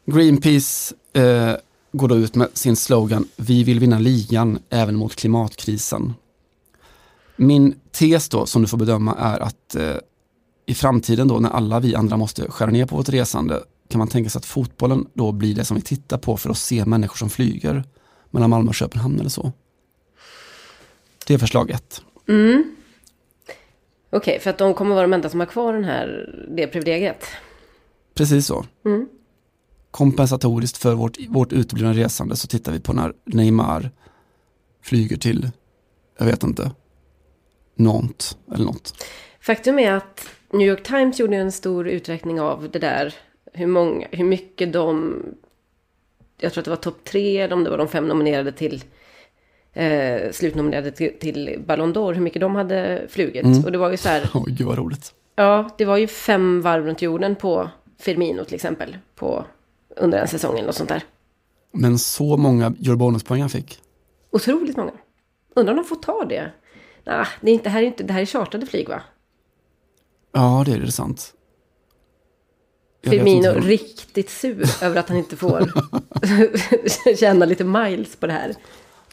Greenpeace 0.05 0.95
eh, 1.13 1.55
går 1.91 2.07
då 2.07 2.15
ut 2.15 2.35
med 2.35 2.47
sin 2.53 2.75
slogan 2.75 3.27
Vi 3.35 3.63
vill 3.63 3.79
vinna 3.79 3.99
ligan 3.99 4.59
även 4.69 4.95
mot 4.95 5.15
klimatkrisen. 5.15 6.13
Min 7.35 7.75
tes 7.91 8.29
då 8.29 8.45
som 8.45 8.61
du 8.61 8.67
får 8.67 8.77
bedöma 8.77 9.15
är 9.15 9.39
att 9.39 9.75
eh, 9.75 9.95
i 10.65 10.73
framtiden 10.73 11.27
då 11.27 11.39
när 11.39 11.49
alla 11.49 11.79
vi 11.79 11.95
andra 11.95 12.17
måste 12.17 12.51
skära 12.51 12.71
ner 12.71 12.85
på 12.85 12.95
vårt 12.95 13.09
resande 13.09 13.63
kan 13.89 13.99
man 13.99 14.07
tänka 14.07 14.29
sig 14.29 14.39
att 14.39 14.45
fotbollen 14.45 15.07
då 15.13 15.31
blir 15.31 15.55
det 15.55 15.65
som 15.65 15.75
vi 15.75 15.81
tittar 15.81 16.17
på 16.17 16.37
för 16.37 16.49
att 16.49 16.57
se 16.57 16.85
människor 16.85 17.15
som 17.15 17.29
flyger 17.29 17.83
mellan 18.29 18.49
Malmö 18.49 18.69
och 18.69 18.75
Köpenhamn 18.75 19.19
eller 19.19 19.29
så. 19.29 19.51
Det 21.27 21.33
är 21.33 21.37
förslag 21.37 21.69
ett. 21.69 22.01
Mm. 22.27 22.75
Okej, 24.09 24.19
okay, 24.19 24.39
för 24.39 24.49
att 24.49 24.57
de 24.57 24.73
kommer 24.73 24.95
vara 24.95 25.07
de 25.07 25.13
enda 25.13 25.29
som 25.29 25.39
har 25.39 25.47
kvar 25.47 25.73
den 25.73 25.83
här, 25.83 26.35
det 26.55 26.67
privilegiet. 26.67 27.25
Precis 28.13 28.45
så. 28.45 28.65
Mm. 28.85 29.07
Kompensatoriskt 29.91 30.77
för 30.77 30.95
vårt, 30.95 31.17
vårt 31.29 31.53
uteblivna 31.53 31.93
resande 31.93 32.35
så 32.35 32.47
tittar 32.47 32.71
vi 32.71 32.79
på 32.79 32.93
när 32.93 33.13
Neymar 33.25 33.91
flyger 34.83 35.17
till, 35.17 35.49
jag 36.17 36.25
vet 36.25 36.43
inte, 36.43 36.71
Nantes 37.75 38.37
eller 38.53 38.65
något. 38.65 39.05
Faktum 39.41 39.79
är 39.79 39.91
att 39.91 40.29
New 40.53 40.67
York 40.67 40.83
Times 40.83 41.19
gjorde 41.19 41.35
en 41.35 41.51
stor 41.51 41.87
uträkning 41.87 42.41
av 42.41 42.69
det 42.71 42.79
där 42.79 43.13
hur, 43.53 43.67
många, 43.67 44.07
hur 44.11 44.25
mycket 44.25 44.73
de 44.73 45.15
jag 46.41 46.53
tror 46.53 46.61
att 46.61 46.65
det 46.65 46.71
var 46.71 46.77
topp 46.77 47.03
tre, 47.03 47.37
eller 47.37 47.55
om 47.55 47.63
det 47.63 47.69
var 47.69 47.77
de 47.77 47.87
fem 47.87 48.07
nominerade 48.07 48.51
till 48.51 48.83
eh, 49.73 50.31
slutnominerade 50.31 50.91
till, 50.91 51.19
till 51.19 51.63
Ballon 51.67 51.93
d'Or, 51.93 52.13
hur 52.13 52.21
mycket 52.21 52.41
de 52.41 52.55
hade 52.55 53.05
flugit. 53.09 53.45
Mm. 53.45 53.65
Och 53.65 53.71
det 53.71 53.77
var 53.77 53.91
ju 53.91 53.97
så 53.97 54.09
här... 54.09 54.29
Oj, 54.33 54.51
gud 54.51 54.67
vad 54.67 54.77
roligt. 54.77 55.13
Ja, 55.35 55.69
det 55.77 55.85
var 55.85 55.97
ju 55.97 56.07
fem 56.07 56.61
varv 56.61 56.85
runt 56.85 57.01
jorden 57.01 57.35
på 57.35 57.69
Firmino 57.99 58.43
till 58.43 58.55
exempel, 58.55 58.97
på, 59.15 59.45
under 59.97 60.19
en 60.19 60.27
säsong 60.27 60.55
eller 60.55 60.65
något 60.65 60.75
sånt 60.75 60.89
där. 60.89 61.03
Men 61.73 61.99
så 61.99 62.37
många 62.37 62.73
gör 62.79 62.95
bonuspoäng 62.95 63.41
han 63.41 63.49
fick? 63.49 63.79
Otroligt 64.31 64.77
många. 64.77 64.91
Undrar 65.55 65.73
om 65.73 65.77
de 65.77 65.85
får 65.85 65.95
ta 65.95 66.25
det? 66.25 66.51
Nah, 67.05 67.27
det, 67.41 67.51
är 67.51 67.53
inte, 67.53 67.63
det, 67.63 67.69
här 67.69 67.81
är 67.81 67.85
inte, 67.85 68.03
det 68.03 68.13
här 68.13 68.21
är 68.21 68.25
chartrade 68.25 68.65
flyg 68.65 68.89
va? 68.89 69.01
Ja, 70.31 70.63
det 70.65 70.71
är 70.71 70.79
det 70.79 70.91
sant. 70.91 71.33
Firmino 73.03 73.49
riktigt 73.49 74.29
sur 74.29 74.69
över 74.83 74.99
att 74.99 75.09
han 75.09 75.17
inte 75.17 75.37
får 75.37 75.71
tjäna 77.19 77.45
lite 77.45 77.63
miles 77.63 78.15
på 78.15 78.27
det 78.27 78.33
här. 78.33 78.55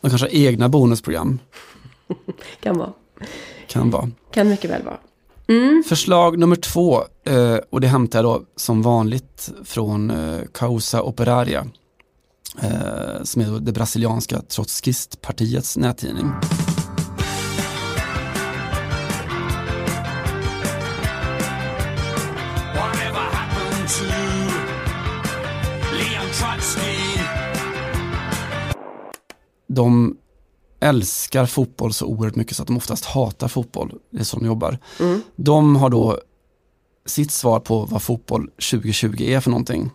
De 0.01 0.11
kanske 0.11 0.27
har 0.27 0.35
egna 0.35 0.69
bonusprogram. 0.69 1.39
kan 2.61 2.79
vara. 2.79 2.93
Kan 3.67 3.91
vara. 3.91 4.11
Kan 4.31 4.49
mycket 4.49 4.71
väl 4.71 4.83
vara. 4.83 4.99
Mm. 5.49 5.83
Förslag 5.87 6.39
nummer 6.39 6.57
två, 6.57 7.05
eh, 7.25 7.57
och 7.71 7.81
det 7.81 7.87
hämtar 7.87 8.19
jag 8.19 8.25
då 8.25 8.45
som 8.57 8.83
vanligt 8.83 9.53
från 9.65 10.11
eh, 10.11 10.41
Causa 10.55 11.03
Operaria, 11.03 11.67
eh, 12.63 13.23
som 13.23 13.43
är 13.43 13.61
det 13.61 13.73
brasilianska 13.73 14.43
trotskistpartiets 14.43 15.77
nättidning. 15.77 16.27
De 29.69 30.17
älskar 30.81 31.47
fotboll 31.47 31.93
så 31.93 32.07
oerhört 32.07 32.37
mycket 32.37 32.57
så 32.57 32.63
att 32.63 32.67
de 32.67 32.77
oftast 32.77 33.05
hatar 33.05 33.49
fotboll. 33.49 33.95
Det 34.11 34.21
är 34.21 34.25
så 34.25 34.39
de 34.39 34.47
jobbar. 34.47 34.79
Mm. 35.01 35.23
De 35.37 35.77
har 35.77 35.91
då 35.91 36.19
sitt 37.07 37.31
svar 37.31 37.61
på 37.61 37.85
vad 37.85 38.03
fotboll 38.03 38.51
2020 38.51 39.23
är 39.23 39.41
för 39.41 39.51
någonting. 39.51 39.91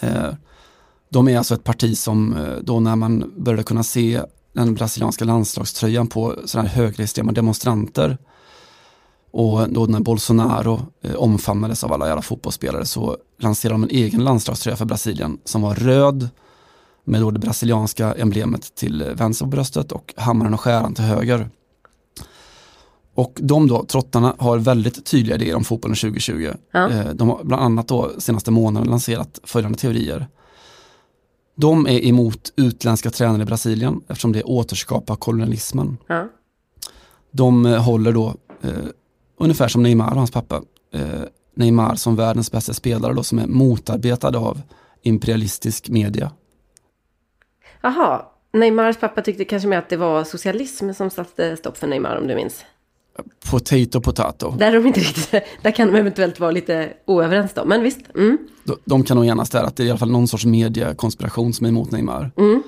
Eh, 0.00 0.34
de 1.08 1.28
är 1.28 1.38
alltså 1.38 1.54
ett 1.54 1.64
parti 1.64 1.98
som 1.98 2.36
eh, 2.36 2.56
då 2.62 2.80
när 2.80 2.96
man 2.96 3.32
började 3.36 3.62
kunna 3.62 3.82
se 3.82 4.22
den 4.52 4.74
brasilianska 4.74 5.24
landslagströjan 5.24 6.06
på 6.06 6.36
sådana 6.44 6.68
här 6.68 6.76
högerextrema 6.76 7.32
demonstranter 7.32 8.18
och 9.32 9.70
då 9.70 9.86
när 9.86 10.00
Bolsonaro 10.00 10.80
eh, 11.02 11.14
omfamnades 11.14 11.84
av 11.84 11.92
alla 11.92 12.06
jävla 12.06 12.22
fotbollsspelare 12.22 12.84
så 12.84 13.16
lanserade 13.38 13.74
de 13.74 13.82
en 13.82 13.90
egen 13.90 14.24
landslagströja 14.24 14.76
för 14.76 14.84
Brasilien 14.84 15.38
som 15.44 15.62
var 15.62 15.74
röd 15.74 16.28
med 17.04 17.20
då 17.20 17.30
det 17.30 17.38
brasilianska 17.38 18.12
emblemet 18.12 18.74
till 18.74 19.04
vänster 19.14 19.44
på 19.44 19.50
bröstet 19.50 19.92
och 19.92 20.14
hammaren 20.16 20.54
och 20.54 20.60
skäran 20.60 20.94
till 20.94 21.04
höger. 21.04 21.50
Och 23.14 23.38
de 23.40 23.68
då, 23.68 23.84
trottarna, 23.84 24.34
har 24.38 24.58
väldigt 24.58 25.04
tydliga 25.04 25.36
idéer 25.36 25.54
om 25.54 25.64
fotbollen 25.64 25.96
2020. 25.96 26.50
Ja. 26.72 26.90
Eh, 26.90 27.10
de 27.14 27.28
har 27.28 27.44
bland 27.44 27.62
annat 27.62 27.88
då 27.88 28.10
senaste 28.18 28.50
månaden 28.50 28.88
lanserat 28.88 29.40
följande 29.44 29.78
teorier. 29.78 30.28
De 31.56 31.86
är 31.86 32.04
emot 32.04 32.52
utländska 32.56 33.10
tränare 33.10 33.42
i 33.42 33.44
Brasilien 33.44 34.00
eftersom 34.08 34.32
det 34.32 34.42
återskapar 34.42 35.16
kolonialismen. 35.16 35.96
Ja. 36.06 36.28
De 37.30 37.66
eh, 37.66 37.82
håller 37.82 38.12
då, 38.12 38.34
eh, 38.62 38.70
ungefär 39.38 39.68
som 39.68 39.82
Neymar 39.82 40.10
och 40.10 40.16
hans 40.16 40.30
pappa, 40.30 40.62
eh, 40.94 41.22
Neymar 41.56 41.94
som 41.94 42.16
världens 42.16 42.52
bästa 42.52 42.72
spelare 42.72 43.14
då, 43.14 43.22
som 43.22 43.38
är 43.38 43.46
motarbetad 43.46 44.38
av 44.38 44.60
imperialistisk 45.02 45.88
media. 45.88 46.32
Jaha, 47.82 48.22
Neymars 48.52 48.96
pappa 48.96 49.22
tyckte 49.22 49.44
kanske 49.44 49.68
mer 49.68 49.78
att 49.78 49.88
det 49.88 49.96
var 49.96 50.24
socialism 50.24 50.92
som 50.92 51.10
satte 51.10 51.56
stopp 51.56 51.76
för 51.76 51.86
Neymar 51.86 52.16
om 52.16 52.26
du 52.26 52.34
minns. 52.34 52.64
Potato, 53.50 54.00
potato. 54.00 54.54
Där, 54.58 54.72
de 54.72 54.86
inte 54.86 55.00
riktigt, 55.00 55.30
där 55.62 55.70
kan 55.70 55.92
de 55.92 55.98
eventuellt 55.98 56.40
vara 56.40 56.50
lite 56.50 56.92
oöverens 57.06 57.52
då, 57.54 57.64
men 57.64 57.82
visst. 57.82 58.00
Mm. 58.14 58.38
De, 58.64 58.76
de, 58.84 59.04
kan 59.04 59.16
nog 59.16 59.26
enas 59.26 59.50
där 59.50 59.64
att 59.64 59.76
det 59.76 59.82
är 59.82 59.86
i 59.86 59.90
alla 59.90 59.98
fall 59.98 60.10
någon 60.10 60.28
sorts 60.28 60.44
mediekonspiration 60.44 61.52
som 61.52 61.66
är 61.66 61.70
emot 61.70 61.90
Neymar. 61.90 62.30
Mm. 62.36 62.62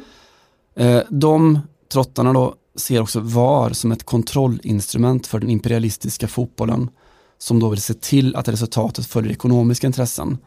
Eh, 0.76 1.02
de 1.08 1.58
trottarna 1.92 2.32
då 2.32 2.54
ser 2.76 3.00
också 3.00 3.20
VAR 3.20 3.70
som 3.70 3.92
ett 3.92 4.04
kontrollinstrument 4.04 5.26
för 5.26 5.38
den 5.38 5.50
imperialistiska 5.50 6.28
fotbollen 6.28 6.90
som 7.38 7.60
då 7.60 7.68
vill 7.68 7.80
se 7.80 7.94
till 7.94 8.36
att 8.36 8.48
resultatet 8.48 9.06
följer 9.06 9.32
ekonomiska 9.32 9.86
intressen 9.86 10.38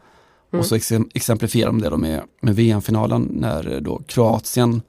Mm. 0.56 0.60
Och 0.60 0.66
så 0.66 1.00
exemplifierar 1.14 1.66
de 1.66 1.80
det 1.80 1.90
då 1.90 1.96
med, 1.96 2.22
med 2.40 2.56
VM-finalen 2.56 3.28
när 3.32 3.80
då 3.80 4.02
Kroatien, 4.06 4.82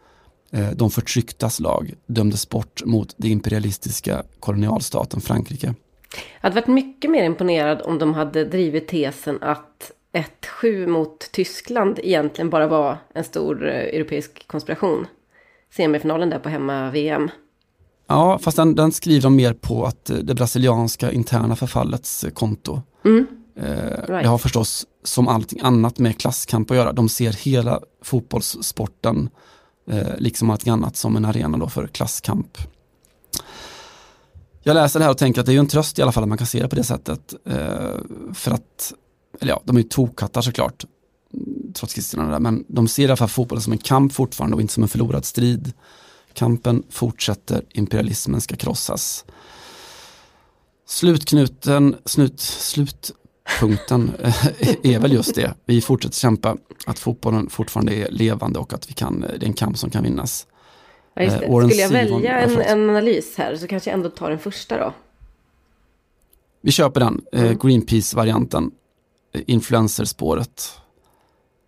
eh, 0.52 0.70
de 0.70 0.92
förtrycktas 0.92 1.60
lag, 1.60 1.94
dömdes 2.06 2.50
bort 2.50 2.86
mot 2.86 3.14
den 3.18 3.32
imperialistiska 3.32 4.24
kolonialstaten 4.40 5.22
Frankrike. 5.22 5.74
Jag 6.42 6.50
hade 6.50 6.56
varit 6.56 6.68
mycket 6.68 7.12
mer 7.12 7.24
imponerad 7.24 7.82
om 7.82 8.00
de 8.00 8.14
hade 8.14 8.46
drivit 8.46 8.88
tesen 8.88 9.38
att 9.42 9.92
1-7 10.62 10.88
mot 10.88 11.32
Tyskland 11.32 12.00
egentligen 12.04 12.50
bara 12.50 12.68
var 12.68 12.98
en 13.14 13.24
stor 13.24 13.68
eh, 13.68 13.74
europeisk 13.74 14.48
konspiration. 14.48 15.08
Semifinalen 15.76 16.30
där 16.30 16.40
på 16.40 16.50
hemma-VM. 16.50 17.30
Ja, 18.08 18.40
fast 18.42 18.58
den, 18.58 18.76
den 18.76 18.92
skriver 18.92 19.22
de 19.22 19.36
mer 19.36 19.54
på 19.54 19.86
att 19.86 20.10
eh, 20.10 20.18
det 20.18 20.36
brasilianska 20.36 21.12
interna 21.12 21.56
förfallets 21.56 22.26
konto. 22.34 22.82
Mm. 23.06 23.28
Eh, 23.58 23.66
right. 23.66 24.24
Det 24.24 24.28
har 24.28 24.38
förstås 24.38 24.86
som 25.04 25.28
allting 25.28 25.60
annat 25.62 26.00
med 26.00 26.20
klasskamp 26.20 26.72
att 26.72 26.78
göra. 26.78 26.94
De 26.94 27.10
ser 27.10 27.34
hela 27.34 27.82
fotbollssporten, 28.04 29.30
eh, 29.90 30.18
liksom 30.18 30.50
allting 30.50 30.74
annat, 30.74 30.98
som 30.98 31.16
en 31.16 31.26
arena 31.26 31.58
då 31.58 31.70
för 31.70 31.88
klasskamp. 31.88 32.58
Jag 34.64 34.74
läser 34.74 35.00
det 35.00 35.06
här 35.06 35.12
och 35.12 35.18
tänker 35.18 35.42
att 35.42 35.48
det 35.48 35.54
är 35.54 35.60
en 35.60 35.68
tröst 35.68 36.00
i 36.00 36.02
alla 36.02 36.12
fall 36.12 36.24
att 36.24 36.30
man 36.30 36.38
kan 36.38 36.48
se 36.48 36.62
det 36.62 36.70
på 36.70 36.76
det 36.76 36.84
sättet. 36.84 37.34
Eh, 37.46 37.98
för 38.34 38.52
att, 38.52 38.94
eller 39.40 39.52
ja, 39.52 39.62
de 39.66 39.76
är 39.76 39.82
ju 39.82 39.88
tokkattar 39.88 40.42
såklart, 40.42 40.86
trots 41.74 41.94
kristerna 41.94 42.40
men 42.40 42.66
de 42.68 42.88
ser 42.88 43.04
i 43.04 43.06
alla 43.06 43.16
fall 43.16 43.28
fotbollen 43.28 43.62
som 43.62 43.74
en 43.74 43.80
kamp 43.80 44.14
fortfarande 44.14 44.56
och 44.56 44.62
inte 44.62 44.74
som 44.74 44.84
en 44.84 44.90
förlorad 44.90 45.26
strid. 45.26 45.74
Kampen 46.34 46.84
fortsätter, 46.90 47.64
imperialismen 47.74 48.42
ska 48.42 48.56
krossas. 48.56 49.26
Slutknuten, 50.88 51.96
slut, 52.06 52.40
slut, 52.40 53.12
punkten 53.60 54.12
eh, 54.20 54.46
är 54.94 55.00
väl 55.00 55.14
just 55.14 55.36
det. 55.36 55.54
Vi 55.66 55.82
fortsätter 55.82 56.16
kämpa, 56.16 56.58
att 56.86 57.00
fotbollen 57.00 57.50
fortfarande 57.50 57.96
är 57.96 58.12
levande 58.12 58.60
och 58.60 58.74
att 58.74 58.90
vi 58.90 58.94
kan, 58.94 59.22
det 59.22 59.46
är 59.46 59.48
en 59.48 59.54
kamp 59.54 59.78
som 59.78 59.90
kan 59.90 60.04
vinnas. 60.04 60.48
Ja. 61.14 61.22
Eh, 61.22 61.68
Skulle 61.68 61.82
jag 61.82 61.90
välja 61.90 62.40
en, 62.40 62.62
en, 62.62 62.90
analys 62.90 63.38
här 63.38 63.56
så 63.56 63.68
kanske 63.68 63.90
jag 63.90 63.98
ändå 63.98 64.10
tar 64.10 64.30
den 64.30 64.40
första 64.40 64.78
då. 64.78 64.94
Vi 66.62 66.72
köper 66.72 67.00
den, 67.00 67.22
eh, 67.32 67.42
mm. 67.42 67.58
Greenpeace-varianten, 67.58 68.72
influencerspåret. 69.46 70.72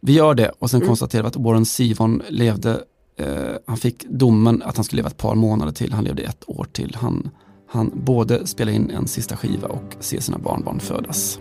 Vi 0.01 0.13
gör 0.13 0.35
det 0.35 0.51
och 0.59 0.69
sen 0.69 0.77
mm. 0.77 0.87
konstaterar 0.87 1.23
vi 1.23 1.27
att 1.27 1.35
Warren 1.35 1.65
Sivon 1.65 2.21
levde, 2.29 2.83
eh, 3.17 3.27
han 3.65 3.77
fick 3.77 4.05
domen 4.09 4.61
att 4.61 4.75
han 4.75 4.85
skulle 4.85 4.97
leva 4.97 5.09
ett 5.09 5.17
par 5.17 5.35
månader 5.35 5.71
till, 5.71 5.93
han 5.93 6.03
levde 6.03 6.23
ett 6.23 6.43
år 6.47 6.67
till. 6.71 6.97
Han, 6.99 7.29
han 7.67 7.91
både 7.93 8.47
spelade 8.47 8.75
in 8.75 8.89
en 8.89 9.07
sista 9.07 9.37
skiva 9.37 9.67
och 9.67 9.95
se 9.99 10.21
sina 10.21 10.37
barnbarn 10.37 10.79
födas. 10.79 11.39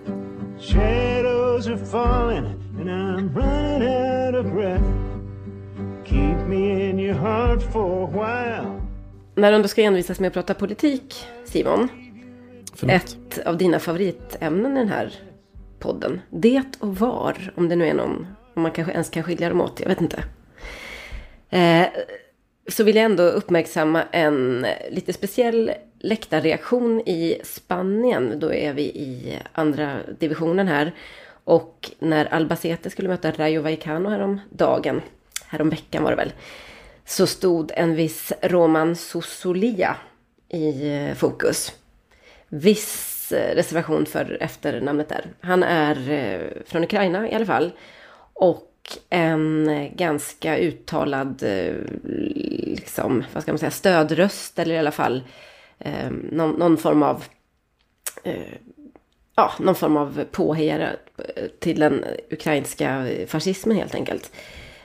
Shadows 0.60 1.68
are 1.68 1.76
falling 1.76 2.46
and 2.80 2.90
I'm 2.90 3.32
running 3.34 3.88
out 3.88 4.34
of 4.34 4.52
breath 4.52 4.82
Keep 6.04 6.48
me 6.48 6.90
in 6.90 6.98
your 6.98 7.14
heart 7.14 7.62
for 7.62 8.02
a 8.02 8.06
while 8.06 8.80
När 9.34 9.58
du 9.62 9.68
ska 9.68 9.82
envisas 9.82 10.20
med 10.20 10.28
att 10.28 10.34
prata 10.34 10.54
politik, 10.54 11.26
Simon. 11.44 11.88
Förlåt. 12.74 12.94
Ett 12.94 13.46
av 13.46 13.56
dina 13.56 13.78
favoritämnen 13.78 14.76
i 14.76 14.80
den 14.80 14.88
här 14.88 15.14
podden. 15.78 16.20
Det 16.30 16.62
och 16.78 16.96
var, 16.96 17.52
om 17.56 17.68
det 17.68 17.76
nu 17.76 17.86
är 17.86 17.94
någon, 17.94 18.26
om 18.54 18.62
man 18.62 18.72
kanske 18.72 18.92
ens 18.92 19.10
kan 19.10 19.22
skilja 19.22 19.48
dem 19.48 19.60
åt, 19.60 19.80
jag 19.80 19.88
vet 19.88 20.00
inte. 20.00 20.24
Eh, 21.50 21.86
så 22.68 22.84
vill 22.84 22.96
jag 22.96 23.04
ändå 23.04 23.22
uppmärksamma 23.22 24.02
en 24.12 24.66
lite 24.90 25.12
speciell 25.12 25.72
läktarreaktion 26.00 27.00
i 27.00 27.40
Spanien. 27.44 28.40
Då 28.40 28.52
är 28.52 28.72
vi 28.72 28.82
i 28.82 29.38
andra 29.52 29.98
divisionen 30.18 30.68
här. 30.68 30.92
Och 31.44 31.90
när 31.98 32.24
Albacete 32.34 32.90
skulle 32.90 33.08
möta 33.08 33.30
Rayo 33.30 33.62
Vallecano 33.62 34.08
häromdagen, 34.08 35.02
häromveckan 35.46 36.02
var 36.02 36.10
det 36.10 36.16
väl, 36.16 36.32
så 37.04 37.26
stod 37.26 37.72
en 37.74 37.94
viss 37.94 38.32
Roman 38.42 38.96
Sosolia 38.96 39.96
i 40.48 40.94
eh, 40.94 41.14
fokus. 41.14 41.72
Viss 42.48 43.32
eh, 43.32 43.54
reservation 43.54 44.06
för 44.06 44.38
efternamnet 44.40 45.08
där. 45.08 45.26
Han 45.40 45.62
är 45.62 46.10
eh, 46.10 46.62
från 46.66 46.84
Ukraina 46.84 47.30
i 47.30 47.34
alla 47.34 47.46
fall. 47.46 47.72
Och 48.32 48.64
en 49.10 49.70
ganska 49.94 50.58
uttalad, 50.58 51.42
liksom, 52.02 53.24
vad 53.34 53.42
ska 53.42 53.52
man 53.52 53.58
säga, 53.58 53.70
stödröst 53.70 54.58
eller 54.58 54.74
i 54.74 54.78
alla 54.78 54.90
fall 54.90 55.22
eh, 55.88 56.10
någon, 56.32 56.50
någon, 56.50 56.76
form 56.76 57.02
av 57.02 57.24
eh, 58.22 58.54
ja, 59.38 59.52
någon 59.58 59.74
form 59.74 59.96
av 59.96 60.24
påhejare 60.30 60.96
eh, 61.18 61.44
till 61.58 61.80
den 61.80 62.04
ukrainska 62.30 63.08
fascismen 63.26 63.76
helt 63.76 63.94
enkelt. 63.94 64.32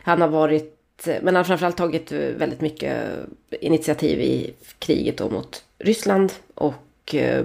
Han 0.03 0.21
har 0.21 0.27
varit, 0.27 1.07
eh, 1.07 1.15
men 1.21 1.25
han 1.25 1.35
har 1.35 1.43
framförallt 1.43 1.77
tagit 1.77 2.11
eh, 2.11 2.19
väldigt 2.19 2.61
mycket 2.61 3.03
initiativ 3.49 4.21
i 4.21 4.53
kriget 4.79 5.17
då 5.17 5.29
mot 5.29 5.63
Ryssland. 5.77 6.33
Och 6.55 6.75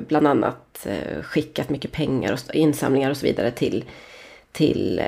bland 0.08 0.26
annat 0.26 0.86
skickat 1.22 1.68
mycket 1.68 1.92
pengar 1.92 2.32
och 2.32 2.54
insamlingar 2.54 3.10
och 3.10 3.16
så 3.16 3.26
vidare 3.26 3.50
till, 3.50 3.84
till 4.52 5.02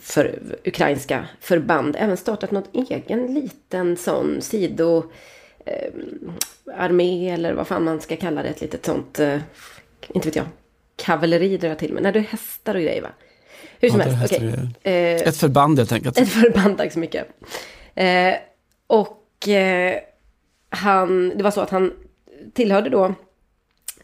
för, 0.00 0.38
ukrainska 0.64 1.26
förband. 1.40 1.96
Även 1.98 2.16
startat 2.16 2.50
någon 2.50 2.86
egen 2.88 3.34
liten 3.34 3.96
sån 3.96 4.40
sido 4.40 5.02
armé 6.76 7.30
eller 7.30 7.52
vad 7.52 7.66
fan 7.66 7.84
man 7.84 8.00
ska 8.00 8.16
kalla 8.16 8.42
det. 8.42 8.48
Ett 8.48 8.60
litet 8.60 8.86
sånt, 8.86 9.20
inte 10.08 10.28
vet 10.28 10.36
jag, 10.36 10.46
kavalleri 10.96 11.56
drar 11.56 11.68
jag 11.68 11.78
till 11.78 11.92
med. 11.92 12.02
Nej, 12.02 12.12
det 12.12 12.18
är 12.18 12.22
hästar 12.22 12.74
och 12.74 12.82
grejer 12.82 13.02
va? 13.02 13.08
Hur 13.80 13.90
som 13.90 14.00
ja, 14.00 14.06
helst. 14.06 14.34
Okay. 14.34 14.52
Eh, 14.82 15.28
ett 15.28 15.36
förband 15.36 15.78
helt 15.78 15.92
enkelt. 15.92 16.18
Ett 16.18 16.28
förband, 16.28 16.78
tack 16.78 16.92
så 16.92 16.98
mycket. 16.98 17.26
Eh, 17.94 18.34
och 18.86 19.48
eh, 19.48 19.98
han, 20.68 21.28
det 21.36 21.42
var 21.42 21.50
så 21.50 21.60
att 21.60 21.70
han 21.70 21.92
tillhörde 22.54 22.90
då 22.90 23.14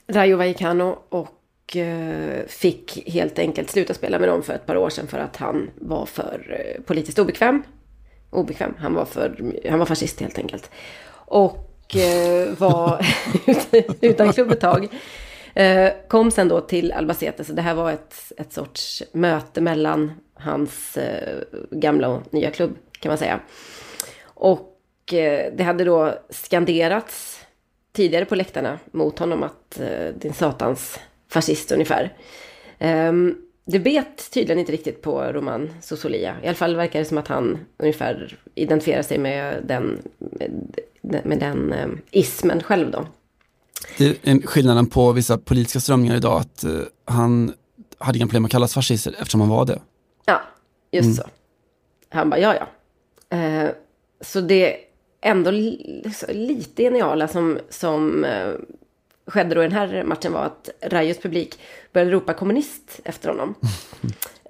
Rayo 0.06 0.36
Vallecano 0.36 0.98
och 1.08 1.76
eh, 1.76 2.46
fick 2.46 3.08
helt 3.12 3.38
enkelt 3.38 3.70
sluta 3.70 3.94
spela 3.94 4.18
med 4.18 4.28
dem 4.28 4.42
för 4.42 4.52
ett 4.52 4.66
par 4.66 4.76
år 4.76 4.90
sedan 4.90 5.06
för 5.06 5.18
att 5.18 5.36
han 5.36 5.70
var 5.74 6.06
för 6.06 6.64
eh, 6.76 6.82
politiskt 6.82 7.18
obekväm. 7.18 7.62
Obekväm, 8.30 8.74
han 8.78 8.94
var, 8.94 9.04
för, 9.04 9.52
han 9.70 9.78
var 9.78 9.86
fascist 9.86 10.20
helt 10.20 10.38
enkelt. 10.38 10.70
Och 11.26 11.96
eh, 11.96 12.48
var 12.58 13.06
utan 14.00 14.32
klubb 14.32 14.52
ett 14.52 14.60
tag. 14.60 14.88
Eh, 15.54 15.92
kom 16.08 16.30
sen 16.30 16.48
då 16.48 16.60
till 16.60 16.92
Albacete, 16.92 17.44
så 17.44 17.52
det 17.52 17.62
här 17.62 17.74
var 17.74 17.92
ett, 17.92 18.32
ett 18.36 18.52
sorts 18.52 19.02
möte 19.12 19.60
mellan 19.60 20.12
hans 20.34 20.96
eh, 20.96 21.38
gamla 21.70 22.08
och 22.08 22.34
nya 22.34 22.50
klubb 22.50 22.76
kan 23.00 23.10
man 23.10 23.18
säga. 23.18 23.40
Och 24.24 25.12
eh, 25.12 25.52
det 25.56 25.64
hade 25.64 25.84
då 25.84 26.14
skanderats 26.30 27.40
tidigare 27.92 28.24
på 28.24 28.34
läktarna 28.34 28.78
mot 28.90 29.18
honom 29.18 29.42
att 29.42 29.80
eh, 29.80 30.14
din 30.14 30.32
satans 30.32 31.00
fascist 31.28 31.72
ungefär. 31.72 32.16
Um, 32.80 33.38
det 33.64 33.78
bet 33.78 34.30
tydligen 34.32 34.58
inte 34.58 34.72
riktigt 34.72 35.02
på 35.02 35.22
Roman 35.22 35.70
Sosolia. 35.80 36.36
I 36.42 36.46
alla 36.46 36.54
fall 36.54 36.76
verkar 36.76 36.98
det 36.98 37.04
som 37.04 37.18
att 37.18 37.28
han 37.28 37.58
ungefär 37.76 38.38
identifierar 38.54 39.02
sig 39.02 39.18
med 39.18 39.62
den, 39.64 40.02
med, 41.02 41.38
den 41.38 41.72
um, 41.72 42.00
ismen 42.10 42.62
själv 42.62 42.90
då. 42.90 43.06
Det 43.98 44.18
är 44.22 44.46
skillnaden 44.46 44.86
på 44.86 45.12
vissa 45.12 45.38
politiska 45.38 45.80
strömningar 45.80 46.16
idag 46.16 46.40
att 46.40 46.64
uh, 46.64 46.82
han 47.04 47.52
hade 47.98 48.18
inga 48.18 48.26
problem 48.26 48.44
att 48.44 48.50
kallas 48.50 48.74
fascist 48.74 49.06
eftersom 49.06 49.40
han 49.40 49.50
var 49.50 49.64
det. 49.64 49.80
Ja, 50.24 50.40
just 50.92 51.06
mm. 51.06 51.14
så. 51.14 51.22
Han 52.08 52.30
bara, 52.30 52.40
ja 52.40 52.54
ja. 52.54 52.66
Uh, 53.36 53.70
så 54.20 54.40
det 54.40 54.76
ändå 55.20 55.50
lite 56.28 56.82
geniala 56.82 57.28
som, 57.28 57.58
som 57.70 58.24
uh, 58.24 58.54
skedde 59.26 59.54
då 59.54 59.60
i 59.60 59.64
den 59.64 59.76
här 59.76 60.04
matchen 60.04 60.32
var 60.32 60.44
att 60.44 60.70
Rajos 60.82 61.18
publik 61.18 61.58
började 61.92 62.10
ropa 62.10 62.34
kommunist 62.34 63.00
efter 63.04 63.28
honom. 63.28 63.54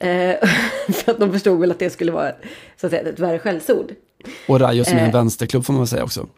uh, 0.05 0.49
för 0.93 1.13
att 1.13 1.19
de 1.19 1.33
förstod 1.33 1.61
väl 1.61 1.71
att 1.71 1.79
det 1.79 1.91
skulle 1.91 2.13
vara 2.13 2.33
så 2.77 2.87
att 2.87 2.93
säga, 2.93 3.09
ett 3.09 3.19
värre 3.19 3.39
skällsord. 3.39 3.95
Och 4.49 4.61
Rayo 4.61 4.85
som 4.85 4.99
är 4.99 5.05
en 5.05 5.13
vänsterklubb 5.13 5.65
får 5.65 5.73
man 5.73 5.81
väl 5.83 5.89
säga 5.89 6.05
också. 6.05 6.29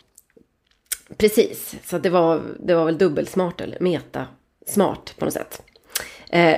Precis, 1.16 1.74
så 1.84 1.98
det 1.98 2.10
var, 2.10 2.42
det 2.60 2.74
var 2.74 2.84
väl 2.84 2.98
dubbelsmart 2.98 3.60
eller 3.60 3.80
meta-smart 3.80 5.14
på 5.18 5.24
något 5.24 5.34
sätt. 5.34 5.62
Eh, 6.28 6.56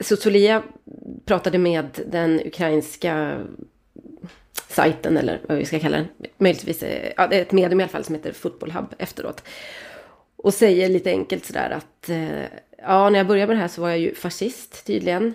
Sotolia 0.00 0.62
pratade 1.24 1.58
med 1.58 2.00
den 2.06 2.40
ukrainska 2.46 3.40
sajten, 4.68 5.16
eller 5.16 5.40
vad 5.48 5.58
vi 5.58 5.64
ska 5.64 5.78
kalla 5.78 5.96
den, 5.96 6.06
möjligtvis, 6.38 6.82
eh, 6.82 7.12
ja, 7.16 7.26
det 7.26 7.36
är 7.36 7.42
ett 7.42 7.52
medium 7.52 7.80
i 7.80 7.82
alla 7.82 7.92
fall 7.92 8.04
som 8.04 8.14
heter 8.14 8.32
Football 8.32 8.70
Hub 8.70 8.94
efteråt. 8.98 9.42
Och 10.36 10.54
säger 10.54 10.88
lite 10.88 11.10
enkelt 11.10 11.44
sådär 11.44 11.70
att, 11.70 12.08
eh, 12.08 12.42
ja, 12.78 13.10
när 13.10 13.18
jag 13.18 13.26
började 13.26 13.46
med 13.46 13.56
det 13.56 13.60
här 13.60 13.68
så 13.68 13.80
var 13.80 13.88
jag 13.88 13.98
ju 13.98 14.14
fascist 14.14 14.86
tydligen. 14.86 15.34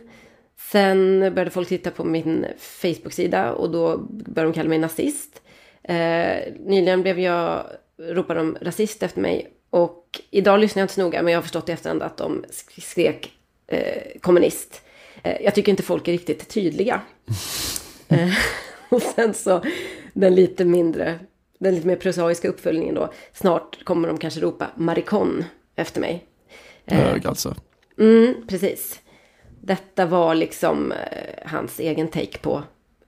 Sen 0.72 1.20
började 1.20 1.52
folk 1.52 1.68
titta 1.68 1.92
på 1.92 2.04
min 2.04 2.46
Facebook-sida 2.58 3.54
och 3.54 3.72
då 3.72 3.98
började 3.98 4.52
de 4.52 4.54
kalla 4.54 4.70
mig 4.70 4.78
nazist. 4.78 5.42
Eh, 5.84 6.54
nyligen 6.60 7.02
blev 7.02 7.20
jag 7.20 7.66
ropade 7.98 8.40
de 8.40 8.58
rasist 8.62 9.04
efter 9.04 9.22
mig. 9.22 9.50
Och 9.70 10.22
idag 10.32 10.60
lyssnar 10.60 10.82
jag 10.82 10.84
inte 10.84 10.94
så 10.94 11.02
noga, 11.02 11.24
men 11.24 11.32
jag 11.32 11.38
har 11.38 11.44
förstått 11.44 11.70
i 11.70 11.72
efterhand 11.72 12.04
att 12.04 12.18
de 12.18 12.46
skrek 12.78 13.32
eh, 13.68 14.20
kommunist. 14.22 14.82
Eh, 15.24 15.42
jag 15.42 15.56
tycker 15.56 15.72
inte 15.72 15.84
folk 15.84 16.08
är 16.08 16.12
riktigt 16.12 16.50
tydliga. 16.50 17.02
eh, 18.08 18.34
och 18.90 19.02
sen 19.02 19.34
så 19.34 19.64
den 20.14 20.36
lite 20.36 20.66
mindre, 20.66 21.20
den 21.62 21.76
lite 21.76 21.88
mer 21.88 21.96
prosaiska 21.96 22.50
uppföljningen 22.50 22.96
då. 22.96 23.14
Snart 23.34 23.84
kommer 23.84 24.08
de 24.08 24.18
kanske 24.18 24.40
ropa 24.40 24.68
marikon 24.76 25.44
efter 25.76 26.02
mig. 26.02 26.26
Eh, 26.86 26.98
Hög 26.98 27.26
alltså. 27.26 27.56
Mm, 28.00 28.36
precis. 28.48 29.00
Detta 29.62 30.06
var 30.06 30.36
liksom 30.36 30.92
eh, 30.92 30.98
hans 31.46 31.80
egen 31.80 32.08
take 32.08 32.38
på 32.38 32.64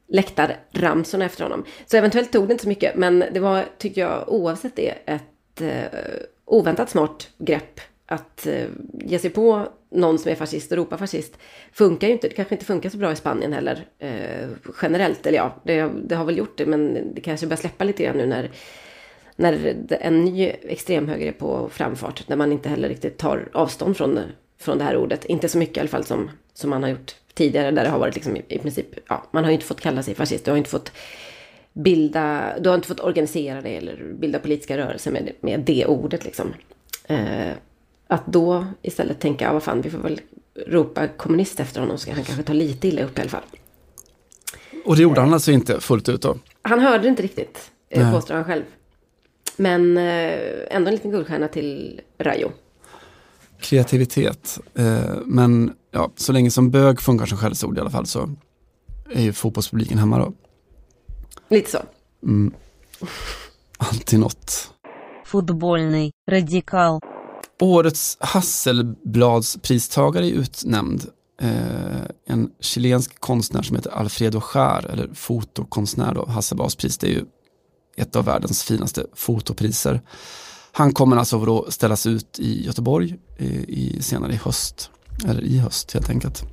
läktarramsorna 0.08 1.26
efter 1.26 1.43
honom. 1.43 1.66
Så 1.86 1.97
eventuellt 1.97 2.32
tog 2.32 2.47
det 2.47 2.51
inte 2.51 2.64
så 2.64 2.70
mycket, 2.70 2.95
men 2.95 3.24
det 3.34 3.39
var, 3.39 3.66
tycker 3.78 4.01
jag, 4.01 4.24
oavsett 4.28 4.76
det, 4.76 4.93
ett 5.06 5.62
eh, 5.62 5.99
oväntat 6.45 6.89
smart 6.89 7.30
grepp. 7.38 7.80
Att 8.06 8.47
ge 8.93 9.20
sig 9.20 9.30
på 9.30 9.68
någon 9.94 10.20
som 10.20 10.32
är 10.32 10.36
fascist 10.36 10.72
och 10.72 10.78
ropar 10.78 10.98
fascist 10.98 11.38
funkar 11.72 12.08
ju 12.08 12.14
inte. 12.14 12.28
Det 12.28 12.34
kanske 12.34 12.56
inte 12.56 12.66
funkar 12.66 12.89
så 12.89 12.98
bra 12.98 13.12
i 13.12 13.16
Spanien 13.16 13.54
heller 13.54 13.86
eh, 14.00 14.50
generellt. 14.82 15.26
Eller 15.26 15.38
ja, 15.38 15.56
det, 15.64 15.91
det, 16.06 16.16
har 16.16 16.26
väl 16.26 16.38
gjort 16.38 16.58
det, 16.58 16.66
men 16.66 17.14
det 17.16 17.22
kanske 17.22 17.48
börjar 17.48 17.58
släppa 17.58 17.84
lite 17.84 18.04
grann 18.04 18.18
nu 18.18 18.26
när 18.26 18.52
när 19.36 19.86
en 19.89 20.26
ny 20.26 20.46
extremhöger 20.62 21.28
är 21.28 21.32
på 21.32 21.70
framfart, 21.72 22.28
när 22.28 22.36
man 22.36 22.52
inte 22.52 22.70
heller 22.70 22.89
riktigt 22.89 23.18
tar 23.18 23.50
avstånd 23.54 23.98
från, 23.98 24.20
från 24.60 24.78
det 24.78 24.84
här 24.84 24.98
ordet. 24.98 25.26
Inte 25.26 25.50
så 25.50 25.58
mycket 25.58 25.78
i 25.78 25.80
alla 25.80 25.89
fall 25.89 26.04
som, 26.04 26.32
som 26.54 26.70
man 26.70 26.84
har 26.84 26.89
gjort 26.89 27.16
tidigare 27.34 27.72
där 27.72 27.84
det 27.84 27.89
har 27.89 28.00
varit 28.00 28.16
liksom 28.16 28.38
i, 28.38 28.41
i 28.48 28.60
princip, 28.60 28.88
ja, 29.10 29.24
man 29.32 29.44
har 29.44 29.52
ju 29.52 29.56
inte 29.56 29.66
fått 29.66 29.82
kalla 29.82 30.04
sig 30.04 30.16
fascist, 30.16 30.46
du 30.46 30.52
har 30.52 30.58
inte 30.58 30.70
fått 30.70 30.91
bilda, 31.74 32.54
du 32.60 32.70
har 32.70 32.76
inte 32.76 32.88
fått 32.88 33.00
organisera 33.00 33.62
det 33.62 33.78
eller 33.78 34.14
bilda 34.20 34.39
politiska 34.39 34.78
rörelser 34.78 35.12
med, 35.12 35.32
med 35.41 35.60
det 35.60 35.86
ordet 35.86 36.26
liksom. 36.26 36.54
Eh, 37.08 37.52
att 38.14 38.26
då 38.26 38.66
istället 38.82 39.20
tänka, 39.20 39.45
ja 39.45 39.53
vad 39.53 39.64
fan, 39.64 39.82
vi 39.82 39.89
får 39.89 39.97
väl 39.97 40.22
ropa 40.68 41.07
kommunist 41.07 41.59
efter 41.59 41.82
honom 41.82 41.97
så 41.97 42.05
kan 42.05 42.16
han 42.16 42.24
kanske 42.24 42.43
ta 42.43 42.53
lite 42.53 42.88
illa 42.88 43.03
upp 43.03 43.18
i 43.18 43.22
alla 43.22 43.30
fall. 43.30 43.43
Och 44.86 44.95
det 44.95 45.01
gjorde 45.01 45.22
han 45.22 45.34
alltså 45.34 45.51
inte 45.51 45.80
fullt 45.80 46.09
ut 46.09 46.22
då? 46.22 46.38
Han 46.61 46.80
hörde 46.80 47.07
inte 47.07 47.24
riktigt, 47.24 47.72
eh, 47.89 48.11
påstår 48.11 48.36
han 48.36 48.43
själv. 48.43 48.64
Men 49.57 49.97
eh, 49.97 50.39
ändå 50.70 50.88
en 50.88 50.95
liten 50.95 51.11
guldstjärna 51.11 51.47
till 51.47 52.01
Rayo 52.18 52.51
kreativitet. 53.64 54.59
Eh, 54.76 55.16
men 55.26 55.74
ja, 55.91 56.11
så 56.16 56.32
länge 56.34 56.51
som 56.51 56.72
bög 56.72 57.01
funkar 57.01 57.26
som 57.26 57.38
skällsord 57.38 57.78
i 57.78 57.82
alla 57.82 57.89
fall 57.89 58.05
så 58.05 58.30
är 59.09 59.22
ju 59.22 59.34
fotbollspubliken 59.34 59.97
hemma 59.97 60.18
då. 60.18 60.34
Lite 61.49 61.72
så. 61.72 61.80
Mm. 62.24 62.53
Alltid 63.78 64.20
något. 64.20 64.74
Fotbollny 65.26 66.11
radikal. 66.32 66.99
Årets 67.60 68.18
Hasselbladspristagare 68.20 70.28
är 70.28 70.32
utnämnd. 70.32 71.06
Eh, 71.41 72.01
en 72.26 72.51
chilensk 72.60 73.20
konstnär 73.20 73.62
som 73.62 73.76
heter 73.76 73.91
Alfredo 73.91 74.41
Schär, 74.41 74.86
eller 74.86 75.10
fotokonstnär 75.14 76.14
då. 76.14 76.26
Hasselbladspris, 76.26 76.97
det 76.97 77.08
är 77.08 77.12
ju 77.12 77.26
ett 77.97 78.16
av 78.16 78.26
världens 78.26 78.64
finaste 78.64 79.06
fotopriser. 79.14 80.01
Han 80.72 80.93
kommer 80.93 81.18
alltså 81.18 81.64
att 81.66 81.74
ställas 81.74 82.06
ut 82.06 82.39
i 82.39 82.66
Göteborg 82.66 83.16
i, 83.38 83.45
i, 83.68 84.01
senare 84.01 84.34
i 84.34 84.36
höst. 84.36 84.89
Eller 85.28 85.41
i 85.41 85.58
höst 85.58 85.93
helt 85.93 86.10
enkelt. 86.10 86.43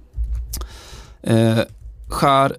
Eh, 1.23 1.59
Schär, 2.09 2.57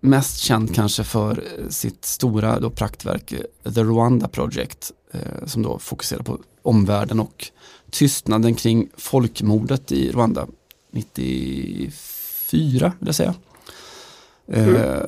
mest 0.00 0.38
känd 0.38 0.74
kanske 0.74 1.04
för 1.04 1.44
sitt 1.68 2.04
stora 2.04 2.60
då 2.60 2.70
praktverk 2.70 3.32
eh, 3.32 3.72
The 3.72 3.82
Rwanda 3.82 4.28
Project 4.28 4.92
eh, 5.12 5.46
som 5.46 5.62
då 5.62 5.78
fokuserar 5.78 6.22
på 6.22 6.38
omvärlden 6.64 7.20
och 7.20 7.46
tystnaden 7.90 8.54
kring 8.54 8.88
folkmordet 8.96 9.92
i 9.92 10.12
Rwanda 10.12 10.46
94 10.90 12.92
vill 12.98 13.08
jag 13.08 13.14
säga. 13.14 13.34
Eh, 14.46 14.68
mm. 14.68 15.06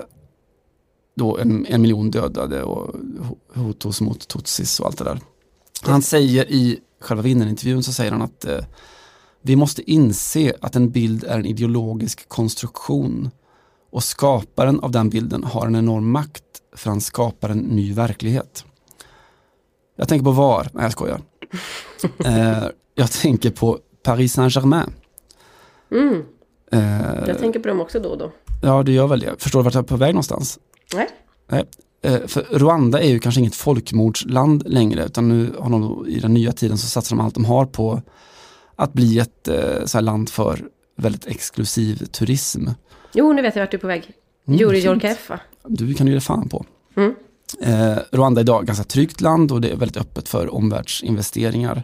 Då 1.15 1.39
en, 1.39 1.67
en 1.67 1.83
miljon 1.83 2.11
dödade 2.11 2.63
och 2.63 2.95
hotos 3.55 4.01
mot 4.01 4.29
tutsis 4.29 4.81
och 4.81 4.87
allt 4.87 4.99
det 4.99 5.05
där. 5.05 5.21
Han 5.83 6.03
säger 6.03 6.51
i 6.51 6.81
själva 7.01 7.23
vinnerintervjun 7.23 7.83
så 7.83 7.93
säger 7.93 8.13
han 8.13 8.23
att 8.23 8.45
eh, 8.45 8.65
vi 9.43 9.57
måste 9.57 9.91
inse 9.91 10.53
att 10.61 10.77
en 10.77 10.91
bild 10.91 11.25
är 11.25 11.39
en 11.39 11.47
ideologisk 11.47 12.29
konstruktion 12.29 13.31
och 13.91 14.05
skaparen 14.05 14.81
av 14.81 14.91
den 14.91 15.11
bilden 15.11 15.45
har 15.45 15.67
en 15.67 15.77
enorm 15.77 16.11
makt 16.11 16.43
för 16.73 16.91
han 16.91 17.01
skapar 17.01 17.49
en 17.49 17.59
ny 17.59 17.93
verklighet. 17.93 18.65
Jag 19.97 20.09
tänker 20.09 20.25
på 20.25 20.31
VAR, 20.31 20.71
nej 20.73 20.83
jag 20.83 20.93
skojar. 20.93 21.21
eh, 22.25 22.65
jag 22.95 23.13
tänker 23.13 23.51
på 23.51 23.79
Paris 24.03 24.33
Saint-Germain. 24.33 24.93
Mm. 25.91 26.23
Eh, 26.73 27.29
jag 27.29 27.39
tänker 27.39 27.61
på 27.61 27.69
dem 27.69 27.81
också 27.81 28.01
då 28.01 28.09
och 28.09 28.19
då. 28.19 28.33
Ja, 28.63 28.83
det 28.83 28.93
gör 28.93 29.07
väl 29.07 29.21
det. 29.21 29.35
Förstår 29.39 29.59
du 29.61 29.65
vart 29.65 29.75
jag 29.75 29.83
är 29.83 29.89
på 29.89 29.97
väg 29.97 30.15
någonstans? 30.15 30.59
Nej. 30.95 31.09
Nej. 31.49 31.65
Eh, 32.03 32.27
för 32.27 32.59
Rwanda 32.59 33.01
är 33.01 33.09
ju 33.09 33.19
kanske 33.19 33.41
inget 33.41 33.55
folkmordsland 33.55 34.63
längre, 34.67 35.05
utan 35.05 35.29
nu 35.29 35.55
har 35.59 35.71
de 35.71 36.07
i 36.09 36.21
den 36.21 36.35
nya 36.35 36.53
tiden 36.53 36.79
så 36.79 36.87
satsar 36.87 37.17
de 37.17 37.25
allt 37.25 37.35
de 37.35 37.45
har 37.45 37.67
på 37.67 38.03
att 38.77 38.93
bli 38.93 39.19
ett 39.19 39.49
eh, 39.49 39.85
så 39.85 40.01
land 40.01 40.31
för 40.31 40.65
väldigt 40.97 41.27
exklusiv 41.27 41.97
turism. 41.97 42.69
Jo, 43.13 43.33
nu 43.33 43.43
vet 43.43 43.57
jag 43.57 43.63
vart 43.63 43.71
du 43.71 43.77
är 43.77 43.81
på 43.81 43.87
väg. 43.87 44.11
Mm, 44.49 44.61
Juri 44.61 44.81
Jorkaeff 44.81 45.31
Du 45.65 45.95
kan 45.95 46.07
ju 46.07 46.13
ge 46.13 46.21
fan 46.21 46.49
på. 46.49 46.65
Mm. 46.97 47.15
Eh, 47.61 47.99
Rwanda 48.13 48.41
är 48.41 48.45
idag 48.45 48.63
ett 48.63 48.67
ganska 48.67 48.85
tryggt 48.85 49.21
land 49.21 49.53
och 49.53 49.61
det 49.61 49.71
är 49.71 49.77
väldigt 49.77 49.97
öppet 49.97 50.29
för 50.29 50.55
omvärldsinvesteringar. 50.55 51.83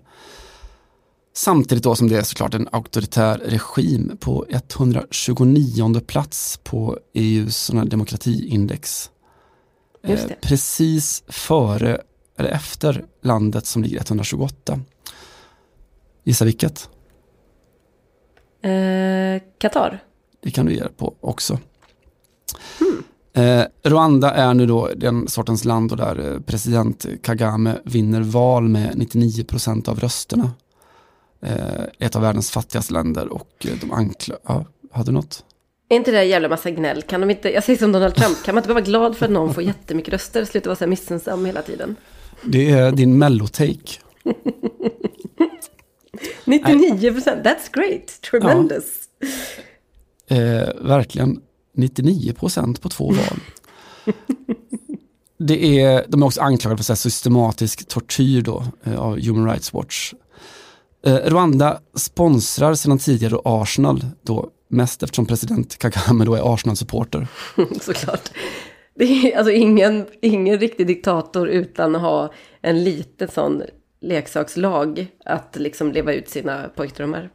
Samtidigt 1.35 1.85
då 1.85 1.95
som 1.95 2.09
det 2.09 2.19
är 2.19 2.23
såklart 2.23 2.55
en 2.55 2.69
auktoritär 2.73 3.39
regim 3.39 4.17
på 4.21 4.47
129 4.49 6.01
plats 6.01 6.61
på 6.65 6.99
EUs 7.15 7.71
demokratiindex. 7.87 9.11
Eh, 10.03 10.21
precis 10.41 11.23
före 11.29 12.01
eller 12.37 12.51
efter 12.51 13.05
landet 13.23 13.67
som 13.67 13.83
ligger 13.83 14.01
128. 14.01 14.81
Gissa 16.25 16.45
vilket? 16.45 16.89
Eh, 18.63 19.43
Qatar. 19.59 20.05
Det 20.41 20.51
kan 20.51 20.67
du 20.67 20.75
ge 20.75 20.89
på 20.89 21.15
också. 21.21 21.59
Hmm. 22.79 23.03
Eh, 23.35 23.65
Rwanda 23.83 24.31
är 24.31 24.55
nu 24.55 24.67
då 24.67 24.91
den 24.97 25.29
sortens 25.29 25.65
land 25.65 25.97
där 25.97 26.33
eh, 26.33 26.41
president 26.41 27.07
Kagame 27.23 27.79
vinner 27.85 28.21
val 28.21 28.69
med 28.69 28.93
99 28.95 29.45
procent 29.45 29.89
av 29.89 30.01
rösterna. 30.01 30.51
Eh, 31.43 31.85
ett 31.99 32.17
av 32.17 32.23
världens 32.23 32.51
fattigaste 32.51 32.93
länder 32.93 33.29
och 33.29 33.67
eh, 33.69 33.71
de 33.81 33.93
anklar... 33.93 34.39
Ja, 34.47 34.65
hade 34.93 35.11
du 35.11 35.15
något? 35.15 35.45
Är 35.89 35.97
inte 35.97 36.11
det 36.11 36.25
jävla 36.25 36.49
massa 36.49 36.71
gnäll? 36.71 37.03
Kan 37.03 37.21
de 37.21 37.31
inte, 37.31 37.53
jag 37.53 37.65
säger 37.65 37.79
som 37.79 37.93
Donald 37.93 38.15
Trump, 38.15 38.43
kan 38.45 38.55
man 38.55 38.61
inte 38.63 38.69
bara 38.69 38.75
vara 38.75 38.85
glad 38.85 39.17
för 39.17 39.27
att 39.27 39.33
någon 39.33 39.55
får 39.55 39.63
jättemycket 39.63 40.13
röster? 40.13 40.45
Sluta 40.45 40.69
vara 40.69 40.77
så 40.77 40.85
här 40.85 40.89
missunnsam 40.89 41.45
hela 41.45 41.63
tiden. 41.63 41.97
Det 42.45 42.71
är 42.71 42.93
din 42.93 43.19
mellotake. 43.19 43.99
99 46.45 47.13
procent, 47.13 47.47
that's 47.47 47.71
great, 47.73 48.21
tremendous. 48.31 48.85
Ja. 50.27 50.37
Eh, 50.37 50.69
verkligen, 50.81 51.41
99 51.75 52.33
procent 52.33 52.83
på 52.83 52.89
två 52.89 53.07
val. 53.07 53.41
det 55.39 55.81
är, 55.81 56.05
de 56.09 56.23
är 56.23 56.27
också 56.27 56.41
anklagade 56.41 56.77
för 56.77 56.85
så 56.85 56.97
systematisk 56.97 57.89
tortyr 57.89 58.43
då, 58.43 58.65
eh, 58.85 59.01
av 59.01 59.21
Human 59.21 59.47
Rights 59.47 59.73
Watch. 59.73 60.15
Eh, 61.07 61.15
Rwanda 61.15 61.81
sponsrar 61.95 62.75
sedan 62.75 62.99
tidigare 62.99 63.39
Arsenal 63.45 64.05
då 64.23 64.51
mest 64.69 65.03
eftersom 65.03 65.27
president 65.27 65.79
Kagame 65.79 66.25
då 66.25 66.35
är 66.35 66.55
Arsenal-supporter. 66.55 67.27
Såklart. 67.81 68.31
Det 68.95 69.05
är 69.05 69.39
alltså 69.39 69.53
ingen, 69.53 70.07
ingen 70.23 70.59
riktig 70.59 70.87
diktator 70.87 71.49
utan 71.49 71.97
att 71.97 72.03
ha 72.03 72.33
en 72.61 72.85
liten 72.85 73.29
sån 73.29 73.63
leksakslag 74.01 75.07
att 75.25 75.57
liksom 75.57 75.93
leva 75.93 76.13
ut 76.13 76.29
sina 76.29 76.69
pojkdrömmar. 76.77 77.31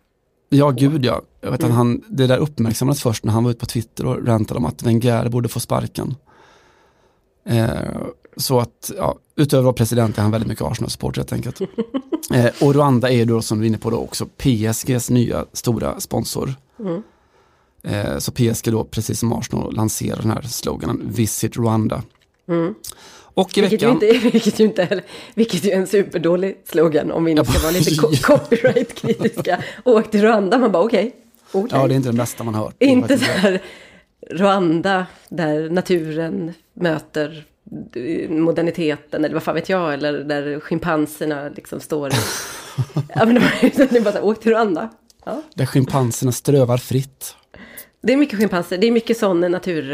Ja, 0.50 0.70
gud 0.72 1.06
ja. 1.06 1.22
Jag 1.42 1.52
vet 1.52 1.64
att 1.64 1.72
han, 1.72 2.04
det 2.08 2.28
där 2.28 2.38
uppmärksammades 2.38 3.02
först 3.02 3.24
när 3.24 3.34
han 3.34 3.44
var 3.44 3.52
ute 3.52 3.60
på 3.60 3.66
Twitter 3.66 4.06
och 4.06 4.28
rantade 4.28 4.58
om 4.58 4.66
att 4.66 4.84
Wenger 4.84 5.30
borde 5.30 5.50
få 5.50 5.60
sparken. 5.60 6.16
Eh, 7.46 7.70
så 8.38 8.60
att, 8.60 8.92
ja, 8.98 9.18
utöver 9.36 9.62
att 9.62 9.66
vara 9.66 9.74
president 9.74 10.18
är 10.18 10.22
han 10.22 10.32
väldigt 10.32 10.48
mycket 10.48 10.66
Arsenal-support 10.66 11.18
helt 11.18 11.34
enkelt. 11.34 11.62
eh, 12.34 12.50
och 12.62 12.76
Rwanda 12.76 13.12
är 13.12 13.26
då 13.26 13.42
som 13.42 13.60
vi 13.60 13.66
är 13.66 13.68
inne 13.68 13.78
på 13.78 13.90
då 13.90 13.98
också 13.98 14.26
PSGs 14.26 15.10
nya 15.10 15.46
stora 15.54 16.00
sponsor. 16.00 16.56
Mm. 16.80 17.04
Eh, 17.84 18.18
så 18.18 18.32
PSG 18.32 18.72
då, 18.72 18.84
precis 18.84 19.20
som 19.20 19.34
Arsenal, 19.34 19.76
lanserar 19.76 20.22
den 20.22 20.32
här 20.32 20.42
sloganen 20.42 21.02
Visit 21.04 21.58
Rwanda. 21.58 22.04
Mm. 22.50 22.76
Och 23.38 23.58
i 23.58 23.62
vilket 23.62 23.82
veckan... 23.82 24.00
Ju 24.02 24.08
inte, 24.10 24.30
vilket 24.32 24.60
ju 24.60 24.64
inte 24.64 24.84
heller, 24.84 25.04
vilket 25.34 25.66
ju 25.66 25.72
är 25.72 25.78
en 25.78 25.88
superdålig 25.88 26.58
slogan 26.66 27.12
om 27.12 27.26
vi 27.26 27.34
nu 27.34 27.46
ska 27.46 27.60
vara 27.60 27.72
lite 27.72 27.96
copyright-kritiska. 28.22 29.64
Åk 29.84 30.12
till 30.12 30.22
Rwanda, 30.22 30.58
man 30.58 30.72
bara 30.72 30.84
okej. 30.84 31.16
Okay, 31.52 31.62
okay. 31.64 31.80
Ja, 31.80 31.88
det 31.88 31.94
är 31.94 31.96
inte 31.96 32.10
det 32.10 32.18
bästa 32.18 32.44
man 32.44 32.56
hört. 32.56 32.76
Inte 32.80 33.18
så 33.18 33.26
här 33.26 33.62
Rwanda, 34.32 35.06
där 35.30 35.70
naturen 35.70 36.54
möter 36.74 37.46
moderniteten, 38.30 39.26
eller 39.26 39.34
vad 39.34 39.44
fan 39.44 39.56
vet 39.56 39.70
jag, 39.70 39.94
eller 39.94 40.14
där 40.14 40.60
schimpanserna 40.60 41.50
liksom 41.50 41.80
står. 41.80 42.12
ja, 43.16 43.26
men 43.26 43.34
det 43.36 43.42
är 43.92 44.02
bara 44.02 44.12
så 44.12 44.18
här, 44.18 44.26
åk 44.26 44.40
till 44.40 44.52
Rwanda. 44.52 44.90
Ja. 45.26 45.42
Där 45.54 45.66
schimpanserna 45.66 46.32
strövar 46.32 46.78
fritt. 46.78 47.36
Det 48.02 48.14
är 48.14 48.18
mycket 48.18 48.40
schimpanser. 48.40 48.78
Det 48.78 48.88
är 48.88 48.92
mycket 48.92 49.18
sån 49.18 49.40
natur... 49.40 49.92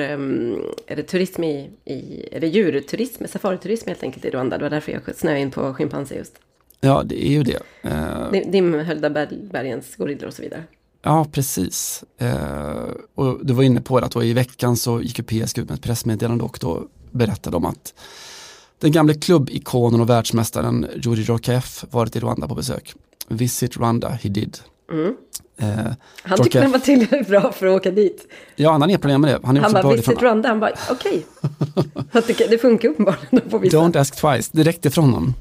Är 0.87 0.95
det 0.95 1.03
turism 1.03 1.43
i, 1.43 1.69
i... 1.85 2.27
Är 2.31 2.39
det 2.39 2.47
djurturism? 2.47 3.25
Safariturism 3.27 3.87
helt 3.87 4.03
enkelt 4.03 4.25
i 4.25 4.29
Rwanda. 4.29 4.57
Det 4.57 4.63
var 4.63 4.69
därför 4.69 4.91
jag 4.91 5.15
snöade 5.15 5.39
in 5.39 5.51
på 5.51 5.73
schimpanser 5.73 6.15
just. 6.15 6.39
Ja, 6.85 7.03
det 7.03 7.27
är 7.27 7.29
ju 7.29 7.43
det. 7.43 7.59
Uh, 7.85 8.51
Dimhöljda 8.51 9.09
bergens 9.51 9.95
gorillor 9.95 10.27
och 10.27 10.33
så 10.33 10.41
vidare. 10.41 10.63
Ja, 11.01 11.27
precis. 11.31 12.03
Uh, 12.21 12.91
och 13.15 13.45
du 13.45 13.53
var 13.53 13.63
inne 13.63 13.81
på 13.81 13.99
det 13.99 14.05
att 14.05 14.11
då 14.11 14.23
i 14.23 14.33
veckan 14.33 14.77
så 14.77 15.01
gick 15.01 15.19
ju 15.19 15.23
PSG 15.23 15.59
ut 15.59 15.69
med 15.69 15.75
ett 15.75 15.83
pressmeddelande 15.83 16.43
och 16.43 16.57
då 16.61 16.87
berättade 17.11 17.57
om 17.57 17.65
att 17.65 17.93
den 18.79 18.91
gamle 18.91 19.13
klubbikonen 19.13 20.01
och 20.01 20.09
världsmästaren 20.09 20.87
Juri 20.95 21.21
Jorkaeff 21.21 21.85
varit 21.91 22.15
i 22.15 22.19
Rwanda 22.19 22.47
på 22.47 22.55
besök. 22.55 22.93
Visit 23.27 23.77
Rwanda, 23.77 24.09
he 24.09 24.29
did. 24.29 24.57
Mm. 24.91 25.15
Eh, 25.57 25.93
han 26.23 26.43
tyckte 26.43 26.61
den 26.61 26.71
var 26.71 26.79
tillräckligt 26.79 27.27
bra 27.27 27.51
för 27.51 27.67
att 27.67 27.75
åka 27.75 27.91
dit. 27.91 28.27
Ja, 28.55 28.71
han 28.71 28.81
har 28.81 28.89
inga 28.89 28.97
problem 28.97 29.21
med 29.21 29.33
det. 29.33 29.39
Han, 29.43 29.57
är 29.57 29.61
han 29.61 29.73
bara, 29.73 29.93
visit 29.95 30.21
Rwanda, 30.21 30.49
han 30.49 30.59
bara, 30.59 30.71
okej. 30.91 31.25
Okay. 32.13 32.47
det, 32.49 32.57
funkar 32.57 32.89
uppenbarligen 32.89 33.49
på 33.49 33.57
vissa. 33.57 33.77
Don't 33.77 33.99
ask 33.99 34.15
twice, 34.15 34.49
det 34.53 34.63
räckte 34.63 34.91
från 34.91 35.03
honom. 35.03 35.33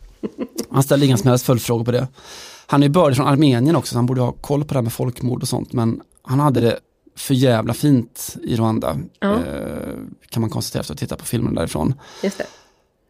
Han 0.70 0.82
ställde 0.82 1.06
inga 1.06 1.16
som 1.16 1.30
helst 1.30 1.46
följdfrågor 1.46 1.84
på 1.84 1.92
det. 1.92 2.08
Han 2.66 2.82
är 2.82 2.88
bördig 2.88 3.16
från 3.16 3.26
Armenien 3.26 3.76
också, 3.76 3.92
så 3.92 3.98
han 3.98 4.06
borde 4.06 4.20
ha 4.20 4.32
koll 4.32 4.64
på 4.64 4.74
det 4.74 4.78
här 4.78 4.82
med 4.82 4.92
folkmord 4.92 5.42
och 5.42 5.48
sånt. 5.48 5.72
Men 5.72 6.00
han 6.22 6.40
hade 6.40 6.60
det 6.60 6.78
för 7.16 7.34
jävla 7.34 7.74
fint 7.74 8.36
i 8.42 8.56
Rwanda. 8.56 8.98
Ja. 9.20 9.32
Eh, 9.32 9.40
kan 10.28 10.40
man 10.40 10.50
konstatera 10.50 10.80
efter 10.80 10.94
att 10.94 10.98
titta 10.98 11.16
på 11.16 11.24
filmen 11.24 11.54
därifrån. 11.54 11.94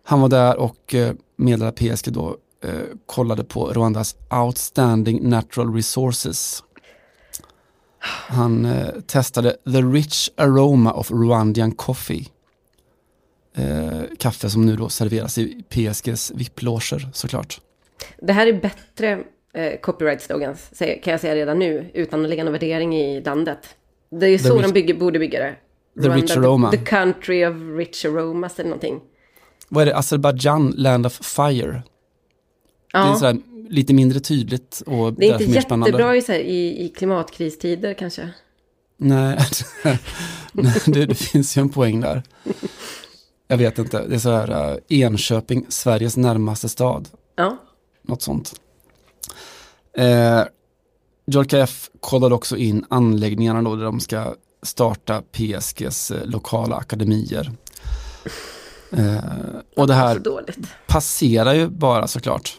Han 0.04 0.20
var 0.20 0.28
där 0.28 0.56
och 0.56 0.94
eh, 0.94 1.14
meddelade 1.36 1.72
PSG 1.72 2.12
då, 2.12 2.36
eh, 2.62 2.70
kollade 3.06 3.44
på 3.44 3.72
Rwandas 3.72 4.16
outstanding 4.30 5.28
natural 5.28 5.74
resources. 5.74 6.62
Han 8.04 8.64
eh, 8.64 8.88
testade 9.06 9.56
the 9.64 9.82
rich 9.82 10.30
aroma 10.36 10.92
of 10.92 11.10
Rwandian 11.10 11.72
coffee. 11.72 12.26
Eh, 13.56 14.00
kaffe 14.18 14.50
som 14.50 14.66
nu 14.66 14.76
då 14.76 14.88
serveras 14.88 15.38
i 15.38 15.64
PSGs 15.68 16.32
VIP-loger 16.34 17.08
såklart. 17.12 17.60
Det 18.20 18.32
här 18.32 18.46
är 18.46 18.52
bättre 18.52 19.24
eh, 19.54 19.80
copyright-slogans, 19.80 20.72
kan 20.78 21.10
jag 21.10 21.20
säga 21.20 21.34
redan 21.34 21.58
nu, 21.58 21.90
utan 21.94 22.22
att 22.22 22.28
lägga 22.28 22.44
någon 22.44 22.52
värdering 22.52 22.96
i 22.96 23.20
landet. 23.20 23.58
Det 24.10 24.26
är 24.26 24.30
ju 24.30 24.38
så 24.38 24.54
rich, 24.54 24.66
de 24.66 24.72
bygger, 24.72 24.94
borde 24.94 25.18
bygga 25.18 25.40
det. 25.40 25.54
The 26.02 26.08
Rwanda, 26.08 26.22
rich 26.22 26.36
aroma. 26.36 26.70
The, 26.70 26.76
the, 26.76 26.84
country 26.84 27.44
of 27.44 27.56
rich 27.78 28.04
aromas 28.04 28.58
eller 28.58 28.70
någonting. 28.70 29.00
Vad 29.68 29.82
är 29.82 29.86
det? 29.86 29.96
Azerbaijan, 29.96 30.74
land 30.76 31.06
of 31.06 31.12
fire. 31.12 31.82
Ja. 32.92 33.00
Det 33.00 33.10
är 33.10 33.14
sådär 33.14 33.38
lite 33.68 33.94
mindre 33.94 34.20
tydligt 34.20 34.82
och 34.86 35.12
Det 35.12 35.28
är 35.28 35.32
inte 35.32 35.44
jättebra 35.44 36.16
i, 36.16 36.22
så 36.22 36.32
här, 36.32 36.38
i, 36.38 36.84
i 36.84 36.88
klimatkristider 36.88 37.94
kanske. 37.94 38.30
Nej, 38.96 39.38
det, 40.86 41.06
det, 41.06 41.14
finns 41.14 41.56
ju 41.56 41.60
en 41.60 41.68
poäng 41.68 42.00
där. 42.00 42.22
Jag 43.48 43.56
vet 43.56 43.78
inte, 43.78 44.06
det 44.06 44.14
är 44.14 44.18
så 44.18 44.30
här 44.30 44.72
uh, 44.72 44.78
Enköping, 44.88 45.66
Sveriges 45.68 46.16
närmaste 46.16 46.68
stad. 46.68 47.08
Ja. 47.36 47.58
Något 48.02 48.22
sånt. 48.22 48.60
Eh, 49.96 50.42
JKF 51.26 51.90
kollade 52.00 52.34
också 52.34 52.56
in 52.56 52.84
anläggningarna 52.90 53.62
då 53.62 53.76
där 53.76 53.84
de 53.84 54.00
ska 54.00 54.34
starta 54.62 55.22
PSGs 55.32 56.10
eh, 56.10 56.26
lokala 56.26 56.76
akademier. 56.76 57.52
Eh, 58.90 59.16
och 59.76 59.86
det 59.86 59.94
här 59.94 60.22
passerar 60.86 61.54
ju 61.54 61.68
bara 61.68 62.08
såklart. 62.08 62.58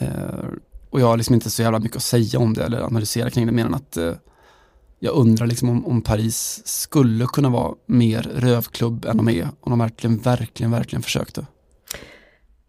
Eh, 0.00 0.44
och 0.90 1.00
jag 1.00 1.06
har 1.06 1.16
liksom 1.16 1.34
inte 1.34 1.50
så 1.50 1.62
jävla 1.62 1.78
mycket 1.78 1.96
att 1.96 2.02
säga 2.02 2.38
om 2.38 2.54
det 2.54 2.64
eller 2.64 2.80
analysera 2.80 3.30
kring 3.30 3.46
det 3.46 3.52
mer 3.52 3.64
än 3.64 3.74
att 3.74 3.96
eh, 3.96 4.12
jag 4.98 5.14
undrar 5.14 5.46
liksom 5.46 5.68
om, 5.68 5.86
om, 5.86 6.02
Paris 6.02 6.62
skulle 6.64 7.26
kunna 7.26 7.48
vara 7.48 7.74
mer 7.86 8.22
rövklubb 8.34 9.04
än 9.04 9.16
de 9.16 9.28
är. 9.28 9.48
Om 9.60 9.70
de 9.70 9.78
verkligen, 9.78 10.18
verkligen, 10.18 10.70
verkligen 10.70 11.02
försökte. 11.02 11.46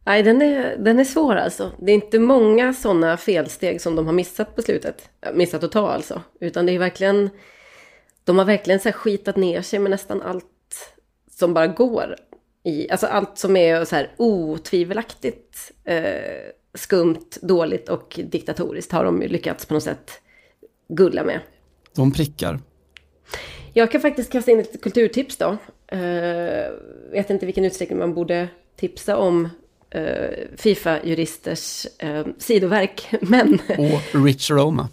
Nej, 0.06 0.24
den 0.24 0.41
är, 0.41 0.78
den 0.78 0.99
är 0.99 1.04
svår 1.04 1.36
alltså. 1.36 1.72
Det 1.80 1.91
är 1.91 1.95
inte 1.95 2.20
många 2.20 2.74
sådana 2.74 3.18
felsteg 3.18 3.82
som 3.82 3.95
de 3.95 4.06
har 4.06 4.14
missat 4.14 4.56
på 4.56 4.62
slutet. 4.62 5.10
Äh, 5.22 5.34
missat 5.34 5.64
att 5.64 5.72
ta 5.72 5.89
alltså. 5.89 6.22
Utan 6.39 6.66
det 6.66 6.72
är 6.72 6.80
verkligen, 6.80 7.30
de 8.24 8.38
har 8.38 8.45
verkligen 8.45 8.80
så 8.80 8.89
här 8.89 8.93
skitat 8.93 9.36
ner 9.36 9.62
sig 9.62 9.80
med 9.80 9.91
nästan 9.91 10.22
allt 10.22 10.45
som 11.39 11.54
bara 11.54 11.68
går. 11.68 12.16
I, 12.64 12.89
alltså 12.89 13.08
allt 13.08 13.38
som 13.38 13.58
är 13.58 13.86
så 13.86 13.95
här 13.95 14.12
otvivelaktigt 14.18 15.72
eh, 15.84 16.51
skumt, 16.74 17.38
dåligt 17.41 17.89
och 17.89 18.19
diktatoriskt 18.24 18.91
har 18.91 19.05
de 19.05 19.21
lyckats 19.21 19.65
på 19.65 19.74
något 19.74 19.84
sätt 19.84 20.11
gulla 20.88 21.24
med. 21.24 21.39
de 21.95 22.11
prickar. 22.11 22.59
Jag 23.74 23.91
kan 23.91 24.01
faktiskt 24.01 24.32
kasta 24.32 24.51
in 24.51 24.59
ett 24.59 24.82
kulturtips 24.82 25.38
då. 25.38 25.57
Uh, 25.93 25.99
vet 27.11 27.30
inte 27.30 27.45
vilken 27.45 27.65
utsträckning 27.65 27.99
man 27.99 28.13
borde 28.13 28.47
tipsa 28.76 29.17
om 29.17 29.49
uh, 29.95 30.01
Fifa-juristers 30.57 31.88
uh, 32.03 32.28
sidoverk, 32.38 33.07
men... 33.21 33.59
Och 33.78 34.26
Rich 34.26 34.51
Roma. 34.51 34.89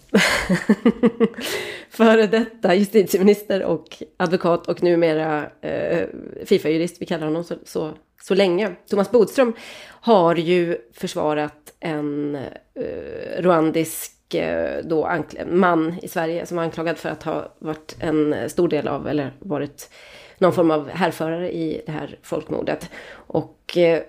Före 1.90 2.26
detta 2.26 2.74
justitieminister 2.74 3.62
och 3.62 4.02
advokat 4.16 4.68
och 4.68 4.82
numera 4.82 5.42
uh, 5.42 6.06
Fifa-jurist, 6.44 6.96
vi 7.00 7.06
kallar 7.06 7.26
honom 7.26 7.44
så, 7.44 7.54
så, 7.64 7.94
så 8.22 8.34
länge. 8.34 8.74
Thomas 8.90 9.10
Bodström 9.10 9.52
har 9.86 10.36
ju 10.36 10.78
försvarat 10.92 11.72
en 11.80 12.34
eh, 12.74 13.42
rwandisk 13.42 14.34
eh, 14.34 14.84
då 14.84 15.22
man 15.50 15.94
i 16.02 16.08
Sverige 16.08 16.46
som 16.46 16.56
var 16.56 16.64
anklagad 16.64 16.98
för 16.98 17.08
att 17.08 17.22
ha 17.22 17.54
varit 17.58 17.96
en 18.00 18.50
stor 18.50 18.68
del 18.68 18.88
av, 18.88 19.08
eller 19.08 19.32
varit 19.38 19.90
någon 20.38 20.52
form 20.52 20.70
av 20.70 20.88
härförare 20.88 21.52
i 21.52 21.82
det 21.86 21.92
här 21.92 22.18
folkmordet. 22.22 22.90
Och 23.12 23.76
eh, 23.76 24.02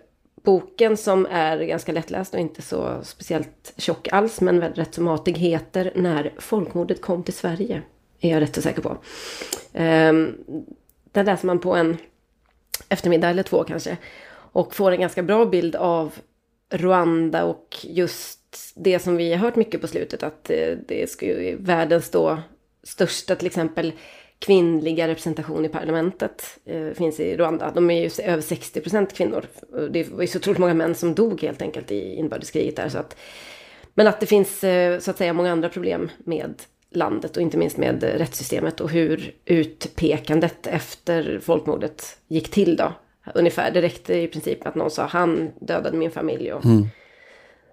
boken 0.44 0.98
som 0.98 1.28
är 1.32 1.58
ganska 1.58 1.92
lättläst 1.92 2.34
och 2.34 2.40
inte 2.40 2.62
så 2.62 3.00
speciellt 3.04 3.74
tjock 3.78 4.08
alls, 4.12 4.42
men 4.42 4.62
rätt 4.62 4.94
så 4.94 5.02
matig, 5.02 5.38
heter 5.38 5.92
När 5.96 6.34
folkmordet 6.38 7.02
kom 7.02 7.24
till 7.24 7.34
Sverige. 7.34 7.82
Är 8.20 8.30
jag 8.30 8.42
rätt 8.42 8.56
så 8.56 8.62
säker 8.62 8.82
på. 8.82 8.90
Eh, 9.74 10.14
den 11.12 11.26
läser 11.26 11.48
man 11.48 11.60
på 11.60 11.76
en 11.76 11.98
eftermiddag 12.90 13.30
eller 13.30 13.44
två 13.44 13.64
kanske. 13.64 13.98
Och 14.54 14.76
får 14.76 14.92
en 14.92 15.02
ganska 15.02 15.24
bra 15.24 15.46
bild 15.46 15.76
av 15.76 16.14
Rwanda 16.70 17.44
och 17.44 17.78
just 17.84 18.74
det 18.76 19.00
som 19.00 19.18
vi 19.18 19.32
har 19.32 19.40
hört 19.40 19.56
mycket 19.56 19.82
på 19.82 19.88
slutet. 19.88 20.24
Att 20.24 20.50
eh, 20.50 20.78
det 20.88 21.10
ska 21.10 21.26
ju 21.26 21.56
världens 21.60 22.10
då 22.10 22.40
största 22.84 23.36
till 23.36 23.48
exempel 23.48 23.94
kvinnliga 24.40 25.08
representation 25.08 25.66
i 25.66 25.70
parlamentet 25.70 26.60
eh, 26.66 26.90
finns 26.90 27.20
i 27.20 27.38
Rwanda. 27.38 27.72
De 27.72 27.90
är 27.90 28.02
ju 28.02 28.24
över 28.24 28.42
60 28.42 28.82
procent 28.82 29.14
kvinnor. 29.14 29.46
Det 29.92 30.10
var 30.10 30.22
ju 30.22 30.28
så 30.28 30.38
otroligt 30.38 30.60
många 30.60 30.74
män 30.74 30.96
som 30.96 31.16
dog 31.16 31.42
helt 31.42 31.62
enkelt 31.62 31.92
i 31.92 32.16
inbördeskriget 32.16 32.76
där. 32.76 32.90
Så 32.90 32.98
att, 32.98 33.18
men 33.94 34.08
att 34.08 34.20
det 34.20 34.26
finns 34.26 34.64
eh, 34.64 35.00
så 35.00 35.12
att 35.12 35.18
säga 35.18 35.34
många 35.34 35.52
andra 35.52 35.70
problem 35.70 36.10
med 36.18 36.54
landet 36.92 37.38
och 37.38 37.44
inte 37.44 37.58
minst 37.58 37.78
med 37.78 38.04
rättssystemet 38.04 38.82
och 38.82 38.90
hur 38.90 39.36
utpekandet 39.46 40.68
efter 40.68 41.40
folkmordet 41.40 42.18
gick 42.28 42.52
till 42.52 42.76
då. 42.76 42.94
Ungefär, 43.36 43.72
det 43.72 43.82
räckte 43.82 44.16
i 44.16 44.28
princip 44.28 44.68
att 44.68 44.76
någon 44.76 44.92
sa 44.92 45.06
han 45.06 45.52
dödade 45.60 45.98
min 45.98 46.12
familj 46.12 46.54
och 46.54 46.66
mm. 46.66 46.88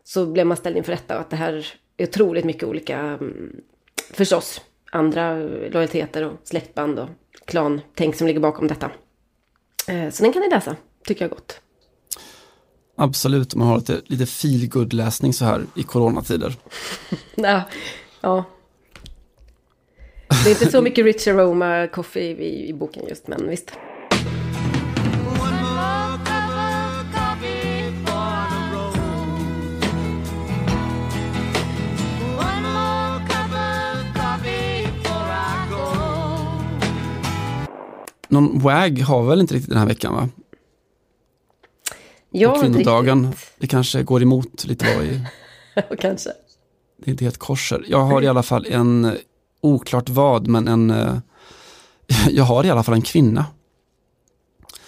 så 0.05 0.27
blev 0.27 0.47
man 0.47 0.57
ställd 0.57 0.77
inför 0.77 0.93
rätta 0.93 1.15
och 1.15 1.21
att 1.21 1.31
det 1.31 1.37
här 1.37 1.67
är 1.97 2.07
otroligt 2.07 2.45
mycket 2.45 2.65
olika, 2.69 2.99
mm, 2.99 3.57
förstås, 4.13 4.61
andra 4.93 5.35
lojaliteter 5.45 6.25
och 6.25 6.33
släktband 6.45 6.99
och 6.99 7.09
klantänk 7.45 8.15
som 8.17 8.27
ligger 8.27 8.41
bakom 8.41 8.69
detta. 8.69 8.91
Eh, 9.89 10.11
så 10.11 10.23
den 10.23 10.33
kan 10.33 10.43
ni 10.43 10.51
läsa, 10.51 10.77
tycker 11.05 11.25
jag 11.25 11.31
gott. 11.31 11.61
Absolut, 12.97 13.55
man 13.55 13.69
har 13.69 13.77
lite, 13.77 14.01
lite 14.07 14.27
feel 14.27 14.89
läsning 14.93 15.33
så 15.33 15.45
här 15.45 15.63
i 15.75 15.83
coronatider. 15.83 16.55
ja, 17.35 17.63
ja. 18.21 18.45
Det 20.49 20.53
är 20.53 20.63
inte 20.63 20.71
så 20.71 20.83
mycket 20.83 21.05
rich 21.05 21.29
aroma 21.29 21.87
coffee 21.87 22.21
i, 22.21 22.69
i 22.69 22.73
boken 22.73 23.03
just, 23.09 23.29
men 23.29 23.49
visst. 23.49 23.73
någon 38.29 38.59
WAG 38.59 38.99
har 38.99 39.27
väl 39.27 39.41
inte 39.41 39.55
riktigt 39.55 39.71
den 39.71 39.79
här 39.79 39.87
veckan 39.87 40.15
va? 40.15 40.29
Ja, 42.31 42.61
kvinnodagen. 42.61 43.33
Det 43.59 43.67
kanske 43.67 44.03
går 44.03 44.23
emot 44.23 44.65
lite 44.65 44.97
vad 44.97 45.05
i... 45.05 45.21
kanske. 46.01 46.31
Det 46.97 47.09
är 47.09 47.11
inte 47.11 47.25
helt 47.25 47.39
korser. 47.39 47.85
Jag 47.89 48.05
har 48.05 48.23
i 48.23 48.27
alla 48.27 48.43
fall 48.43 48.67
en, 48.71 49.17
oklart 49.61 50.09
vad, 50.09 50.47
men 50.47 50.69
en... 50.69 50.91
Eh, 50.91 51.17
jag 52.31 52.45
har 52.45 52.65
i 52.65 52.71
alla 52.71 52.83
fall 52.83 52.95
en 52.95 53.03
kvinna. 53.03 53.45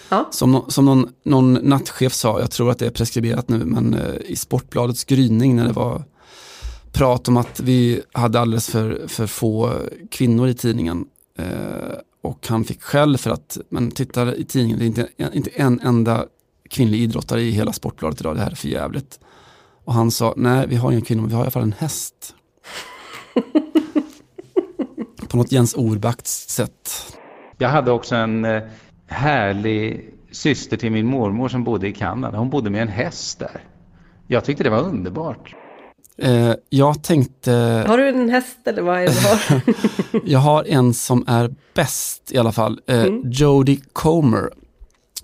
Ja. 0.08 0.28
Som, 0.30 0.64
som 0.68 0.84
någon, 0.84 1.08
någon 1.24 1.52
nattchef 1.54 2.12
sa, 2.12 2.40
jag 2.40 2.50
tror 2.50 2.70
att 2.70 2.78
det 2.78 2.86
är 2.86 2.90
preskriberat 2.90 3.48
nu, 3.48 3.64
men 3.64 3.94
eh, 3.94 4.14
i 4.24 4.36
Sportbladets 4.36 5.04
gryning 5.04 5.56
när 5.56 5.66
det 5.66 5.72
var 5.72 6.04
prat 6.92 7.28
om 7.28 7.36
att 7.36 7.60
vi 7.60 8.02
hade 8.12 8.40
alldeles 8.40 8.70
för, 8.70 9.04
för 9.08 9.26
få 9.26 9.72
kvinnor 10.10 10.48
i 10.48 10.54
tidningen. 10.54 11.06
Eh, 11.38 11.98
och 12.22 12.46
han 12.48 12.64
fick 12.64 12.82
skäll 12.82 13.18
för 13.18 13.30
att, 13.30 13.58
men 13.68 13.90
tittar 13.90 14.34
i 14.34 14.44
tidningen, 14.44 14.78
det 14.78 14.84
är 14.84 14.86
inte, 14.86 15.08
inte 15.32 15.50
en 15.50 15.80
enda 15.80 16.26
kvinnlig 16.70 17.00
idrottare 17.00 17.42
i 17.42 17.50
hela 17.50 17.72
Sportbladet 17.72 18.20
idag, 18.20 18.36
det 18.36 18.42
här 18.42 18.50
är 18.50 18.54
för 18.54 18.68
jävligt. 18.68 19.20
Och 19.84 19.94
han 19.94 20.10
sa, 20.10 20.34
nej 20.36 20.66
vi 20.68 20.76
har 20.76 20.92
inga 20.92 21.00
kvinnor, 21.00 21.26
vi 21.26 21.34
har 21.34 21.40
i 21.40 21.44
alla 21.44 21.50
fall 21.50 21.62
en 21.62 21.72
häst. 21.72 22.34
På 25.30 25.36
något 25.36 25.52
Jens 25.52 25.74
Orbakts 25.74 26.48
sätt. 26.48 27.16
Jag 27.58 27.68
hade 27.68 27.90
också 27.90 28.14
en 28.14 28.44
eh, 28.44 28.62
härlig 29.06 30.14
syster 30.30 30.76
till 30.76 30.92
min 30.92 31.06
mormor 31.06 31.48
som 31.48 31.64
bodde 31.64 31.88
i 31.88 31.92
Kanada. 31.92 32.38
Hon 32.38 32.50
bodde 32.50 32.70
med 32.70 32.82
en 32.82 32.88
häst 32.88 33.38
där. 33.38 33.64
Jag 34.26 34.44
tyckte 34.44 34.64
det 34.64 34.70
var 34.70 34.82
underbart. 34.82 35.54
Eh, 36.18 36.52
jag 36.68 37.02
tänkte... 37.02 37.52
Har 37.88 37.98
du 37.98 38.08
en 38.08 38.28
häst 38.28 38.58
eller 38.64 38.82
vad 38.82 39.00
är 39.00 39.06
det 39.06 39.12
du 39.12 39.28
har? 39.28 39.62
jag 40.30 40.38
har 40.38 40.64
en 40.64 40.94
som 40.94 41.24
är 41.26 41.54
bäst 41.74 42.32
i 42.32 42.38
alla 42.38 42.52
fall. 42.52 42.80
Eh, 42.86 43.02
mm. 43.02 43.30
Jodie 43.30 43.80
Comer, 43.92 44.50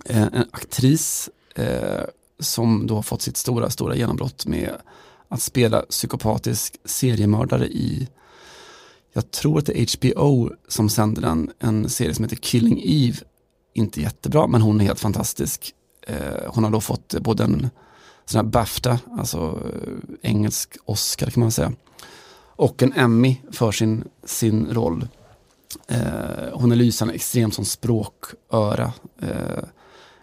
eh, 0.05 0.21
en 0.21 0.45
aktris 0.51 1.29
eh, 1.55 2.03
som 2.39 2.87
då 2.87 2.95
har 2.95 3.01
fått 3.01 3.21
sitt 3.21 3.37
stora, 3.37 3.69
stora 3.69 3.95
genombrott 3.95 4.45
med 4.45 4.71
att 5.29 5.41
spela 5.41 5.81
psykopatisk 5.81 6.75
seriemördare 6.85 7.65
i, 7.65 8.07
jag 9.17 9.31
tror 9.31 9.59
att 9.59 9.65
det 9.65 9.81
är 9.81 9.97
HBO 9.97 10.51
som 10.67 10.89
sänder 10.89 11.21
den, 11.21 11.51
en 11.59 11.89
serie 11.89 12.13
som 12.13 12.25
heter 12.25 12.35
Killing 12.35 12.81
Eve. 12.83 13.17
Inte 13.73 14.01
jättebra, 14.01 14.47
men 14.47 14.61
hon 14.61 14.81
är 14.81 14.85
helt 14.85 14.99
fantastisk. 14.99 15.73
Eh, 16.07 16.47
hon 16.47 16.63
har 16.63 16.71
då 16.71 16.81
fått 16.81 17.15
både 17.19 17.43
en 17.43 17.69
sån 18.25 18.45
här 18.45 18.51
Bafta, 18.51 18.99
alltså 19.17 19.37
eh, 19.73 20.29
engelsk 20.31 20.77
Oscar 20.85 21.29
kan 21.29 21.41
man 21.41 21.51
säga. 21.51 21.71
Och 22.55 22.83
en 22.83 22.93
Emmy 22.93 23.37
för 23.51 23.71
sin, 23.71 24.03
sin 24.25 24.67
roll. 24.73 25.07
Eh, 25.87 26.53
hon 26.53 26.71
är 26.71 26.75
lysande, 26.75 27.13
extremt 27.13 27.53
som 27.53 27.65
språköra, 27.65 28.93
eh, 29.21 29.63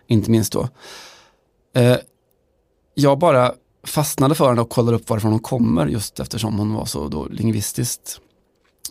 inte 0.06 0.30
minst 0.30 0.52
då. 0.52 0.68
Eh, 1.74 1.96
jag 2.94 3.18
bara 3.18 3.54
fastnade 3.86 4.34
för 4.34 4.48
henne 4.48 4.60
och 4.60 4.70
kollade 4.70 4.96
upp 4.96 5.10
varifrån 5.10 5.30
hon 5.30 5.40
kommer 5.40 5.86
just 5.86 6.20
eftersom 6.20 6.58
hon 6.58 6.74
var 6.74 6.84
så 6.84 7.08
då 7.08 7.26
lingvistiskt 7.26 8.20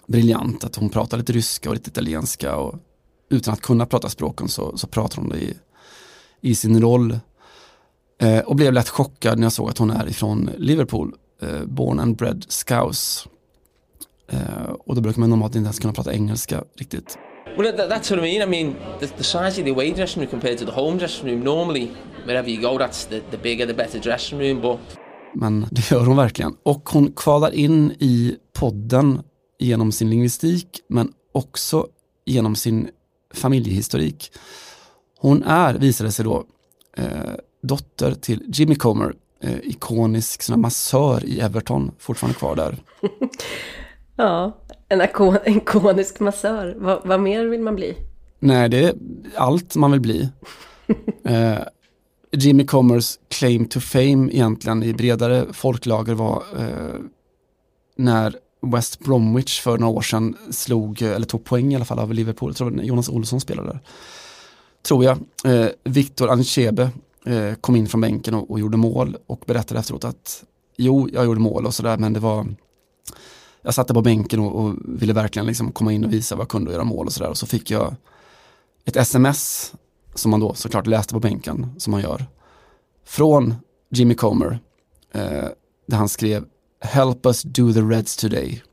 briljant. 0.07 0.63
Att 0.63 0.75
hon 0.75 0.89
pratar 0.89 1.17
lite 1.17 1.33
ryska 1.33 1.69
och 1.69 1.75
lite 1.75 1.89
italienska 1.89 2.55
och 2.55 2.75
utan 3.29 3.53
att 3.53 3.61
kunna 3.61 3.85
prata 3.85 4.09
språken 4.09 4.47
så, 4.47 4.77
så 4.77 4.87
pratar 4.87 5.21
hon 5.21 5.29
det 5.29 5.37
i, 5.37 5.53
i 6.41 6.55
sin 6.55 6.81
roll 6.81 7.19
Eh, 8.23 8.39
och 8.39 8.55
blev 8.55 8.73
lätt 8.73 8.89
chockad 8.89 9.39
när 9.39 9.45
jag 9.45 9.51
såg 9.51 9.69
att 9.69 9.77
hon 9.77 9.91
är 9.91 10.09
ifrån 10.09 10.49
Liverpool, 10.57 11.13
eh, 11.41 11.65
born 11.65 11.99
and 11.99 12.15
bred 12.15 12.45
scouse. 12.49 13.29
Eh, 14.31 14.71
och 14.85 14.95
då 14.95 15.01
brukar 15.01 15.19
man 15.19 15.29
normalt 15.29 15.55
inte 15.55 15.65
ens 15.65 15.79
kunna 15.79 15.93
prata 15.93 16.13
engelska 16.13 16.63
riktigt. 16.77 17.17
Well, 17.57 17.77
that, 17.77 17.89
that's 17.89 18.15
what 18.15 18.19
I 18.19 18.39
mean. 18.39 18.41
I 18.41 18.63
mean, 18.63 18.75
the, 18.99 19.07
the 19.07 19.23
size 19.23 19.61
of 19.61 19.65
the 19.65 19.69
away 19.69 19.91
dressing 19.91 20.21
room 20.21 20.29
compared 20.29 20.57
to 20.57 20.65
the 20.65 20.71
home 20.71 20.97
dressing 20.97 21.29
room. 21.29 21.39
Normally, 21.39 21.91
wherever 22.25 22.49
you 22.49 22.61
go, 22.61 22.77
that's 22.77 23.09
the, 23.09 23.21
the 23.31 23.37
bigger, 23.37 23.67
the 23.67 23.73
better 23.73 23.99
dressing 23.99 24.39
room. 24.39 24.61
But... 24.61 24.79
Men 25.35 25.65
det 25.71 25.91
gör 25.91 26.05
hon 26.05 26.17
verkligen. 26.17 26.55
Och 26.63 26.89
hon 26.89 27.11
kvalar 27.15 27.51
in 27.51 27.91
i 27.91 28.35
podden 28.53 29.21
genom 29.63 29.91
sin 29.91 30.09
lingvistik, 30.09 30.67
men 30.87 31.13
också 31.31 31.87
genom 32.25 32.55
sin 32.55 32.89
familjehistorik. 33.33 34.31
Hon 35.19 35.43
är, 35.43 35.73
visade 35.73 36.11
sig 36.11 36.25
då, 36.25 36.45
eh, 36.97 37.33
dotter 37.61 38.13
till 38.13 38.43
Jimmy 38.47 38.75
Comer, 38.75 39.13
eh, 39.39 39.57
ikonisk 39.63 40.41
sån 40.41 40.61
massör 40.61 41.25
i 41.25 41.39
Everton, 41.39 41.91
fortfarande 41.99 42.39
kvar 42.39 42.55
där. 42.55 42.77
ja, 44.15 44.57
en 44.89 45.01
ikon, 45.01 45.37
ikonisk 45.45 46.19
massör. 46.19 46.75
Va, 46.77 47.01
vad 47.05 47.19
mer 47.19 47.45
vill 47.45 47.61
man 47.61 47.75
bli? 47.75 47.97
Nej, 48.39 48.69
det 48.69 48.83
är 48.83 48.95
allt 49.35 49.75
man 49.75 49.91
vill 49.91 50.01
bli. 50.01 50.29
eh, 51.23 51.59
Jimmy 52.31 52.65
Comers 52.65 53.19
claim 53.27 53.65
to 53.65 53.79
fame 53.79 54.29
egentligen 54.31 54.83
i 54.83 54.93
bredare 54.93 55.53
folklager 55.53 56.13
var 56.13 56.43
eh, 56.57 56.99
när 57.95 58.35
West 58.63 58.99
Bromwich 58.99 59.61
för 59.61 59.77
några 59.77 59.93
år 59.97 60.01
sedan 60.01 60.37
slog, 60.51 61.01
eller 61.01 61.25
tog 61.25 61.43
poäng 61.43 61.73
i 61.73 61.75
alla 61.75 61.85
fall 61.85 61.99
av 61.99 62.13
Liverpool, 62.13 62.49
jag 62.49 62.57
tror 62.57 62.81
Jonas 62.81 63.09
Olsson 63.09 63.41
spelade 63.41 63.67
där. 63.67 63.79
Tror 64.81 65.03
jag. 65.03 65.17
Eh, 65.45 65.69
Victor 65.83 66.29
Anchebe 66.29 66.89
eh, 67.25 67.53
kom 67.61 67.75
in 67.75 67.87
från 67.87 68.01
bänken 68.01 68.33
och, 68.33 68.51
och, 68.51 68.59
gjorde 68.59 68.77
mål 68.77 69.17
och 69.27 69.43
berättade 69.45 69.79
efteråt 69.79 70.03
att 70.03 70.43
jo, 70.77 71.09
jag 71.13 71.25
gjorde 71.25 71.39
mål 71.39 71.65
och 71.65 71.73
sådär 71.73 71.97
men 71.97 72.13
det 72.13 72.19
var 72.19 72.47
jag 73.61 73.73
satt 73.73 73.87
där 73.87 73.93
på 73.93 74.01
bänken 74.01 74.39
och, 74.39 74.65
och, 74.65 74.75
ville 74.87 75.13
verkligen 75.13 75.45
liksom 75.45 75.71
komma 75.71 75.93
in 75.93 76.05
och 76.05 76.13
visa 76.13 76.35
vad 76.35 76.43
jag 76.43 76.49
kunde 76.49 76.69
och 76.69 76.73
göra 76.73 76.83
mål 76.83 77.05
och 77.05 77.13
sådär. 77.13 77.29
Och 77.29 77.37
så 77.37 77.47
fick 77.47 77.71
jag 77.71 77.95
ett 78.85 78.95
sms 78.95 79.73
som 80.15 80.31
man 80.31 80.39
då 80.39 80.53
såklart 80.53 80.87
läste 80.87 81.13
på 81.13 81.19
bänken, 81.19 81.75
som 81.77 81.91
man 81.91 82.01
gör, 82.01 82.25
från 83.05 83.55
Jimmy 83.89 84.15
Comer, 84.15 84.59
eh, 85.11 85.47
där 85.87 85.97
han 85.97 86.09
skrev 86.09 86.45
Help 86.83 87.25
us 87.25 87.43
do 87.43 87.73
the 87.73 87.81
Reds 87.81 88.15
today. 88.17 88.63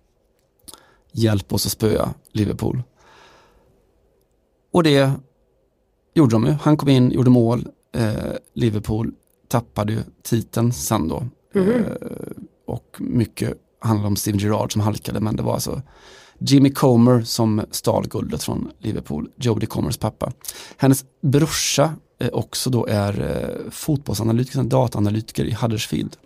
Hjälp 1.12 1.52
oss 1.52 1.66
att 1.66 1.72
spöa 1.72 2.14
Liverpool. 2.32 2.82
Och 4.72 4.82
det 4.82 5.12
gjorde 6.14 6.34
de 6.34 6.46
ju. 6.46 6.52
Han 6.52 6.76
kom 6.76 6.88
in, 6.88 7.11
gjorde 7.11 7.30
mål. 7.30 7.68
Eh, 7.94 8.14
Liverpool 8.54 9.12
tappade 9.48 9.92
ju 9.92 10.02
titeln 10.22 10.72
sen 10.72 11.08
då. 11.08 11.24
Mm 11.54 11.68
-hmm. 11.68 12.02
eh, 12.02 12.42
och 12.66 12.96
mycket 12.98 13.54
handlade 13.80 14.08
om 14.08 14.16
Steven 14.16 14.40
Gerrard 14.40 14.72
som 14.72 14.82
halkade, 14.82 15.20
men 15.20 15.36
det 15.36 15.42
var 15.42 15.54
alltså 15.54 15.82
Jimmy 16.38 16.72
Comer 16.72 17.22
som 17.22 17.62
stal 17.70 18.08
guldet 18.08 18.42
från 18.42 18.70
Liverpool, 18.78 19.30
Jodie 19.36 19.66
Comers 19.66 19.96
pappa. 19.96 20.32
Hennes 20.76 21.04
brorsa 21.22 21.94
eh, 22.18 22.28
också 22.32 22.70
då 22.70 22.86
är 22.86 23.20
eh, 23.20 23.70
fotbollsanalytiker, 23.70 24.62
dataanalytiker 24.62 25.44
i 25.44 25.52
Huddersfield. 25.52 26.16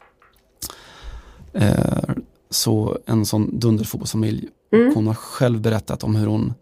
Eh, 1.54 2.14
så 2.50 2.98
en 3.06 3.26
sån 3.26 3.58
dunderfotbollsfamilj. 3.58 4.48
Mm. 4.72 4.94
Hon 4.94 5.06
har 5.06 5.14
själv 5.14 5.60
berättat 5.60 6.04
om 6.04 6.16
hur 6.16 6.26
hon 6.26 6.54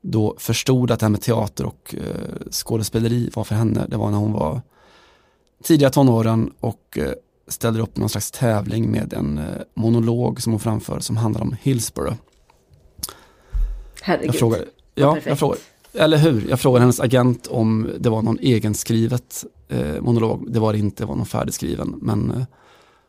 då 0.00 0.34
förstod 0.38 0.90
att 0.90 1.00
det 1.00 1.06
här 1.06 1.10
med 1.10 1.20
teater 1.20 1.66
och 1.66 1.94
eh, 1.98 2.50
skådespeleri 2.50 3.30
var 3.34 3.44
för 3.44 3.54
henne. 3.54 3.86
Det 3.88 3.96
var 3.96 4.10
när 4.10 4.18
hon 4.18 4.32
var 4.32 4.60
tidiga 5.62 5.90
tonåren 5.90 6.52
och 6.60 6.98
eh, 6.98 7.12
ställde 7.48 7.82
upp 7.82 7.96
någon 7.96 8.08
slags 8.08 8.30
tävling 8.30 8.90
med 8.90 9.12
en 9.12 9.38
eh, 9.38 9.44
monolog 9.74 10.42
som 10.42 10.52
hon 10.52 10.60
framför 10.60 11.00
som 11.00 11.16
handlar 11.16 11.42
om 11.42 11.56
Hillsborough. 11.62 12.16
Herregud. 14.02 14.28
Jag 14.28 14.38
frågade, 14.38 14.64
ja, 14.94 15.18
jag 15.24 15.38
frågade, 15.38 15.60
eller 15.92 16.18
hur? 16.18 16.46
Jag 16.48 16.60
frågade 16.60 16.80
hennes 16.80 17.00
agent 17.00 17.46
om 17.46 17.90
det 17.98 18.10
var 18.10 18.22
någon 18.22 18.38
egenskrivet 18.38 19.44
eh, 19.68 20.00
monolog. 20.00 20.52
Det 20.52 20.60
var 20.60 20.72
det 20.72 20.78
inte, 20.78 21.02
det 21.02 21.06
var 21.06 21.16
någon 21.16 21.26
färdigskriven. 21.26 21.94
Men 22.02 22.46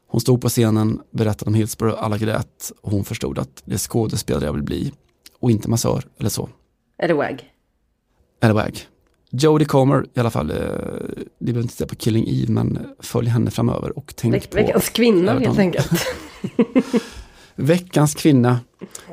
hon 0.08 0.22
stod 0.22 0.42
på 0.42 0.50
scenen, 0.50 1.02
berättade 1.12 1.50
om 1.50 1.56
Hillsborough, 1.56 2.04
alla 2.04 2.18
grät 2.18 2.72
och 2.82 2.92
hon 2.92 3.04
förstod 3.04 3.40
att 3.40 3.62
det 3.66 3.74
är 3.74 3.78
skådespelare 3.78 4.46
jag 4.46 4.54
vill 4.54 4.64
bli 4.64 4.94
och 5.40 5.52
inte 5.52 5.70
massör 5.70 6.04
eller 6.20 6.30
så. 6.30 6.50
Är 6.98 7.08
det 7.08 7.14
WAG? 7.14 7.52
Är 8.42 8.48
det 8.48 8.54
WAG? 8.54 8.88
Jodie 9.30 9.66
Comer 9.66 10.06
i 10.14 10.20
alla 10.20 10.30
fall, 10.32 10.52
eh, 10.52 10.58
ni 11.40 11.52
behöver 11.52 11.62
inte 11.62 11.74
titta 11.74 11.88
på 11.88 11.96
Killing 11.96 12.26
Eve 12.28 12.52
men 12.52 12.80
följ 13.00 13.30
henne 13.30 13.52
framöver 13.52 13.98
och 13.98 14.14
tänk 14.16 14.34
Veck, 14.34 14.50
på 14.50 14.58
Veckans 14.58 14.90
kvinna 14.90 15.40
helt 15.40 15.60
enkelt. 15.60 15.92
veckans 17.56 18.16
kvinna, 18.16 18.60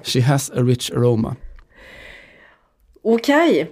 She 0.03 0.21
has 0.21 0.51
a 0.51 0.63
rich 0.63 0.91
aroma. 0.91 1.37
Okej. 3.03 3.71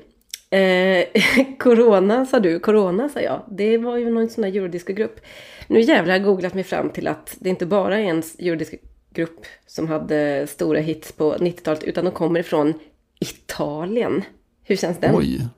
Eh, 0.52 1.04
corona 1.58 2.26
sa 2.26 2.40
du, 2.40 2.58
Corona 2.58 3.08
sa 3.08 3.20
jag. 3.20 3.42
Det 3.48 3.78
var 3.78 3.96
ju 3.96 4.10
någon 4.10 4.30
sån 4.30 4.42
där 4.42 4.56
eurodiscogrupp. 4.56 5.20
Nu 5.66 5.80
jävlar 5.80 6.12
har 6.14 6.20
jag 6.20 6.24
googlat 6.24 6.54
mig 6.54 6.64
fram 6.64 6.90
till 6.90 7.08
att 7.08 7.36
det 7.40 7.48
inte 7.48 7.66
bara 7.66 7.98
är 7.98 8.04
en 8.04 8.22
eurodiscogrupp 8.38 9.46
som 9.66 9.88
hade 9.88 10.46
stora 10.46 10.80
hits 10.80 11.12
på 11.12 11.34
90-talet 11.34 11.82
utan 11.82 12.04
de 12.04 12.10
kommer 12.10 12.40
ifrån 12.40 12.74
Italien. 13.20 14.24
Hur 14.64 14.76
känns 14.76 14.98
den? 14.98 15.16
Oj. 15.16 15.48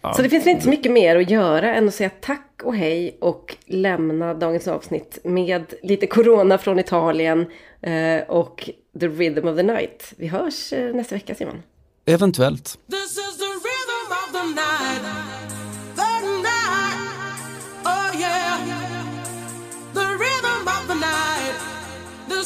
Ja. 0.00 0.14
Så 0.14 0.22
det 0.22 0.28
finns 0.28 0.46
inte 0.46 0.62
så 0.62 0.70
mycket 0.70 0.92
mer 0.92 1.16
att 1.16 1.30
göra 1.30 1.74
än 1.74 1.88
att 1.88 1.94
säga 1.94 2.10
tack 2.20 2.60
och 2.64 2.76
hej 2.76 3.16
och 3.20 3.56
lämna 3.66 4.34
dagens 4.34 4.68
avsnitt 4.68 5.18
med 5.24 5.74
lite 5.82 6.06
Corona 6.06 6.58
från 6.58 6.78
Italien 6.78 7.46
eh, 7.82 8.20
och 8.28 8.70
The 9.00 9.08
Rhythm 9.08 9.48
of 9.48 9.56
the 9.56 9.62
Night. 9.62 10.12
Vi 10.16 10.26
hörs 10.26 10.72
eh, 10.72 10.94
nästa 10.94 11.14
vecka 11.14 11.34
Simon. 11.34 11.62
Eventuellt. 12.04 12.78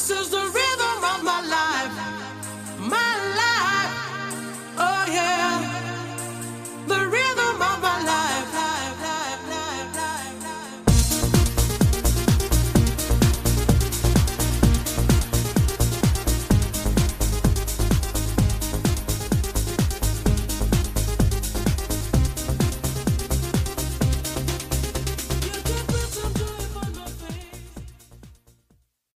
This 0.03 0.09
is 0.09 0.29
the 0.31 0.62